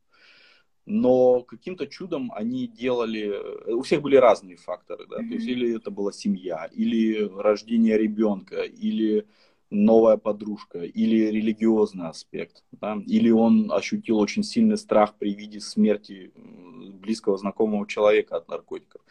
но 0.85 1.41
каким-то 1.41 1.87
чудом 1.87 2.31
они 2.33 2.67
делали, 2.67 3.71
у 3.71 3.81
всех 3.83 4.01
были 4.01 4.17
разные 4.17 4.57
факторы, 4.57 5.05
да, 5.07 5.21
mm-hmm. 5.21 5.27
то 5.29 5.33
есть 5.33 5.47
или 5.47 5.75
это 5.75 5.91
была 5.91 6.11
семья, 6.11 6.69
или 6.73 7.29
рождение 7.37 7.97
ребенка, 7.97 8.63
или 8.63 9.25
новая 9.69 10.17
подружка, 10.17 10.79
или 10.83 11.31
религиозный 11.31 12.07
аспект, 12.07 12.63
да, 12.71 13.01
или 13.07 13.29
он 13.29 13.71
ощутил 13.71 14.19
очень 14.19 14.43
сильный 14.43 14.77
страх 14.77 15.15
при 15.17 15.33
виде 15.33 15.59
смерти 15.61 16.31
близкого 16.35 17.37
знакомого 17.37 17.87
человека 17.87 18.37
от 18.37 18.49
наркотиков. 18.49 19.01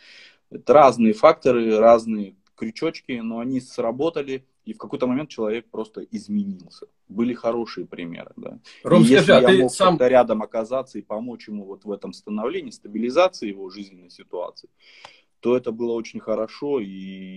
Это 0.50 0.72
разные 0.72 1.14
факторы, 1.14 1.78
разные 1.78 2.36
крючочки, 2.54 3.12
но 3.12 3.40
они 3.40 3.60
сработали, 3.60 4.44
и 4.64 4.74
в 4.74 4.78
какой-то 4.78 5.06
момент 5.06 5.28
человек 5.28 5.68
просто 5.70 6.02
изменился. 6.02 6.86
Были 7.08 7.34
хорошие 7.34 7.86
примеры, 7.86 8.32
да. 8.36 8.58
Ром, 8.84 9.02
и 9.02 9.06
скажи, 9.06 9.14
если 9.18 9.32
а 9.32 9.40
я 9.40 9.48
ты 9.48 9.58
мог 9.62 9.72
сам... 9.72 9.98
рядом 9.98 10.42
оказаться 10.42 10.98
и 10.98 11.02
помочь 11.02 11.48
ему 11.48 11.64
вот 11.64 11.84
в 11.84 11.90
этом 11.90 12.12
становлении, 12.12 12.70
стабилизации 12.70 13.48
его 13.48 13.68
жизненной 13.70 14.10
ситуации, 14.10 14.68
то 15.40 15.56
это 15.56 15.72
было 15.72 15.92
очень 15.92 16.20
хорошо, 16.20 16.78
и 16.78 16.86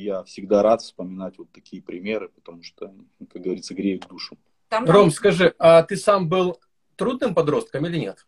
я 0.03 0.23
всегда 0.23 0.61
рад 0.61 0.82
вспоминать 0.82 1.39
вот 1.39 1.51
такие 1.51 1.82
примеры, 1.82 2.30
потому 2.30 2.61
что, 2.61 2.93
как 3.32 3.41
говорится, 3.41 3.73
греет 3.73 4.07
душу. 4.07 4.38
Там, 4.69 4.86
Ром, 4.86 5.09
скажи, 5.09 5.55
а 5.57 5.82
ты 5.82 5.97
сам 5.97 6.30
был 6.30 6.59
трудным 6.95 7.34
подростком 7.34 7.86
или 7.88 7.97
нет? 7.97 8.26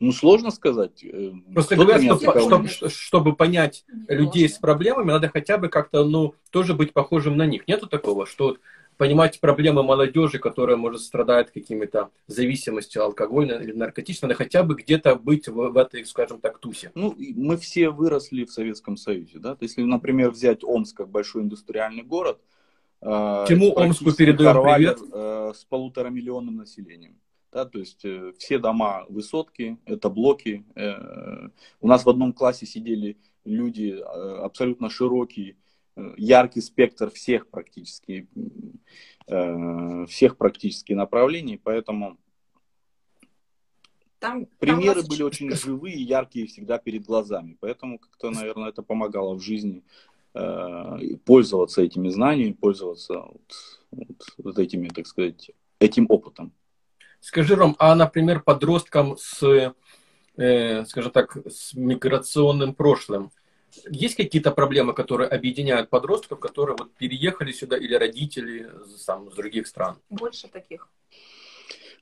Ну, 0.00 0.12
сложно 0.12 0.50
сказать. 0.50 1.04
Э, 1.04 1.32
Просто 1.52 1.76
говорят, 1.76 2.20
что, 2.20 2.40
чтобы, 2.40 2.68
чтобы 2.68 3.34
понять 3.34 3.84
людей 4.08 4.48
с 4.48 4.58
проблемами, 4.58 5.08
надо 5.08 5.28
хотя 5.28 5.58
бы 5.58 5.68
как-то, 5.68 6.04
ну, 6.04 6.34
тоже 6.50 6.74
быть 6.74 6.92
похожим 6.92 7.36
на 7.36 7.46
них. 7.46 7.66
Нету 7.66 7.88
такого, 7.88 8.24
что 8.26 8.56
понимать 8.98 9.40
проблемы 9.40 9.82
молодежи, 9.82 10.38
которая, 10.38 10.76
может, 10.76 11.00
страдает 11.00 11.50
какими-то 11.50 12.10
зависимостью 12.26 13.04
алкогольной 13.04 13.62
или 13.62 13.72
наркотичной, 13.72 14.28
надо 14.28 14.36
хотя 14.36 14.62
бы 14.62 14.74
где-то 14.74 15.14
быть 15.14 15.48
в, 15.48 15.54
в 15.54 15.76
этой, 15.78 16.04
скажем 16.04 16.40
так, 16.40 16.58
тусе. 16.58 16.90
Ну, 16.94 17.14
мы 17.16 17.56
все 17.56 17.90
выросли 17.90 18.44
в 18.44 18.52
Советском 18.52 18.96
Союзе, 18.96 19.38
да? 19.38 19.56
Если, 19.60 19.82
например, 19.82 20.30
взять 20.30 20.64
Омск 20.64 20.96
как 20.98 21.08
большой 21.08 21.42
индустриальный 21.42 22.02
город, 22.02 22.40
э, 23.00 23.44
Чему 23.48 23.72
Омску 23.74 24.12
передаем 24.12 24.62
привет? 24.62 24.98
Э, 25.12 25.52
с 25.54 25.64
полутора 25.64 26.08
миллионным 26.08 26.56
населением. 26.56 27.16
Да, 27.50 27.64
то 27.64 27.78
есть 27.78 28.04
э, 28.04 28.32
все 28.38 28.58
дома 28.58 29.06
высотки, 29.08 29.78
это 29.86 30.10
блоки. 30.10 30.64
Э, 30.74 31.48
у 31.80 31.88
нас 31.88 32.04
в 32.04 32.08
одном 32.10 32.32
классе 32.32 32.66
сидели 32.66 33.16
люди 33.44 33.96
э, 33.98 34.02
абсолютно 34.02 34.90
широкие, 34.90 35.56
э, 35.96 36.14
яркий 36.18 36.60
спектр 36.60 37.10
всех 37.10 37.48
практически, 37.48 38.28
э, 39.26 40.06
всех 40.08 40.36
практически 40.36 40.92
направлений, 40.92 41.58
поэтому 41.62 42.18
там, 44.18 44.46
примеры 44.58 45.00
там 45.00 45.08
были 45.08 45.22
очень 45.22 45.50
живые, 45.52 46.02
яркие 46.02 46.46
всегда 46.46 46.78
перед 46.78 47.04
глазами, 47.04 47.56
поэтому 47.60 47.98
как-то, 47.98 48.30
наверное, 48.30 48.70
это 48.70 48.82
помогало 48.82 49.34
в 49.34 49.40
жизни 49.40 49.84
э, 50.34 51.16
пользоваться 51.24 51.82
этими 51.82 52.08
знаниями, 52.08 52.52
пользоваться 52.52 53.20
вот, 53.20 53.54
вот, 53.90 54.34
вот 54.38 54.58
этими, 54.58 54.88
так 54.88 55.06
сказать, 55.06 55.50
этим 55.78 56.06
опытом. 56.08 56.52
Скажи, 57.20 57.54
Ром, 57.56 57.76
а, 57.78 57.94
например, 57.94 58.40
подросткам 58.40 59.16
с, 59.16 59.72
э, 60.36 60.84
скажем 60.86 61.10
так, 61.10 61.36
с 61.46 61.74
миграционным 61.74 62.74
прошлым, 62.74 63.32
есть 63.90 64.16
какие-то 64.16 64.50
проблемы, 64.50 64.94
которые 64.94 65.28
объединяют 65.28 65.90
подростков, 65.90 66.40
которые 66.40 66.76
вот 66.78 66.94
переехали 66.94 67.52
сюда 67.52 67.76
или 67.76 67.94
родители 67.94 68.70
сам, 68.96 69.30
с 69.30 69.34
других 69.34 69.66
стран? 69.66 69.98
Больше 70.08 70.48
таких. 70.48 70.88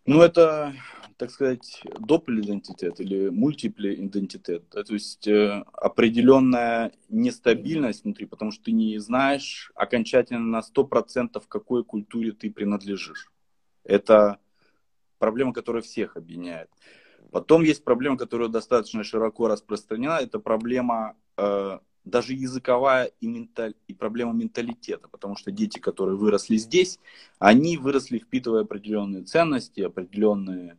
Ну, 0.06 0.22
это, 0.22 0.72
так 1.16 1.30
сказать, 1.32 1.82
доppel-идентитет 1.98 3.00
или 3.00 3.28
мультипле-идентитет. 3.28 4.68
То 4.68 4.84
есть 4.88 5.26
э, 5.26 5.64
определенная 5.72 6.92
нестабильность 7.08 8.04
внутри, 8.04 8.26
потому 8.26 8.52
что 8.52 8.64
ты 8.64 8.72
не 8.72 8.98
знаешь 8.98 9.72
окончательно 9.74 10.40
на 10.40 10.60
100% 10.60 11.42
какой 11.48 11.84
культуре 11.84 12.30
ты 12.30 12.52
принадлежишь. 12.52 13.32
Это 13.82 14.38
проблема, 15.18 15.52
которая 15.52 15.82
всех 15.82 16.16
объединяет. 16.16 16.70
Потом 17.30 17.62
есть 17.62 17.84
проблема, 17.84 18.16
которая 18.16 18.48
достаточно 18.48 19.04
широко 19.04 19.48
распространена, 19.48 20.18
это 20.20 20.38
проблема 20.38 21.16
э, 21.36 21.78
даже 22.04 22.32
языковая 22.32 23.10
и, 23.20 23.26
менталь... 23.26 23.74
и 23.88 23.94
проблема 23.94 24.32
менталитета, 24.32 25.08
потому 25.08 25.36
что 25.36 25.50
дети, 25.50 25.78
которые 25.78 26.16
выросли 26.16 26.56
здесь, 26.56 26.98
они 27.38 27.76
выросли, 27.76 28.18
впитывая 28.18 28.62
определенные 28.62 29.24
ценности, 29.24 29.80
определенные 29.80 30.78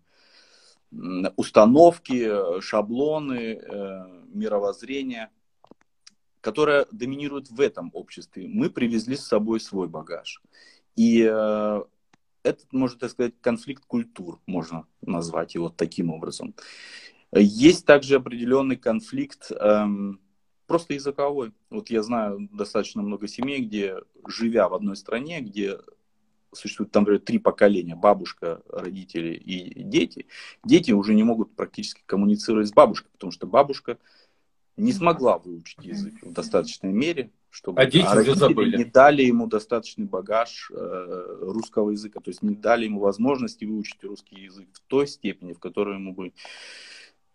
установки, 1.35 2.61
шаблоны, 2.61 3.59
э, 3.59 4.23
мировоззрения, 4.33 5.31
которое 6.39 6.85
доминирует 6.91 7.49
в 7.49 7.59
этом 7.59 7.91
обществе. 7.93 8.47
Мы 8.47 8.69
привезли 8.69 9.17
с 9.17 9.27
собой 9.27 9.59
свой 9.59 9.89
багаж. 9.89 10.41
И 10.95 11.27
э, 11.29 11.81
это, 12.47 12.63
можно 12.71 12.99
так 12.99 13.11
сказать, 13.11 13.33
конфликт 13.41 13.85
культур, 13.85 14.39
можно 14.45 14.85
назвать 15.01 15.55
его 15.55 15.69
таким 15.69 16.09
образом. 16.11 16.55
Есть 17.33 17.85
также 17.85 18.15
определенный 18.15 18.77
конфликт 18.77 19.51
эм, 19.51 20.21
просто 20.65 20.93
языковой. 20.93 21.51
Вот 21.69 21.89
я 21.89 22.03
знаю 22.03 22.47
достаточно 22.51 23.01
много 23.01 23.27
семей, 23.27 23.61
где, 23.65 23.97
живя 24.27 24.69
в 24.69 24.73
одной 24.73 24.95
стране, 24.95 25.41
где 25.41 25.77
существует, 26.53 26.91
там, 26.91 27.03
например, 27.03 27.21
три 27.21 27.39
поколения, 27.39 27.95
бабушка, 27.95 28.61
родители 28.69 29.33
и 29.33 29.83
дети, 29.83 30.27
дети 30.63 30.91
уже 30.91 31.13
не 31.13 31.23
могут 31.23 31.55
практически 31.55 32.01
коммуницировать 32.05 32.69
с 32.69 32.73
бабушкой, 32.73 33.11
потому 33.11 33.31
что 33.31 33.45
бабушка 33.45 33.97
не 34.77 34.93
смогла 34.93 35.37
выучить 35.37 35.83
язык 35.83 36.13
в 36.21 36.31
достаточной 36.31 36.93
мере, 36.93 37.31
чтобы 37.49 37.81
а 37.81 37.85
дети 37.85 38.05
а 38.05 38.19
уже 38.19 38.35
забыли. 38.35 38.77
не 38.77 38.85
дали 38.85 39.23
ему 39.23 39.47
достаточный 39.47 40.05
багаж 40.05 40.71
э, 40.71 41.37
русского 41.41 41.91
языка, 41.91 42.19
то 42.19 42.29
есть 42.29 42.41
не 42.41 42.55
дали 42.55 42.85
ему 42.85 42.99
возможности 42.99 43.65
выучить 43.65 44.03
русский 44.03 44.35
язык 44.35 44.67
в 44.73 44.79
той 44.87 45.07
степени, 45.07 45.53
в 45.53 45.59
которой 45.59 45.95
ему 45.95 46.13
бы 46.13 46.33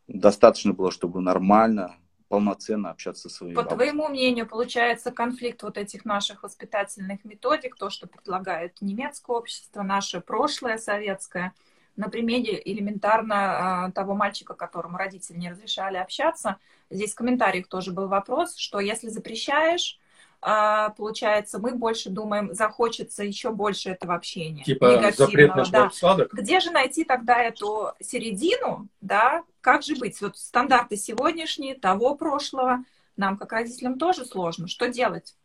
достаточно 0.06 0.72
было, 0.72 0.90
чтобы 0.90 1.20
нормально, 1.20 1.96
полноценно 2.28 2.90
общаться 2.90 3.28
со 3.28 3.36
своими 3.36 3.54
По 3.54 3.62
бабушкой. 3.62 3.88
твоему 3.90 4.08
мнению, 4.08 4.46
получается 4.46 5.10
конфликт 5.10 5.62
вот 5.62 5.76
этих 5.76 6.06
наших 6.06 6.42
воспитательных 6.42 7.24
методик, 7.24 7.76
то, 7.76 7.90
что 7.90 8.06
предлагает 8.06 8.80
немецкое 8.80 9.36
общество, 9.36 9.82
наше 9.82 10.20
прошлое 10.20 10.78
советское, 10.78 11.52
на 11.96 12.08
примере 12.08 12.60
элементарно 12.64 13.88
э, 13.88 13.92
того 13.92 14.14
мальчика, 14.14 14.54
которому 14.54 14.96
родители 14.96 15.36
не 15.36 15.50
разрешали 15.50 15.98
общаться. 15.98 16.56
Здесь 16.88 17.12
в 17.12 17.16
комментариях 17.16 17.68
тоже 17.68 17.92
был 17.92 18.08
вопрос, 18.08 18.56
что 18.56 18.80
если 18.80 19.08
запрещаешь, 19.08 19.98
а, 19.98 20.01
получается, 20.42 21.60
мы 21.60 21.74
больше 21.74 22.10
думаем, 22.10 22.52
захочется 22.52 23.22
еще 23.22 23.52
больше 23.52 23.90
этого 23.90 24.14
общения. 24.14 24.64
Типа 24.64 25.12
запрет 25.16 25.54
на 25.54 25.64
да. 25.64 25.90
сладок? 25.90 26.34
Где 26.34 26.58
же 26.58 26.72
найти 26.72 27.04
тогда 27.04 27.40
эту 27.40 27.92
середину, 28.00 28.88
да? 29.00 29.44
Как 29.60 29.84
же 29.84 29.94
быть? 29.94 30.20
Вот 30.20 30.36
стандарты 30.36 30.96
сегодняшние, 30.96 31.76
того 31.76 32.16
прошлого, 32.16 32.84
нам, 33.16 33.36
как 33.36 33.52
родителям, 33.52 33.98
тоже 33.98 34.24
сложно. 34.24 34.66
Что 34.66 34.88
делать? 34.88 35.36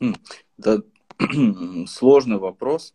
Хм, 0.00 0.14
да, 0.58 0.82
сложный 1.86 2.36
вопрос. 2.36 2.94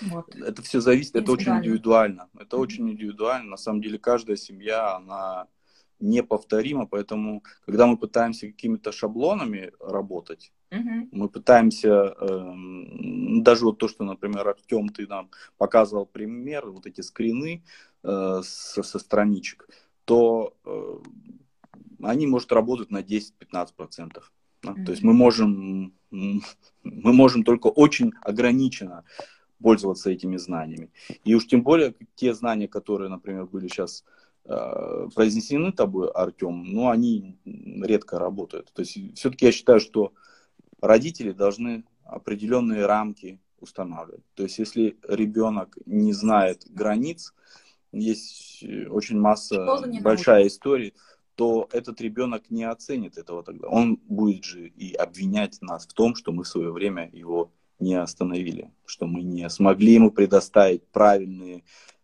Вот. 0.00 0.34
Это 0.34 0.62
все 0.62 0.80
зависит, 0.80 1.16
это 1.16 1.30
очень 1.32 1.52
индивидуально. 1.52 2.30
Это 2.38 2.56
mm-hmm. 2.56 2.60
очень 2.60 2.90
индивидуально. 2.90 3.50
На 3.50 3.56
самом 3.58 3.82
деле 3.82 3.98
каждая 3.98 4.36
семья, 4.36 4.96
она 4.96 5.48
неповторимо, 6.00 6.86
поэтому, 6.86 7.42
когда 7.64 7.86
мы 7.86 7.96
пытаемся 7.96 8.46
какими-то 8.46 8.92
шаблонами 8.92 9.72
работать, 9.80 10.52
uh-huh. 10.70 11.08
мы 11.12 11.28
пытаемся, 11.28 12.14
э, 12.18 12.54
даже 13.42 13.64
вот 13.64 13.78
то, 13.78 13.88
что, 13.88 14.04
например, 14.04 14.48
Артем, 14.48 14.88
ты 14.88 15.06
нам 15.06 15.30
показывал 15.58 16.06
пример, 16.06 16.66
вот 16.70 16.86
эти 16.86 17.02
скрины 17.02 17.62
э, 18.02 18.40
со, 18.42 18.82
со 18.82 18.98
страничек, 18.98 19.68
то 20.04 20.54
э, 20.64 20.98
они, 22.02 22.26
может, 22.26 22.52
работать 22.52 22.90
на 22.90 23.02
10-15%. 23.02 24.22
Да? 24.62 24.70
Uh-huh. 24.72 24.84
То 24.84 24.90
есть 24.90 25.02
мы 25.02 25.12
можем, 25.12 25.94
мы 26.10 27.12
можем 27.12 27.44
только 27.44 27.68
очень 27.68 28.12
ограниченно 28.22 29.04
пользоваться 29.62 30.10
этими 30.10 30.36
знаниями. 30.38 30.90
И 31.24 31.34
уж 31.34 31.46
тем 31.46 31.62
более 31.62 31.94
те 32.14 32.34
знания, 32.34 32.68
которые, 32.68 33.10
например, 33.10 33.46
были 33.46 33.68
сейчас 33.68 34.04
произнесены 35.14 35.72
тобой, 35.72 36.10
Артем, 36.10 36.64
но 36.64 36.90
они 36.90 37.38
редко 37.44 38.18
работают. 38.18 38.72
То 38.72 38.82
есть 38.82 39.16
все-таки 39.16 39.46
я 39.46 39.52
считаю, 39.52 39.80
что 39.80 40.12
родители 40.80 41.32
должны 41.32 41.84
определенные 42.04 42.86
рамки 42.86 43.40
устанавливать. 43.60 44.24
То 44.34 44.42
есть 44.42 44.58
если 44.58 44.98
ребенок 45.06 45.78
не 45.86 46.12
знает 46.12 46.64
границ, 46.68 47.34
есть 47.92 48.64
очень 48.88 49.18
масса, 49.18 49.66
большая 50.02 50.46
история, 50.46 50.92
то 51.34 51.68
этот 51.72 52.00
ребенок 52.00 52.50
не 52.50 52.64
оценит 52.64 53.18
этого 53.18 53.42
тогда. 53.42 53.68
Он 53.68 53.96
будет 54.08 54.44
же 54.44 54.68
и 54.68 54.92
обвинять 54.94 55.58
нас 55.62 55.86
в 55.86 55.92
том, 55.92 56.14
что 56.14 56.32
мы 56.32 56.44
в 56.44 56.48
свое 56.48 56.72
время 56.72 57.08
его 57.12 57.52
не 57.78 57.94
остановили, 57.94 58.70
что 58.84 59.06
мы 59.06 59.22
не 59.22 59.48
смогли 59.48 59.94
ему 59.94 60.10
предоставить 60.10 60.86
правильные 60.88 61.62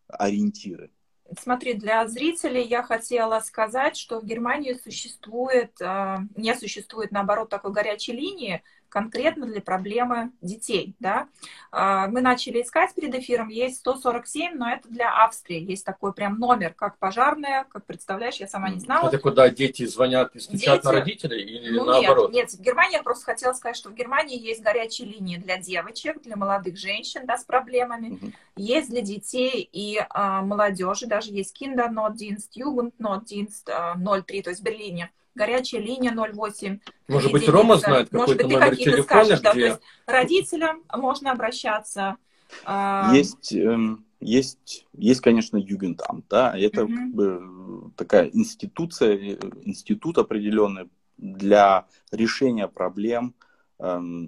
ориентиры. 0.09 0.91
Смотри, 1.39 1.74
для 1.74 2.07
зрителей 2.07 2.62
я 2.62 2.83
хотела 2.83 3.41
сказать, 3.41 3.97
что 3.97 4.20
в 4.20 4.24
Германии 4.24 4.74
существует, 4.74 5.72
а, 5.81 6.20
не 6.37 6.55
существует, 6.55 7.11
наоборот, 7.11 7.49
такой 7.49 7.72
горячей 7.72 8.12
линии, 8.12 8.62
конкретно 8.89 9.47
для 9.47 9.61
проблемы 9.61 10.32
детей. 10.41 10.95
Да? 10.99 11.28
А, 11.70 12.09
мы 12.09 12.20
начали 12.20 12.62
искать 12.62 12.95
перед 12.95 13.14
эфиром, 13.14 13.49
есть 13.49 13.78
147, 13.78 14.55
но 14.55 14.70
это 14.70 14.89
для 14.89 15.24
Австрии. 15.24 15.61
Есть 15.61 15.84
такой 15.84 16.12
прям 16.12 16.39
номер, 16.39 16.74
как 16.74 16.99
пожарная, 16.99 17.64
как 17.68 17.84
представляешь, 17.87 18.37
я 18.37 18.49
сама 18.49 18.70
не 18.70 18.80
знала. 18.80 19.09
Это 19.09 19.18
куда 19.18 19.49
дети 19.51 19.87
звонят 19.87 20.34
и 20.34 20.41
стучат 20.41 20.76
дети... 20.76 20.84
на 20.84 20.93
родителей 20.93 21.43
или 21.43 21.78
ну, 21.78 21.84
наоборот? 21.84 22.32
Нет, 22.32 22.51
нет, 22.51 22.61
в 22.61 22.62
Германии 22.62 22.97
я 22.97 23.03
просто 23.03 23.24
хотела 23.24 23.53
сказать, 23.53 23.76
что 23.76 23.91
в 23.91 23.95
Германии 23.95 24.39
есть 24.39 24.62
горячие 24.62 25.09
линии 25.09 25.37
для 25.37 25.59
девочек, 25.59 26.22
для 26.22 26.37
молодых 26.37 26.76
женщин 26.76 27.26
да, 27.26 27.39
с 27.39 27.45
проблемами. 27.45 28.14
Угу. 28.14 28.32
Есть 28.57 28.91
для 28.91 29.03
детей 29.03 29.68
и 29.70 29.99
а, 30.11 30.43
молодежи, 30.43 31.07
даже 31.07 31.30
есть 31.30 31.61
Kindernotdienst, 31.61 32.51
Jugendnotdienst 32.57 33.68
а, 33.68 33.97
03, 33.97 34.43
то 34.43 34.51
есть 34.51 34.61
в 34.61 34.64
Берлине 34.64 35.11
горячая 35.37 35.80
линия 35.80 36.12
08. 36.12 36.80
Может 37.09 37.32
быть, 37.32 37.49
Рома 37.49 37.76
знает 37.76 38.09
какой-то 38.09 38.49
номер 38.49 38.74
телефона, 38.76 39.03
скажешь, 39.03 39.41
где... 39.41 39.43
Да, 39.43 39.53
то 39.53 39.59
есть 39.59 39.80
родителям 40.07 40.82
можно 40.93 41.32
обращаться. 41.32 42.16
А, 42.64 43.12
есть, 43.14 43.53
эм, 43.53 44.05
есть, 44.20 44.87
есть, 44.95 45.20
конечно, 45.20 45.57
Югентам, 45.57 46.24
да, 46.28 46.57
это 46.57 46.84
угу. 46.84 46.95
как 46.95 47.14
бы 47.14 47.93
такая 47.97 48.30
институция, 48.32 49.16
э, 49.16 49.39
институт 49.62 50.18
определенный 50.18 50.89
для 51.18 51.87
решения 52.11 52.68
проблем, 52.68 53.34
эм, 53.78 54.26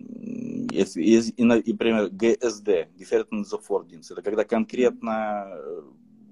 и, 0.71 0.83
и, 0.83 1.19
и, 1.31 1.45
например, 1.45 2.09
ГСД, 2.11 2.89
Gefährdungssofortdienst, 2.99 4.11
это 4.11 4.23
когда 4.23 4.45
конкретно 4.45 5.47
э, 5.51 5.83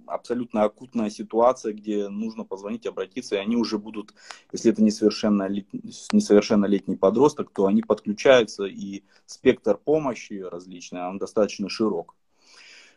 абсолютно 0.07 0.65
акутная 0.65 1.11
ситуация, 1.11 1.73
где 1.73 2.09
нужно 2.09 2.45
позвонить, 2.45 2.87
обратиться, 2.87 3.37
и 3.37 3.39
они 3.39 3.57
уже 3.57 3.79
будут, 3.79 4.15
если 4.53 4.73
это 4.73 4.83
несовершеннолетний, 4.83 5.83
несовершеннолетний 6.13 6.97
подросток, 6.97 7.51
то 7.53 7.67
они 7.67 7.83
подключаются, 7.83 8.65
и 8.65 9.03
спектр 9.27 9.77
помощи 9.77 10.35
различный, 10.35 11.07
он 11.07 11.19
достаточно 11.19 11.69
широк. 11.69 12.15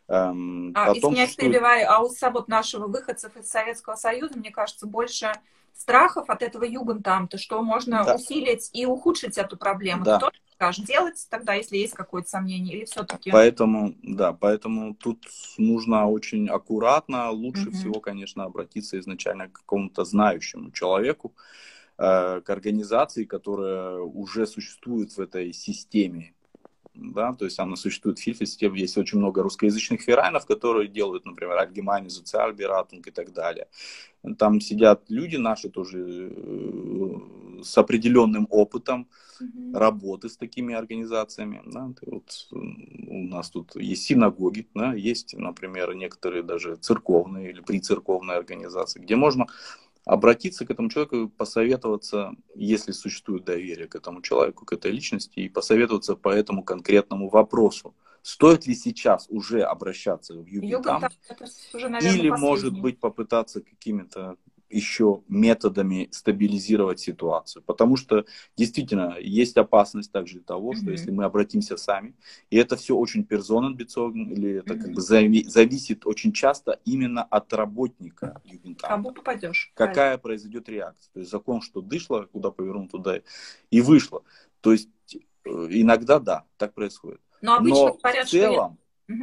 Эм, 0.07 0.72
а, 0.76 0.88
потом, 0.88 1.14
извиняюсь, 1.14 1.34
что... 1.34 1.41
перебиваю, 1.41 1.91
а 1.91 1.99
у 1.99 2.10
вот 2.32 2.47
нашего 2.47 2.88
выходцев 2.88 3.38
из 3.38 3.47
Советского 3.47 3.95
Союза, 3.95 4.38
мне 4.38 4.49
кажется, 4.49 4.88
больше 4.88 5.32
страхов 5.76 6.30
от 6.30 6.41
этого 6.41 6.63
югентамта, 6.63 7.38
что 7.38 7.61
можно 7.61 8.03
да. 8.03 8.15
усилить 8.15 8.70
и 8.74 8.86
ухудшить 8.86 9.38
эту 9.38 9.57
проблему. 9.57 10.03
Да. 10.03 10.17
Кто 10.17 10.32
скажешь 10.53 10.86
делать 10.86 11.28
тогда, 11.30 11.53
если 11.53 11.78
есть 11.78 11.93
какое-то 11.93 12.30
сомнение, 12.30 12.76
или 12.76 12.86
все-таки... 12.86 13.32
Поэтому, 13.32 13.95
да, 14.03 14.34
поэтому 14.34 14.93
тут 14.93 15.26
нужно 15.57 16.07
очень 16.09 16.49
аккуратно, 16.49 17.30
лучше 17.32 17.70
угу. 17.70 17.78
всего, 17.78 17.99
конечно, 18.01 18.43
обратиться 18.43 18.99
изначально 18.99 19.47
к 19.47 19.53
какому-то 19.53 20.03
знающему 20.03 20.72
человеку, 20.72 21.34
э, 21.97 22.41
к 22.41 22.49
организации, 22.49 23.24
которая 23.24 23.99
уже 23.99 24.45
существует 24.47 25.11
в 25.11 25.20
этой 25.20 25.53
системе 25.53 26.34
да, 27.02 27.34
то 27.34 27.45
есть 27.45 27.60
она 27.60 27.76
существует 27.76 28.20
в 28.20 28.22
Хильфе, 28.22 28.45
есть 28.76 28.97
очень 28.97 29.20
много 29.20 29.41
русскоязычных 29.41 30.02
ферайнов, 30.02 30.45
которые 30.45 30.88
делают, 30.88 31.26
например, 31.26 31.58
Альгемани, 31.58 32.10
Социальбератунг 32.10 33.08
и 33.08 33.12
так 33.12 33.34
далее. 33.34 33.68
Там 34.38 34.60
сидят 34.60 35.04
люди 35.10 35.38
наши 35.38 35.70
тоже 35.70 36.30
э, 36.32 37.64
с 37.64 37.78
определенным 37.78 38.47
опытом 38.50 39.08
mm-hmm. 39.41 39.78
работы 39.78 40.28
с 40.28 40.36
такими 40.36 40.76
организациями. 40.76 41.62
Да? 41.66 41.93
Вот 42.02 42.47
у 42.52 43.24
нас 43.28 43.50
тут 43.50 43.76
есть 43.76 44.04
синагоги, 44.04 44.68
да? 44.76 44.93
есть, 44.93 45.36
например, 45.38 45.93
некоторые 45.95 46.43
даже 46.43 46.76
церковные 46.76 47.52
или 47.52 47.62
прицерковные 47.62 48.38
организации, 48.38 49.00
где 49.00 49.16
можно 49.16 49.47
обратиться 50.10 50.66
к 50.66 50.72
этому 50.72 50.89
человеку, 50.89 51.30
посоветоваться, 51.30 52.32
если 52.55 52.93
существует 52.93 53.45
доверие 53.45 53.88
к 53.88 53.93
этому 53.93 54.24
человеку, 54.24 54.66
к 54.66 54.74
этой 54.74 54.89
личности, 54.91 55.39
и 55.39 55.49
посоветоваться 55.49 56.16
по 56.16 56.30
этому 56.30 56.64
конкретному 56.64 57.30
вопросу. 57.30 57.93
Стоит 58.24 58.66
ли 58.66 58.74
сейчас 58.74 59.28
уже 59.30 59.62
обращаться 59.62 60.34
в 60.34 60.47
Югентам? 60.47 61.03
Или, 62.01 62.30
может 62.32 62.80
быть, 62.80 62.99
попытаться 62.99 63.62
какими-то 63.62 64.36
еще 64.70 65.24
методами 65.28 66.07
стабилизировать 66.11 66.99
ситуацию. 66.99 67.63
Потому 67.63 67.97
что 67.97 68.26
действительно 68.55 69.17
есть 69.20 69.57
опасность 69.57 70.11
также 70.11 70.39
того, 70.39 70.74
что 70.74 70.86
mm-hmm. 70.86 70.91
если 70.91 71.11
мы 71.11 71.24
обратимся 71.24 71.76
сами, 71.76 72.15
и 72.49 72.57
это 72.57 72.76
все 72.76 72.95
очень 72.95 73.24
персоненбецоген, 73.24 74.32
или 74.32 74.55
это 74.59 74.74
mm-hmm. 74.74 74.82
как 74.82 74.91
бы 74.91 75.01
зави- 75.01 75.47
зависит 75.47 76.05
очень 76.05 76.32
часто 76.32 76.80
именно 76.86 77.24
от 77.24 77.51
работника 77.53 78.41
Югентамта. 78.45 78.88
Кому 78.88 79.11
попадешь. 79.11 79.72
Какая 79.74 79.93
правильно. 79.93 80.20
произойдет 80.20 80.70
реакция. 80.70 81.11
То 81.13 81.20
есть 81.20 81.32
закон, 81.32 81.61
что 81.61 81.82
дышло, 81.82 82.28
куда 82.32 82.51
повернул, 82.51 82.88
туда 82.88 83.22
и 83.72 83.82
вышло. 83.82 84.24
То 84.61 84.72
есть 84.72 84.89
э, 85.11 85.17
иногда 85.45 86.20
да, 86.20 86.45
так 86.57 86.74
происходит. 86.74 87.22
Но 87.41 87.55
обычно 87.55 87.76
Но 87.76 87.93
говорят, 87.93 88.28
в 88.28 88.32
целом, 88.32 88.78
что... 89.07 89.15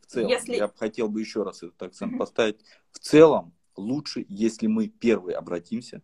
в 0.00 0.06
целом 0.06 0.28
Если... 0.28 0.56
я 0.56 0.70
хотел 0.76 1.08
бы 1.08 1.20
еще 1.20 1.42
раз 1.42 1.62
этот 1.62 1.82
акцент 1.82 2.12
mm-hmm. 2.12 2.18
поставить, 2.18 2.60
в 2.92 2.98
целом 2.98 3.52
лучше, 3.76 4.24
если 4.28 4.66
мы 4.66 4.88
первые 4.88 5.36
обратимся, 5.36 6.02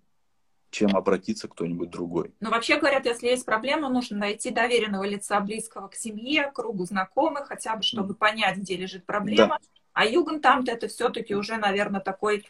чем 0.71 0.97
обратиться 0.97 1.49
кто-нибудь 1.49 1.91
другой. 1.91 2.35
Но 2.41 2.51
вообще 2.51 2.79
говорят, 2.79 3.07
если 3.07 3.29
есть 3.29 3.47
проблема, 3.47 3.89
нужно 3.89 4.19
найти 4.19 4.51
доверенного 4.51 5.05
лица, 5.05 5.41
близкого 5.41 5.89
к 5.89 5.95
семье, 5.95 6.51
кругу 6.53 6.85
знакомых, 6.85 7.49
хотя 7.49 7.75
бы, 7.77 7.83
чтобы 7.83 8.15
понять, 8.15 8.59
где 8.59 8.77
лежит 8.77 9.07
проблема. 9.07 9.59
Да. 9.61 9.83
А 9.95 10.05
югентамт 10.05 10.69
это 10.69 10.89
все-таки 10.89 11.35
уже, 11.35 11.57
наверное, 11.57 12.01
такой 12.01 12.45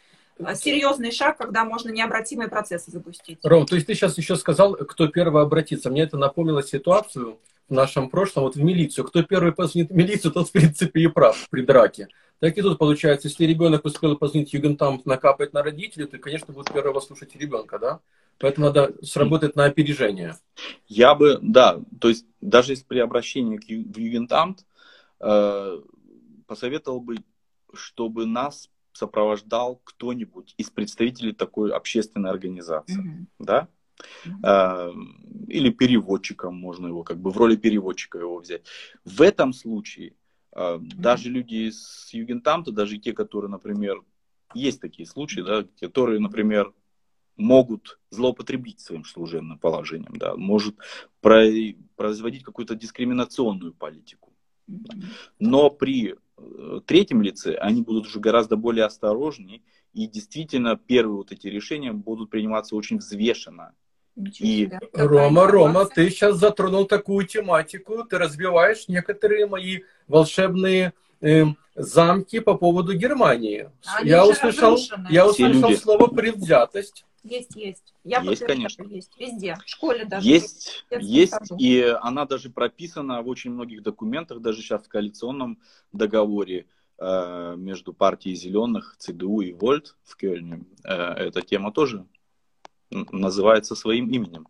серьезный 0.55 1.11
шаг, 1.11 1.37
когда 1.37 1.65
можно 1.65 1.89
необратимые 1.89 2.49
процессы 2.49 2.91
запустить. 2.91 3.39
Ром, 3.43 3.65
то 3.65 3.75
есть 3.75 3.87
ты 3.87 3.93
сейчас 3.93 4.17
еще 4.17 4.35
сказал, 4.35 4.75
кто 4.75 5.07
первый 5.07 5.41
обратится. 5.41 5.89
Мне 5.89 6.03
это 6.03 6.17
напомнило 6.17 6.63
ситуацию 6.63 7.39
в 7.67 7.73
нашем 7.73 8.09
прошлом, 8.09 8.43
вот 8.43 8.55
в 8.55 8.63
милицию. 8.63 9.05
Кто 9.05 9.23
первый 9.23 9.51
позвонит 9.51 9.91
в 9.91 9.95
милицию, 9.95 10.31
тот, 10.31 10.49
в 10.49 10.51
принципе, 10.51 11.01
и 11.01 11.07
прав 11.07 11.47
при 11.49 11.61
драке. 11.61 12.07
Так 12.39 12.57
и 12.57 12.61
тут 12.61 12.77
получается, 12.77 13.27
если 13.27 13.45
ребенок 13.45 13.85
успел 13.85 14.17
позвонить 14.17 14.53
Югентамт, 14.53 15.05
накапать 15.05 15.53
на 15.53 15.61
родителей, 15.61 16.05
то, 16.05 16.17
конечно, 16.17 16.53
будет 16.53 16.71
первого 16.71 16.99
слушать 17.01 17.35
ребенка, 17.35 17.79
да? 17.79 17.99
Поэтому 18.37 18.67
надо 18.67 18.95
сработать 19.03 19.57
на 19.57 19.65
опережение. 19.65 20.37
Я 20.87 21.15
бы, 21.15 21.39
да, 21.41 21.81
то 21.99 22.07
есть 22.07 22.25
даже 22.39 22.71
если 22.71 22.85
при 22.85 22.99
обращении 22.99 23.57
в 23.57 23.97
Югентамт, 23.97 24.65
э, 25.19 25.81
посоветовал 26.47 27.01
бы, 27.01 27.17
чтобы 27.73 28.25
нас 28.25 28.69
сопровождал 28.93 29.81
кто-нибудь 29.83 30.55
из 30.57 30.69
представителей 30.69 31.33
такой 31.33 31.71
общественной 31.71 32.29
организации, 32.29 33.01
mm-hmm. 33.01 33.25
да? 33.39 33.67
Mm-hmm. 34.25 34.93
Или 35.47 35.71
переводчиком 35.71 36.55
можно 36.55 36.87
его, 36.87 37.03
как 37.03 37.19
бы 37.19 37.31
в 37.31 37.37
роли 37.37 37.57
переводчика 37.57 38.17
его 38.17 38.37
взять. 38.37 38.63
В 39.03 39.21
этом 39.21 39.51
случае. 39.53 40.13
Даже 40.81 41.29
люди 41.29 41.69
с 41.69 42.09
Югентамта, 42.13 42.71
даже 42.71 42.97
те, 42.97 43.13
которые, 43.13 43.49
например, 43.49 44.03
есть 44.53 44.81
такие 44.81 45.07
случаи, 45.07 45.41
да, 45.41 45.65
которые, 45.79 46.19
например, 46.19 46.73
могут 47.37 47.99
злоупотребить 48.09 48.79
своим 48.79 49.05
служебным 49.05 49.57
положением, 49.59 50.15
да, 50.17 50.35
может 50.35 50.75
производить 51.21 52.43
какую-то 52.43 52.75
дискриминационную 52.75 53.73
политику. 53.73 54.33
Но 55.39 55.69
при 55.69 56.15
Э, 56.39 56.81
третьем 56.85 57.21
лице 57.21 57.55
они 57.55 57.81
будут 57.81 58.07
уже 58.07 58.19
гораздо 58.19 58.55
более 58.55 58.85
осторожнее, 58.85 59.61
и 59.93 60.07
действительно 60.07 60.77
первые 60.77 61.17
вот 61.17 61.31
эти 61.31 61.47
решения 61.47 61.91
будут 61.91 62.29
приниматься 62.29 62.75
очень 62.75 62.97
взвешенно. 62.97 63.73
И... 64.39 64.69
Рома, 64.93 65.47
Рома, 65.47 65.85
ты 65.85 66.09
сейчас 66.09 66.37
затронул 66.37 66.85
такую 66.85 67.25
тематику, 67.25 68.03
ты 68.03 68.17
разбиваешь 68.17 68.87
некоторые 68.87 69.47
мои 69.47 69.81
волшебные 70.07 70.93
э, 71.21 71.45
замки 71.75 72.39
по 72.39 72.55
поводу 72.55 72.93
Германии. 72.93 73.69
Они 73.95 74.09
я 74.09 74.25
услышал, 74.25 74.77
я 75.09 75.27
услышал 75.27 75.71
слово 75.73 76.07
предвзятость. 76.07 77.05
Есть, 77.23 77.55
есть. 77.55 77.93
Я 78.03 78.21
есть, 78.21 78.45
конечно. 78.45 78.83
Есть. 78.83 79.11
Везде. 79.19 79.55
В 79.55 79.67
школе 79.67 80.05
даже. 80.05 80.27
Есть, 80.27 80.85
есть. 80.99 81.35
И 81.57 81.81
она 82.01 82.25
даже 82.25 82.49
прописана 82.49 83.21
в 83.21 83.27
очень 83.27 83.51
многих 83.51 83.83
документах, 83.83 84.39
даже 84.39 84.61
сейчас 84.61 84.83
в 84.83 84.87
коалиционном 84.87 85.59
договоре 85.91 86.67
э, 86.97 87.55
между 87.57 87.93
партией 87.93 88.35
зеленых, 88.35 88.95
ЦДУ 88.99 89.41
и 89.41 89.51
Вольт 89.51 89.95
в 90.03 90.15
Кёльне. 90.15 90.63
Э, 90.85 91.13
эта 91.13 91.41
тема 91.41 91.73
тоже 91.73 92.05
называется 92.91 93.75
своим 93.75 94.09
именем. 94.09 94.47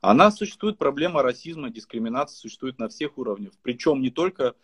Она 0.00 0.30
существует, 0.30 0.78
проблема 0.78 1.22
расизма, 1.22 1.70
дискриминации 1.70 2.36
существует 2.36 2.78
на 2.78 2.88
всех 2.88 3.18
уровнях. 3.18 3.52
Причем 3.62 4.00
не 4.00 4.10
только 4.10 4.54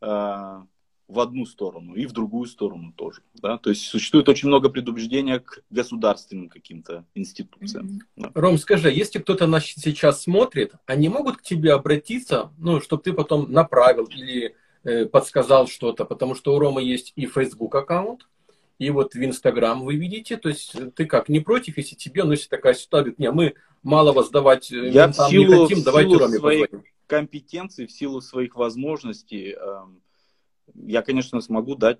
э, 0.00 0.62
в 1.08 1.20
одну 1.20 1.46
сторону 1.46 1.94
и 1.94 2.06
в 2.06 2.12
другую 2.12 2.46
сторону 2.46 2.92
тоже. 2.96 3.22
Да? 3.34 3.58
То 3.58 3.70
есть 3.70 3.86
существует 3.86 4.28
очень 4.28 4.48
много 4.48 4.68
предубеждения 4.68 5.40
к 5.40 5.62
государственным 5.70 6.48
каким-то 6.48 7.04
институциям. 7.14 8.00
Да. 8.16 8.30
Ром, 8.34 8.58
скажи, 8.58 8.90
если 8.90 9.18
кто-то 9.18 9.46
нас 9.46 9.64
сейчас 9.64 10.22
смотрит, 10.22 10.72
они 10.86 11.08
могут 11.08 11.38
к 11.38 11.42
тебе 11.42 11.72
обратиться, 11.72 12.52
ну, 12.58 12.80
чтобы 12.80 13.02
ты 13.02 13.12
потом 13.12 13.52
направил 13.52 14.04
или 14.04 14.56
э, 14.84 15.06
подсказал 15.06 15.66
что-то, 15.66 16.04
потому 16.04 16.34
что 16.34 16.54
у 16.54 16.58
Ромы 16.58 16.82
есть 16.82 17.12
и 17.16 17.26
Facebook 17.26 17.74
аккаунт, 17.74 18.26
и 18.84 18.90
вот 18.90 19.14
в 19.14 19.24
Инстаграм 19.24 19.82
вы 19.82 19.96
видите, 19.96 20.36
то 20.36 20.48
есть 20.48 20.74
ты 20.94 21.06
как, 21.06 21.28
не 21.28 21.40
против, 21.40 21.78
если 21.78 21.94
тебе, 21.94 22.24
ну, 22.24 22.32
если 22.32 22.48
такая 22.48 22.74
ситуация, 22.74 23.14
не, 23.16 23.30
мы 23.30 23.54
мало 23.82 24.12
вас 24.12 24.30
давать 24.30 24.70
э, 24.70 24.90
Я 24.90 25.08
в 25.08 25.14
силу, 25.14 25.54
не 25.54 25.68
хотим, 25.68 25.82
давайте 25.82 26.16
Роме 26.16 26.38
своих 26.38 26.70
позвоним. 26.70 26.86
компетенций, 27.06 27.86
в 27.86 27.92
силу 27.92 28.20
своих 28.20 28.56
возможностей, 28.56 29.56
э, 29.58 29.82
я, 30.74 31.02
конечно, 31.02 31.40
смогу 31.40 31.76
дать 31.76 31.98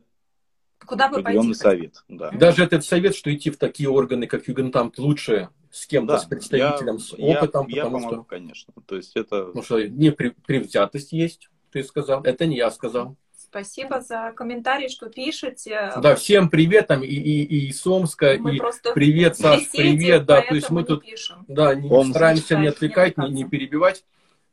Куда 0.84 1.06
определенный 1.06 1.54
совет. 1.54 2.04
Да. 2.08 2.30
Даже 2.30 2.64
этот 2.64 2.84
совет, 2.84 3.14
что 3.14 3.34
идти 3.34 3.50
в 3.50 3.56
такие 3.56 3.88
органы, 3.88 4.26
как 4.26 4.46
Югентамт, 4.46 4.98
лучше 4.98 5.48
с 5.70 5.86
кем-то, 5.86 6.14
да, 6.14 6.18
с 6.18 6.24
представителем, 6.26 6.96
я, 6.96 6.98
с 6.98 7.12
опытом. 7.14 7.66
Я, 7.68 7.76
я 7.76 7.84
помогу, 7.84 8.08
что, 8.08 8.24
конечно. 8.24 8.74
То 8.86 8.96
есть 8.96 9.16
это... 9.16 9.50
Ну 9.54 9.62
что, 9.62 9.82
не 9.82 10.10
превзятость 10.12 11.12
есть, 11.12 11.48
ты 11.70 11.82
сказал. 11.82 12.22
Это 12.22 12.44
не 12.46 12.56
я 12.56 12.70
сказал. 12.70 13.16
Спасибо 13.54 14.00
за 14.00 14.32
комментарий, 14.34 14.88
что 14.88 15.08
пишете. 15.08 15.92
Да, 15.98 16.16
всем 16.16 16.50
привет 16.50 16.88
там 16.88 17.04
и, 17.04 17.06
и, 17.06 17.44
и 17.44 17.68
из 17.68 17.86
Омска, 17.86 18.34
мы 18.40 18.56
и 18.56 18.60
привет, 18.92 19.36
Саш, 19.36 19.70
привет, 19.70 20.24
да, 20.24 20.42
то 20.42 20.56
есть 20.56 20.70
мы 20.70 20.82
тут 20.82 21.04
пишем. 21.04 21.44
да, 21.46 21.72
не, 21.72 22.10
стараемся 22.10 22.56
не 22.56 22.66
отвлекать, 22.66 23.16
не, 23.16 23.28
не 23.28 23.44
перебивать. 23.44 24.04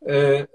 Э, 0.02 0.46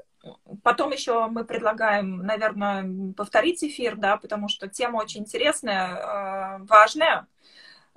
Потом 0.63 0.93
еще 0.93 1.27
мы 1.27 1.45
предлагаем, 1.45 2.19
наверное, 2.19 3.13
повторить 3.17 3.65
эфир, 3.65 3.97
да, 3.97 4.17
потому 4.17 4.49
что 4.49 4.69
тема 4.69 4.99
очень 4.99 5.23
интересная, 5.23 5.97
э, 5.97 6.65
важная, 6.69 7.27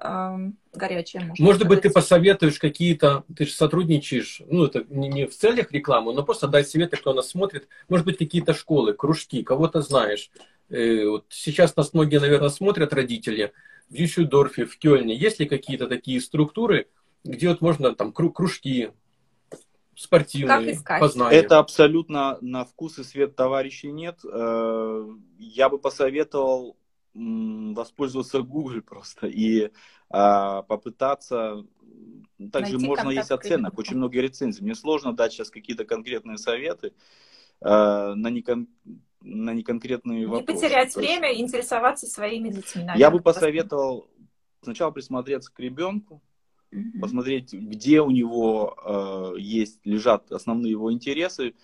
э, 0.02 0.52
горячая. 0.74 1.24
Может, 1.24 1.40
может 1.40 1.68
быть, 1.68 1.82
ты 1.82 1.90
посоветуешь 1.90 2.60
какие-то, 2.60 3.24
ты 3.36 3.46
же 3.46 3.52
сотрудничаешь, 3.52 4.42
ну, 4.48 4.66
это 4.66 4.86
не 4.90 5.26
в 5.26 5.36
целях 5.36 5.72
рекламы, 5.72 6.14
но 6.14 6.24
просто 6.24 6.48
дай 6.48 6.64
советы, 6.64 6.98
кто 6.98 7.14
нас 7.14 7.30
смотрит. 7.30 7.68
Может 7.88 8.06
быть, 8.06 8.18
какие-то 8.18 8.54
школы, 8.54 8.94
кружки, 8.94 9.44
кого-то 9.44 9.82
знаешь. 9.82 10.32
Э, 10.70 11.06
вот 11.08 11.26
сейчас 11.30 11.76
нас 11.76 11.94
многие, 11.94 12.20
наверное, 12.20 12.50
смотрят 12.50 12.94
родители 12.94 13.54
в 13.90 13.94
Дюссельдорфе, 13.94 14.66
в 14.66 14.78
Кёльне. 14.78 15.16
Есть 15.16 15.40
ли 15.40 15.48
какие-то 15.48 15.88
такие 15.88 16.22
структуры, 16.22 16.88
где 17.24 17.50
вот 17.50 17.62
можно 17.62 17.94
там 17.96 18.14
кружки, 18.14 18.92
спортивные, 20.00 20.80
познания. 21.00 21.36
Это 21.36 21.60
абсолютно 21.60 22.38
на 22.42 22.64
вкус 22.64 23.00
и 23.00 23.04
свет 23.04 23.36
товарищей 23.36 23.92
нет. 23.92 24.20
Э, 24.24 25.06
я 25.38 25.70
бы 25.70 25.78
посоветовал 25.78 26.78
воспользоваться 27.20 28.42
Google 28.42 28.82
просто 28.82 29.28
и 29.28 29.72
а, 30.10 30.62
попытаться 30.64 31.66
также 32.52 32.74
Найти 32.74 32.88
можно 32.88 33.10
есть 33.10 33.32
оценок, 33.32 33.78
очень 33.78 33.98
много 33.98 34.20
рецензий. 34.20 34.64
Мне 34.64 34.76
сложно 34.76 35.14
дать 35.14 35.34
сейчас 35.34 35.50
какие-то 35.50 35.84
конкретные 35.84 36.38
советы 36.38 36.94
э, 37.60 37.68
на, 37.68 38.28
некон, 38.30 38.70
на 39.20 39.54
неконкретные 39.54 40.20
Не 40.20 40.26
вопросы. 40.26 40.54
Не 40.54 40.60
потерять 40.60 40.96
время, 40.96 41.38
интересоваться 41.38 42.08
своими 42.08 42.50
детьми. 42.50 42.84
Наверное, 42.84 43.00
я 43.00 43.12
бы 43.12 43.20
посоветовал 43.20 44.10
сначала 44.62 44.92
присмотреться 44.92 45.52
к 45.54 45.60
ребенку, 45.60 46.22
mm 46.72 47.00
посмотреть, 47.02 47.52
где 47.54 48.00
у 48.00 48.10
него 48.10 49.34
э, 49.36 49.40
есть, 49.40 49.86
лежат 49.86 50.32
основные 50.32 50.72
его 50.72 50.94
интересы. 50.94 51.56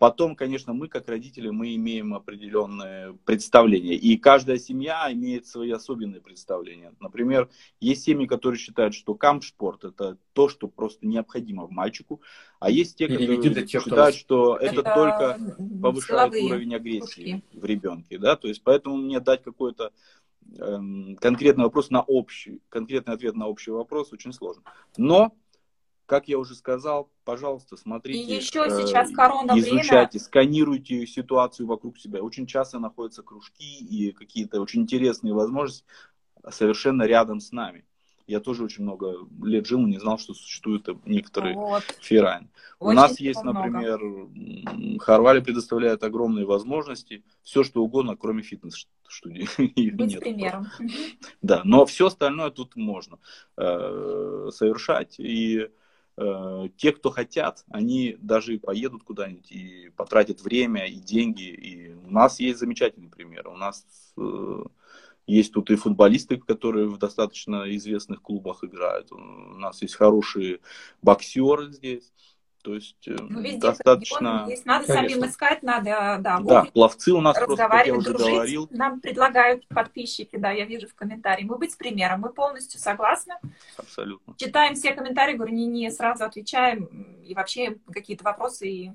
Потом, 0.00 0.34
конечно, 0.34 0.72
мы, 0.72 0.88
как 0.88 1.10
родители, 1.10 1.50
мы 1.50 1.74
имеем 1.74 2.14
определенные 2.14 3.12
представления. 3.26 3.96
И 3.96 4.16
каждая 4.16 4.56
семья 4.56 5.12
имеет 5.12 5.46
свои 5.46 5.70
особенные 5.72 6.22
представления. 6.22 6.94
Например, 7.00 7.50
есть 7.80 8.04
семьи, 8.04 8.26
которые 8.26 8.58
считают, 8.58 8.94
что 8.94 9.14
камп-спорт 9.14 9.84
это 9.84 10.16
то, 10.32 10.48
что 10.48 10.68
просто 10.68 11.06
необходимо 11.06 11.66
мальчику. 11.68 12.22
А 12.60 12.70
есть 12.70 12.96
те, 12.96 13.08
которые 13.08 13.42
тех, 13.42 13.68
считают, 13.68 14.16
что 14.16 14.56
это, 14.56 14.80
это 14.80 14.94
только 14.94 15.38
повышает 15.82 16.32
уровень 16.32 16.74
агрессии 16.74 17.42
пушки. 17.42 17.42
в 17.52 17.64
ребенке. 17.66 18.16
Да? 18.16 18.36
То 18.36 18.48
есть, 18.48 18.62
поэтому 18.62 18.96
мне 18.96 19.20
дать 19.20 19.42
какое-то 19.42 19.92
Эм, 20.58 21.16
конкретный 21.20 21.64
вопрос 21.64 21.90
на 21.90 22.02
общий, 22.02 22.60
конкретный 22.70 23.14
ответ 23.14 23.36
на 23.36 23.46
общий 23.46 23.70
вопрос 23.70 24.12
очень 24.12 24.32
сложно. 24.32 24.62
Но, 24.96 25.32
как 26.10 26.26
я 26.26 26.40
уже 26.40 26.56
сказал, 26.56 27.08
пожалуйста, 27.24 27.76
смотрите, 27.76 28.18
И 28.18 28.34
еще 28.34 28.68
сейчас 28.68 29.12
корона 29.12 29.56
изучайте, 29.56 30.18
время. 30.18 30.24
сканируйте 30.24 31.06
ситуацию 31.06 31.68
вокруг 31.68 31.98
себя. 31.98 32.20
Очень 32.20 32.48
часто 32.48 32.80
находятся 32.80 33.22
кружки 33.22 33.78
и 33.78 34.10
какие-то 34.10 34.60
очень 34.60 34.82
интересные 34.82 35.34
возможности 35.34 35.84
совершенно 36.50 37.04
рядом 37.04 37.38
с 37.38 37.52
нами. 37.52 37.84
Я 38.26 38.40
тоже 38.40 38.64
очень 38.64 38.82
много 38.82 39.18
лет 39.40 39.66
жил, 39.66 39.86
не 39.86 39.98
знал, 39.98 40.18
что 40.18 40.34
существуют 40.34 40.88
некоторые 41.06 41.54
вот. 41.54 41.84
ферайн. 42.00 42.50
У 42.80 42.90
нас 42.90 43.20
есть, 43.20 43.44
много. 43.44 43.68
например, 43.68 44.98
Харвали 44.98 45.38
предоставляет 45.38 46.02
огромные 46.02 46.44
возможности, 46.44 47.22
все 47.44 47.62
что 47.62 47.84
угодно, 47.84 48.16
кроме 48.16 48.42
фитнес-студии. 48.42 49.46
Быть 49.92 50.10
нет. 50.10 50.20
примером. 50.20 50.66
Да, 51.40 51.62
но 51.62 51.86
все 51.86 52.08
остальное 52.08 52.50
тут 52.50 52.74
можно 52.74 53.20
э, 53.56 54.48
совершать. 54.52 55.20
И 55.20 55.58
э, 55.58 55.68
те, 56.76 56.92
кто 56.92 57.10
хотят, 57.10 57.64
они 57.70 58.16
даже 58.20 58.58
поедут 58.58 59.04
куда-нибудь 59.04 59.50
и 59.50 59.90
потратят 59.96 60.42
время 60.42 60.86
и 60.86 60.96
деньги. 60.96 61.44
И 61.44 61.94
у 61.94 62.10
нас 62.10 62.40
есть 62.40 62.58
замечательный 62.58 63.08
пример. 63.08 63.48
У 63.48 63.56
нас 63.56 63.86
э, 64.18 64.64
есть 65.26 65.52
тут 65.52 65.70
и 65.70 65.76
футболисты, 65.76 66.36
которые 66.36 66.88
в 66.88 66.98
достаточно 66.98 67.74
известных 67.76 68.20
клубах 68.20 68.64
играют. 68.64 69.12
У 69.12 69.16
нас 69.16 69.80
есть 69.82 69.94
хорошие 69.94 70.60
боксеры 71.02 71.72
здесь. 71.72 72.12
То 72.62 72.74
есть 72.74 73.08
э, 73.08 73.16
ну, 73.18 73.58
достаточно... 73.58 74.46
Есть. 74.48 74.66
Надо 74.66 74.86
Конечно. 74.86 75.08
самим 75.08 75.30
искать, 75.30 75.62
надо, 75.62 76.18
да, 76.20 76.40
да, 76.40 76.64
пловцы 76.64 77.12
у 77.12 77.20
нас 77.20 77.36
просто, 77.36 77.68
как 77.68 77.86
я 77.86 77.94
уже 77.94 78.10
дружить. 78.10 78.34
говорил. 78.34 78.68
Нам 78.70 79.00
предлагают 79.00 79.66
подписчики, 79.68 80.36
да, 80.36 80.50
я 80.50 80.66
вижу 80.66 80.88
в 80.88 80.94
комментарии. 80.94 81.44
Мы 81.44 81.56
быть 81.56 81.76
примером, 81.76 82.20
мы 82.20 82.32
полностью 82.32 82.80
согласны. 82.80 83.34
Абсолютно. 83.76 84.34
Читаем 84.36 84.74
все 84.74 84.92
комментарии, 84.92 85.34
говорю, 85.34 85.54
не, 85.54 85.66
не 85.66 85.90
сразу 85.90 86.24
отвечаем, 86.24 86.84
и 87.24 87.34
вообще 87.34 87.78
какие-то 87.92 88.24
вопросы 88.24 88.68
и 88.68 88.92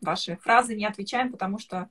ваши 0.00 0.36
фразы 0.36 0.76
не 0.76 0.86
отвечаем, 0.86 1.32
потому 1.32 1.58
что 1.58 1.88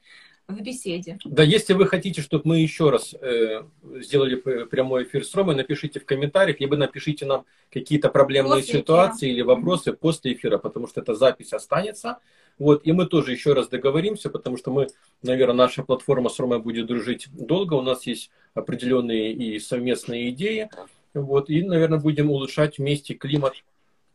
в 0.47 0.61
беседе. 0.61 1.17
Да, 1.25 1.43
если 1.43 1.73
вы 1.73 1.87
хотите, 1.87 2.21
чтобы 2.21 2.43
мы 2.45 2.59
еще 2.59 2.89
раз 2.89 3.13
э, 3.13 3.63
сделали 3.95 4.35
прямой 4.35 5.03
эфир 5.03 5.25
с 5.25 5.35
Ромой, 5.35 5.55
напишите 5.55 5.99
в 5.99 6.05
комментариях, 6.05 6.59
либо 6.61 6.77
напишите 6.77 7.25
нам 7.25 7.45
какие-то 7.69 8.09
проблемные 8.09 8.61
после 8.61 8.79
ситуации 8.79 9.27
эфира. 9.27 9.31
или 9.33 9.41
вопросы 9.41 9.93
после 9.93 10.33
эфира, 10.33 10.57
потому 10.57 10.87
что 10.87 11.01
эта 11.01 11.15
запись 11.15 11.51
останется. 11.51 12.19
Вот, 12.57 12.87
и 12.87 12.91
мы 12.91 13.05
тоже 13.05 13.33
еще 13.33 13.53
раз 13.53 13.67
договоримся, 13.67 14.29
потому 14.29 14.57
что 14.57 14.71
мы, 14.71 14.87
наверное, 15.21 15.55
наша 15.55 15.83
платформа 15.83 16.29
с 16.29 16.39
Ромой 16.39 16.59
будет 16.59 16.87
дружить 16.87 17.27
долго, 17.31 17.73
у 17.73 17.81
нас 17.81 18.07
есть 18.07 18.31
определенные 18.53 19.33
и 19.33 19.59
совместные 19.59 20.29
идеи, 20.29 20.69
вот, 21.13 21.49
и, 21.49 21.61
наверное, 21.61 21.99
будем 21.99 22.31
улучшать 22.31 22.77
вместе 22.79 23.13
климат 23.13 23.53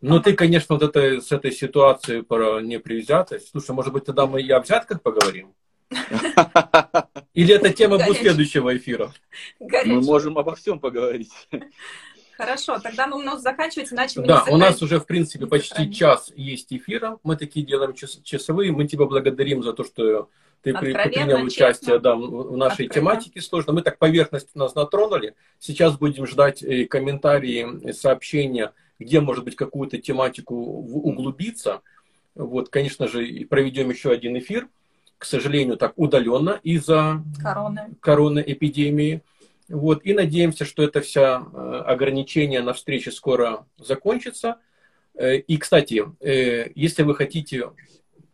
ну, 0.01 0.21
ты, 0.21 0.35
конечно, 0.35 0.75
вот 0.75 0.83
это, 0.83 1.21
с 1.21 1.31
этой 1.31 1.53
ситуацией 1.53 2.23
про 2.23 2.61
непривзятость. 2.61 3.51
Слушай, 3.51 3.71
может 3.71 3.93
быть, 3.93 4.05
тогда 4.05 4.27
мы 4.27 4.43
и 4.43 4.51
о 4.51 4.59
взятках 4.59 5.01
поговорим? 5.01 5.55
Или 7.35 7.55
это 7.55 7.73
тема 7.73 7.99
будет 7.99 8.19
следующего 8.19 8.77
эфира? 8.77 9.13
Мы 9.61 10.01
можем 10.01 10.39
обо 10.39 10.55
всем 10.55 10.79
поговорить. 10.79 11.33
Хорошо, 12.37 12.79
тогда 12.79 13.07
мы 13.07 13.19
у 13.19 13.23
нас 13.23 13.43
заканчивать, 13.43 13.93
иначе 13.93 14.21
мы 14.21 14.27
Да, 14.27 14.45
у 14.49 14.57
нас 14.57 14.83
уже, 14.83 14.99
в 14.99 15.07
принципе, 15.07 15.47
почти 15.47 15.93
час 15.93 16.33
есть 16.35 16.73
эфира. 16.73 17.19
Мы 17.23 17.37
такие 17.37 17.65
делаем 17.65 17.95
часовые. 17.95 18.73
Мы 18.73 18.87
тебя 18.89 19.05
благодарим 19.05 19.63
за 19.63 19.73
то, 19.73 19.85
что 19.85 20.29
ты 20.63 20.73
принял 20.75 21.45
участие 21.45 21.99
да, 21.99 22.15
в 22.15 22.57
нашей 22.57 22.89
тематике 22.89 23.41
сложно. 23.41 23.73
Мы 23.73 23.83
так 23.83 23.99
поверхность 23.99 24.55
нас 24.55 24.75
натронули. 24.75 25.35
Сейчас 25.59 25.97
будем 25.97 26.27
ждать 26.27 26.63
э, 26.63 26.87
комментарии, 26.87 27.93
сообщения, 27.93 28.73
где, 28.99 29.21
может 29.21 29.45
быть, 29.45 29.57
какую-то 29.57 29.99
тематику 29.99 30.55
углубиться. 30.55 31.83
Вот, 32.35 32.71
конечно 32.71 33.09
же, 33.09 33.47
проведем 33.49 33.91
еще 33.91 34.11
один 34.11 34.39
эфир 34.39 34.69
к 35.23 35.25
сожалению, 35.25 35.77
так 35.77 35.93
удаленно 35.95 36.59
из-за 36.65 37.23
короны. 37.41 37.95
короны 38.01 38.43
эпидемии. 38.45 39.23
Вот, 39.69 40.05
и 40.05 40.15
надеемся, 40.15 40.65
что 40.65 40.83
это 40.83 41.01
вся 41.01 41.45
э, 41.45 41.83
ограничения 41.87 42.61
на 42.61 42.73
встрече 42.73 43.13
скоро 43.13 43.65
закончится. 43.79 44.59
Э, 45.15 45.37
и, 45.37 45.59
кстати, 45.59 46.03
э, 46.19 46.73
если 46.75 47.05
вы 47.05 47.15
хотите 47.15 47.71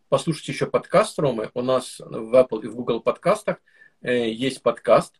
послушать 0.09 0.47
еще 0.47 0.65
подкаст 0.65 1.19
Ромы, 1.19 1.51
у 1.53 1.61
нас 1.61 1.99
в 1.99 2.33
Apple 2.33 2.63
и 2.63 2.67
в 2.67 2.73
Google 2.73 3.01
подкастах 3.01 3.57
есть 4.01 4.63
подкаст. 4.63 5.13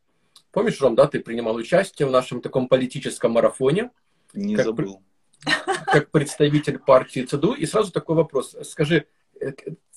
Помнишь, 0.52 0.82
Ром, 0.82 0.96
да, 0.96 1.06
ты 1.06 1.20
принимал 1.20 1.54
участие 1.54 2.08
в 2.08 2.12
нашем 2.12 2.42
таком 2.42 2.68
политическом 2.68 3.34
марафоне? 3.34 3.92
Не 4.34 4.56
как, 4.56 4.66
забыл. 4.66 5.04
Как 5.86 6.10
представитель 6.10 6.80
партии 6.80 7.26
ЦДУ. 7.26 7.54
И 7.54 7.68
сразу 7.68 7.92
такой 7.92 8.16
вопрос. 8.16 8.56
Скажи, 8.64 9.06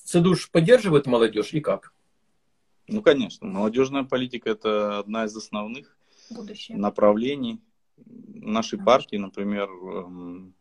ЦДУШ 0.03 0.51
поддерживает 0.51 1.05
молодежь 1.07 1.53
и 1.53 1.61
как? 1.61 1.93
Ну, 2.87 3.01
конечно. 3.01 3.47
Молодежная 3.47 4.03
политика– 4.03 4.49
это 4.51 4.99
одна 4.99 5.25
из 5.25 5.35
основных 5.35 5.97
Будущее. 6.29 6.77
направлений 6.77 7.61
нашей 8.05 8.79
партии. 8.79 9.15
Например, 9.15 9.69
эм, 9.69 10.53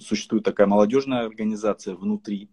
существует 0.00 0.44
такая 0.44 0.66
молодежная 0.66 1.26
организация 1.26 1.94
внутри 1.94 2.48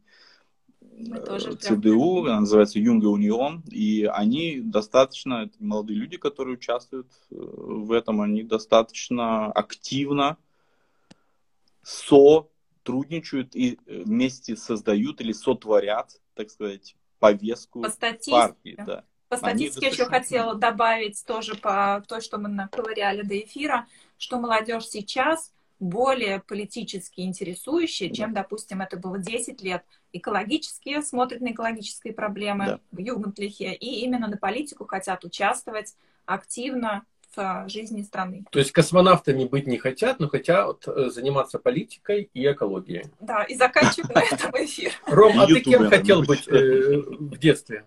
э, 0.82 1.56
ЦДУ, 1.60 2.26
она 2.26 2.42
называется 2.42 2.80
Юнга 2.80 3.08
Унион, 3.08 3.64
и 3.72 4.04
они 4.04 4.60
достаточно, 4.60 5.50
молодые 5.60 5.98
люди, 5.98 6.18
которые 6.18 6.56
участвуют 6.56 7.08
э, 7.32 7.36
в 7.38 7.92
этом, 7.92 8.22
они 8.22 8.44
достаточно 8.44 9.52
активно 9.52 10.38
со 11.82 12.50
сотрудничают 12.84 13.56
и 13.56 13.80
э, 13.86 14.04
вместе 14.04 14.56
создают 14.56 15.22
или 15.22 15.32
сотворят, 15.32 16.22
так 16.36 16.50
сказать, 16.50 16.96
повестку 17.20 17.82
по 17.82 17.90
статистике. 17.90 18.32
партии. 18.32 18.76
Да. 18.86 19.06
По 19.30 19.38
статистике 19.38 19.88
еще 19.88 20.06
хотела 20.06 20.56
добавить 20.56 21.24
тоже 21.26 21.56
по 21.56 22.04
то, 22.08 22.22
что 22.22 22.38
мы 22.38 22.50
наковыряли 22.50 23.24
до 23.24 23.40
эфира, 23.40 23.88
что 24.18 24.40
молодежь 24.40 24.86
сейчас 24.88 25.52
более 25.80 26.42
политически 26.42 27.22
интересующая, 27.22 28.10
да. 28.10 28.16
чем, 28.16 28.34
допустим, 28.34 28.82
это 28.82 28.98
было 28.98 29.18
10 29.18 29.62
лет. 29.62 29.84
Экологические 30.12 31.02
смотрят 31.02 31.42
на 31.42 31.52
экологические 31.52 32.14
проблемы 32.14 32.66
да. 32.66 32.80
в 32.92 33.00
Югентлихе 33.00 33.74
и 33.74 34.04
именно 34.04 34.28
на 34.28 34.38
политику 34.38 34.86
хотят 34.86 35.24
участвовать 35.24 35.96
активно, 36.26 37.06
в 37.36 37.70
жизни 37.70 38.02
страны. 38.02 38.46
То 38.52 38.60
есть 38.60 38.72
космонавтами 38.72 39.46
быть 39.46 39.68
не 39.68 39.78
хотят, 39.78 40.20
но 40.20 40.28
хотят 40.28 40.88
э, 40.88 41.10
заниматься 41.10 41.60
политикой 41.60 42.30
и 42.34 42.52
экологией. 42.52 43.06
Да, 43.20 43.44
и 43.44 43.56
заканчиваем 43.56 44.14
на 44.14 44.22
этом 44.22 44.52
эфир. 44.66 44.92
Ром, 45.08 45.40
а 45.40 45.48
ты 45.48 45.62
кем 45.62 45.90
хотел 45.90 46.24
быть 46.24 46.48
э, 46.48 47.02
в 47.02 47.38
детстве? 47.38 47.86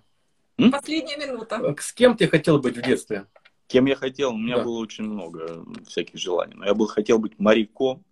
Последняя 0.57 1.17
минута. 1.17 1.61
Э, 1.63 1.75
с 1.79 1.93
кем 1.93 2.17
ты 2.17 2.29
хотел 2.29 2.59
быть 2.59 2.77
в 2.77 2.83
детстве? 2.83 3.27
Кем 3.67 3.87
я 3.87 3.97
хотел? 3.97 4.33
У 4.33 4.39
меня 4.39 4.59
да. 4.59 4.65
было 4.65 4.79
очень 4.79 5.05
много 5.05 5.65
всяких 5.87 6.19
желаний. 6.19 6.55
Но 6.55 6.67
я 6.67 6.75
был, 6.75 6.87
хотел 6.87 7.19
быть 7.19 7.39
моряком, 7.39 8.05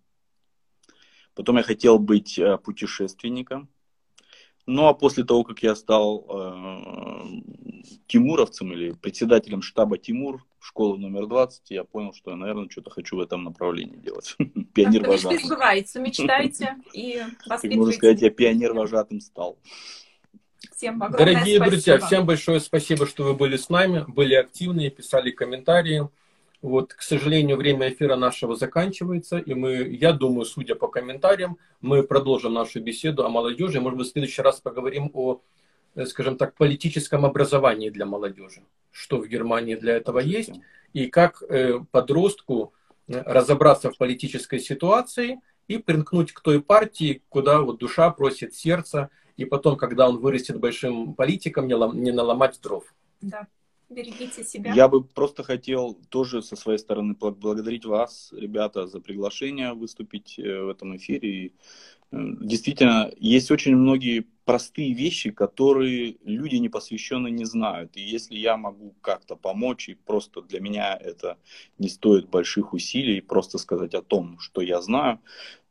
потом 1.33 1.57
я 1.57 1.63
хотел 1.63 1.97
быть 1.99 2.39
путешественником, 2.63 3.69
ну 4.65 4.87
а 4.87 4.93
после 4.93 5.23
того, 5.23 5.43
как 5.43 5.61
я 5.63 5.75
стал 5.75 6.25
э, 6.27 7.25
тимуровцем 8.07 8.73
или 8.73 8.91
председателем 8.91 9.61
штаба 9.61 9.97
Тимур 9.97 10.43
школы 10.59 10.97
номер 10.97 11.27
20, 11.27 11.69
я 11.69 11.83
понял, 11.83 12.13
что 12.13 12.31
я, 12.31 12.37
наверное, 12.37 12.67
что-то 12.69 12.89
хочу 12.89 13.17
в 13.17 13.19
этом 13.19 13.43
направлении 13.43 13.97
делать. 13.97 14.35
Пионер 14.73 15.07
вожатым. 15.07 15.39
сбывается, 15.39 15.99
мечтайте 15.99 16.75
и 16.93 17.21
воспитывайте. 17.45 17.77
Можно 17.77 17.93
сказать, 17.93 18.21
я 18.21 18.29
пионер 18.31 18.73
вожатым 18.73 19.21
стал. 19.21 19.59
Всем 20.75 20.99
Дорогие 20.99 21.57
спасибо. 21.57 21.65
друзья, 21.65 21.99
всем 21.99 22.25
большое 22.25 22.59
спасибо, 22.59 23.05
что 23.05 23.23
вы 23.23 23.33
были 23.35 23.55
с 23.55 23.69
нами, 23.69 24.03
были 24.07 24.33
активны, 24.33 24.89
писали 24.89 25.31
комментарии. 25.31 26.09
Вот, 26.61 26.93
к 26.93 27.01
сожалению, 27.01 27.57
время 27.57 27.89
эфира 27.89 28.15
нашего 28.15 28.55
заканчивается, 28.55 29.37
и 29.37 29.53
мы, 29.53 29.83
я 29.83 30.13
думаю, 30.13 30.45
судя 30.45 30.75
по 30.75 30.87
комментариям, 30.87 31.57
мы 31.81 32.03
продолжим 32.03 32.53
нашу 32.53 32.81
беседу 32.81 33.25
о 33.25 33.29
молодежи. 33.29 33.79
Может 33.79 33.97
быть, 33.97 34.07
в 34.07 34.11
следующий 34.11 34.41
раз 34.41 34.61
поговорим 34.61 35.11
о, 35.13 35.41
э, 35.95 36.05
скажем 36.05 36.37
так, 36.37 36.55
политическом 36.55 37.25
образовании 37.25 37.89
для 37.89 38.05
молодежи. 38.05 38.61
Что 38.91 39.17
в 39.17 39.27
Германии 39.27 39.75
для 39.75 39.95
этого 39.95 40.19
есть, 40.19 40.53
и 40.93 41.07
как 41.07 41.43
э, 41.43 41.79
подростку 41.91 42.73
э, 43.07 43.21
разобраться 43.21 43.91
в 43.91 43.97
политической 43.97 44.59
ситуации 44.59 45.41
и 45.67 45.77
примкнуть 45.77 46.31
к 46.31 46.39
той 46.41 46.61
партии, 46.61 47.21
куда 47.29 47.61
вот 47.61 47.77
душа 47.79 48.09
просит 48.11 48.55
сердце, 48.55 49.09
и 49.37 49.45
потом, 49.45 49.75
когда 49.75 50.07
он 50.07 50.19
вырастет 50.19 50.59
большим 50.59 51.13
политиком, 51.13 51.67
не, 51.67 51.75
лом, 51.75 52.01
не 52.01 52.11
наломать 52.11 52.59
дров. 52.61 52.85
Да. 53.21 53.47
Берегите 53.89 54.43
себя. 54.43 54.73
Я 54.73 54.87
бы 54.87 55.03
просто 55.03 55.43
хотел 55.43 55.93
тоже 56.09 56.41
со 56.41 56.55
своей 56.55 56.79
стороны 56.79 57.15
благодарить 57.15 57.85
вас, 57.85 58.33
ребята, 58.33 58.87
за 58.87 58.99
приглашение 58.99 59.73
выступить 59.73 60.39
э, 60.39 60.61
в 60.63 60.69
этом 60.69 60.95
эфире. 60.97 61.29
И, 61.29 61.53
действительно, 62.11 63.11
есть 63.17 63.51
очень 63.51 63.75
многие 63.75 64.25
простые 64.45 64.93
вещи, 64.93 65.31
которые 65.31 66.17
люди 66.23 66.55
непосвященные 66.57 67.31
не 67.31 67.45
знают. 67.45 67.97
И 67.97 68.01
если 68.01 68.35
я 68.35 68.57
могу 68.57 68.95
как-то 69.01 69.35
помочь, 69.35 69.89
и 69.89 69.95
просто 69.95 70.41
для 70.43 70.59
меня 70.59 70.95
это 70.95 71.37
не 71.79 71.89
стоит 71.89 72.29
больших 72.29 72.73
усилий, 72.73 73.21
просто 73.21 73.57
сказать 73.57 73.95
о 73.95 74.03
том, 74.03 74.37
что 74.39 74.61
я 74.61 74.81
знаю, 74.81 75.19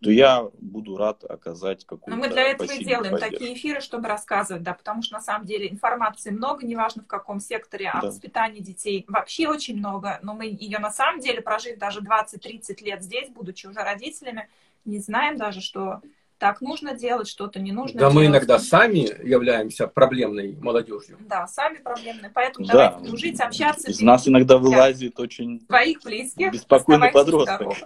то 0.02 0.10
я 0.10 0.50
буду 0.60 0.96
рад 0.96 1.24
оказать 1.24 1.86
какую-то 1.86 2.10
Но 2.10 2.16
мы 2.16 2.28
для 2.28 2.42
этого 2.42 2.70
и 2.70 2.84
делаем 2.84 3.12
поддержку. 3.12 3.38
такие 3.38 3.54
эфиры, 3.54 3.80
чтобы 3.80 4.08
рассказывать, 4.08 4.64
да, 4.64 4.74
потому 4.74 5.02
что 5.02 5.14
на 5.14 5.20
самом 5.20 5.46
деле 5.46 5.70
информации 5.70 6.30
много, 6.30 6.66
неважно 6.66 7.04
в 7.04 7.06
каком 7.06 7.38
секторе, 7.38 7.90
о 7.90 8.00
да. 8.00 8.08
воспитании 8.08 8.60
детей 8.60 9.04
вообще 9.06 9.48
очень 9.48 9.76
много, 9.76 10.18
но 10.22 10.34
мы 10.34 10.46
ее 10.46 10.80
на 10.80 10.90
самом 10.90 11.20
деле, 11.20 11.40
прожив 11.40 11.78
даже 11.78 12.00
20-30 12.00 12.84
лет 12.84 13.02
здесь, 13.02 13.28
будучи 13.28 13.66
уже 13.66 13.80
родителями, 13.80 14.48
не 14.84 14.98
знаем 14.98 15.38
даже, 15.38 15.60
что 15.60 16.02
так 16.44 16.60
нужно 16.60 16.92
делать, 16.92 17.26
что-то 17.26 17.58
не 17.58 17.72
нужно 17.72 17.94
да 17.94 18.00
делать. 18.00 18.14
мы 18.16 18.26
иногда 18.26 18.58
сами 18.58 19.08
являемся 19.26 19.86
проблемной 19.86 20.54
молодежью. 20.60 21.16
Да, 21.20 21.46
сами 21.46 21.78
проблемные. 21.78 22.30
Поэтому 22.34 22.66
да. 22.66 22.72
давайте 22.72 23.08
дружить, 23.08 23.40
общаться. 23.40 23.90
Из 23.90 24.02
нас 24.02 24.28
иногда 24.28 24.58
вылазит 24.58 25.18
очень 25.18 25.60
Твоих 25.60 26.02
близких. 26.02 26.52
беспокойный 26.52 27.10
подросток. 27.10 27.78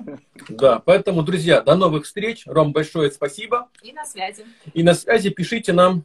Да, 0.49 0.83
поэтому, 0.85 1.23
друзья, 1.23 1.61
до 1.61 1.77
новых 1.77 2.05
встреч. 2.05 2.43
Ром, 2.47 2.73
большое 2.73 3.13
спасибо. 3.13 3.69
И 3.81 3.93
на 3.93 4.05
связи. 4.05 4.45
И 4.75 4.83
на 4.83 4.95
связи 4.95 5.31
пишите 5.31 5.73
нам, 5.73 6.05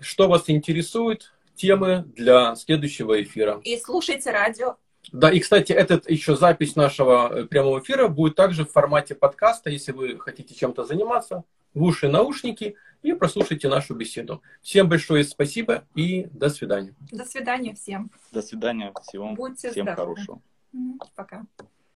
что 0.00 0.26
вас 0.26 0.50
интересует, 0.50 1.32
темы 1.54 2.04
для 2.16 2.56
следующего 2.56 3.22
эфира. 3.22 3.60
И 3.62 3.78
слушайте 3.78 4.32
радио 4.32 4.76
да, 5.10 5.30
и, 5.30 5.40
кстати, 5.40 5.72
этот 5.72 6.08
еще 6.08 6.36
запись 6.36 6.76
нашего 6.76 7.32
э, 7.32 7.44
прямого 7.44 7.80
эфира 7.80 8.08
будет 8.08 8.36
также 8.36 8.64
в 8.64 8.70
формате 8.70 9.14
подкаста, 9.14 9.68
если 9.70 9.92
вы 9.92 10.18
хотите 10.18 10.54
чем-то 10.54 10.84
заниматься, 10.84 11.44
в 11.74 11.82
уши 11.82 12.08
наушники 12.08 12.76
и 13.02 13.12
прослушайте 13.12 13.68
нашу 13.68 13.94
беседу. 13.94 14.42
Всем 14.60 14.88
большое 14.88 15.24
спасибо 15.24 15.84
и 15.94 16.28
до 16.32 16.48
свидания. 16.50 16.94
До 17.10 17.24
свидания 17.24 17.74
всем. 17.74 18.10
До 18.30 18.42
свидания 18.42 18.92
всем. 19.02 19.34
Будьте 19.34 19.70
всем 19.70 19.86
здоровы. 19.86 20.14
хорошего. 20.14 20.42
Пока. 21.14 21.44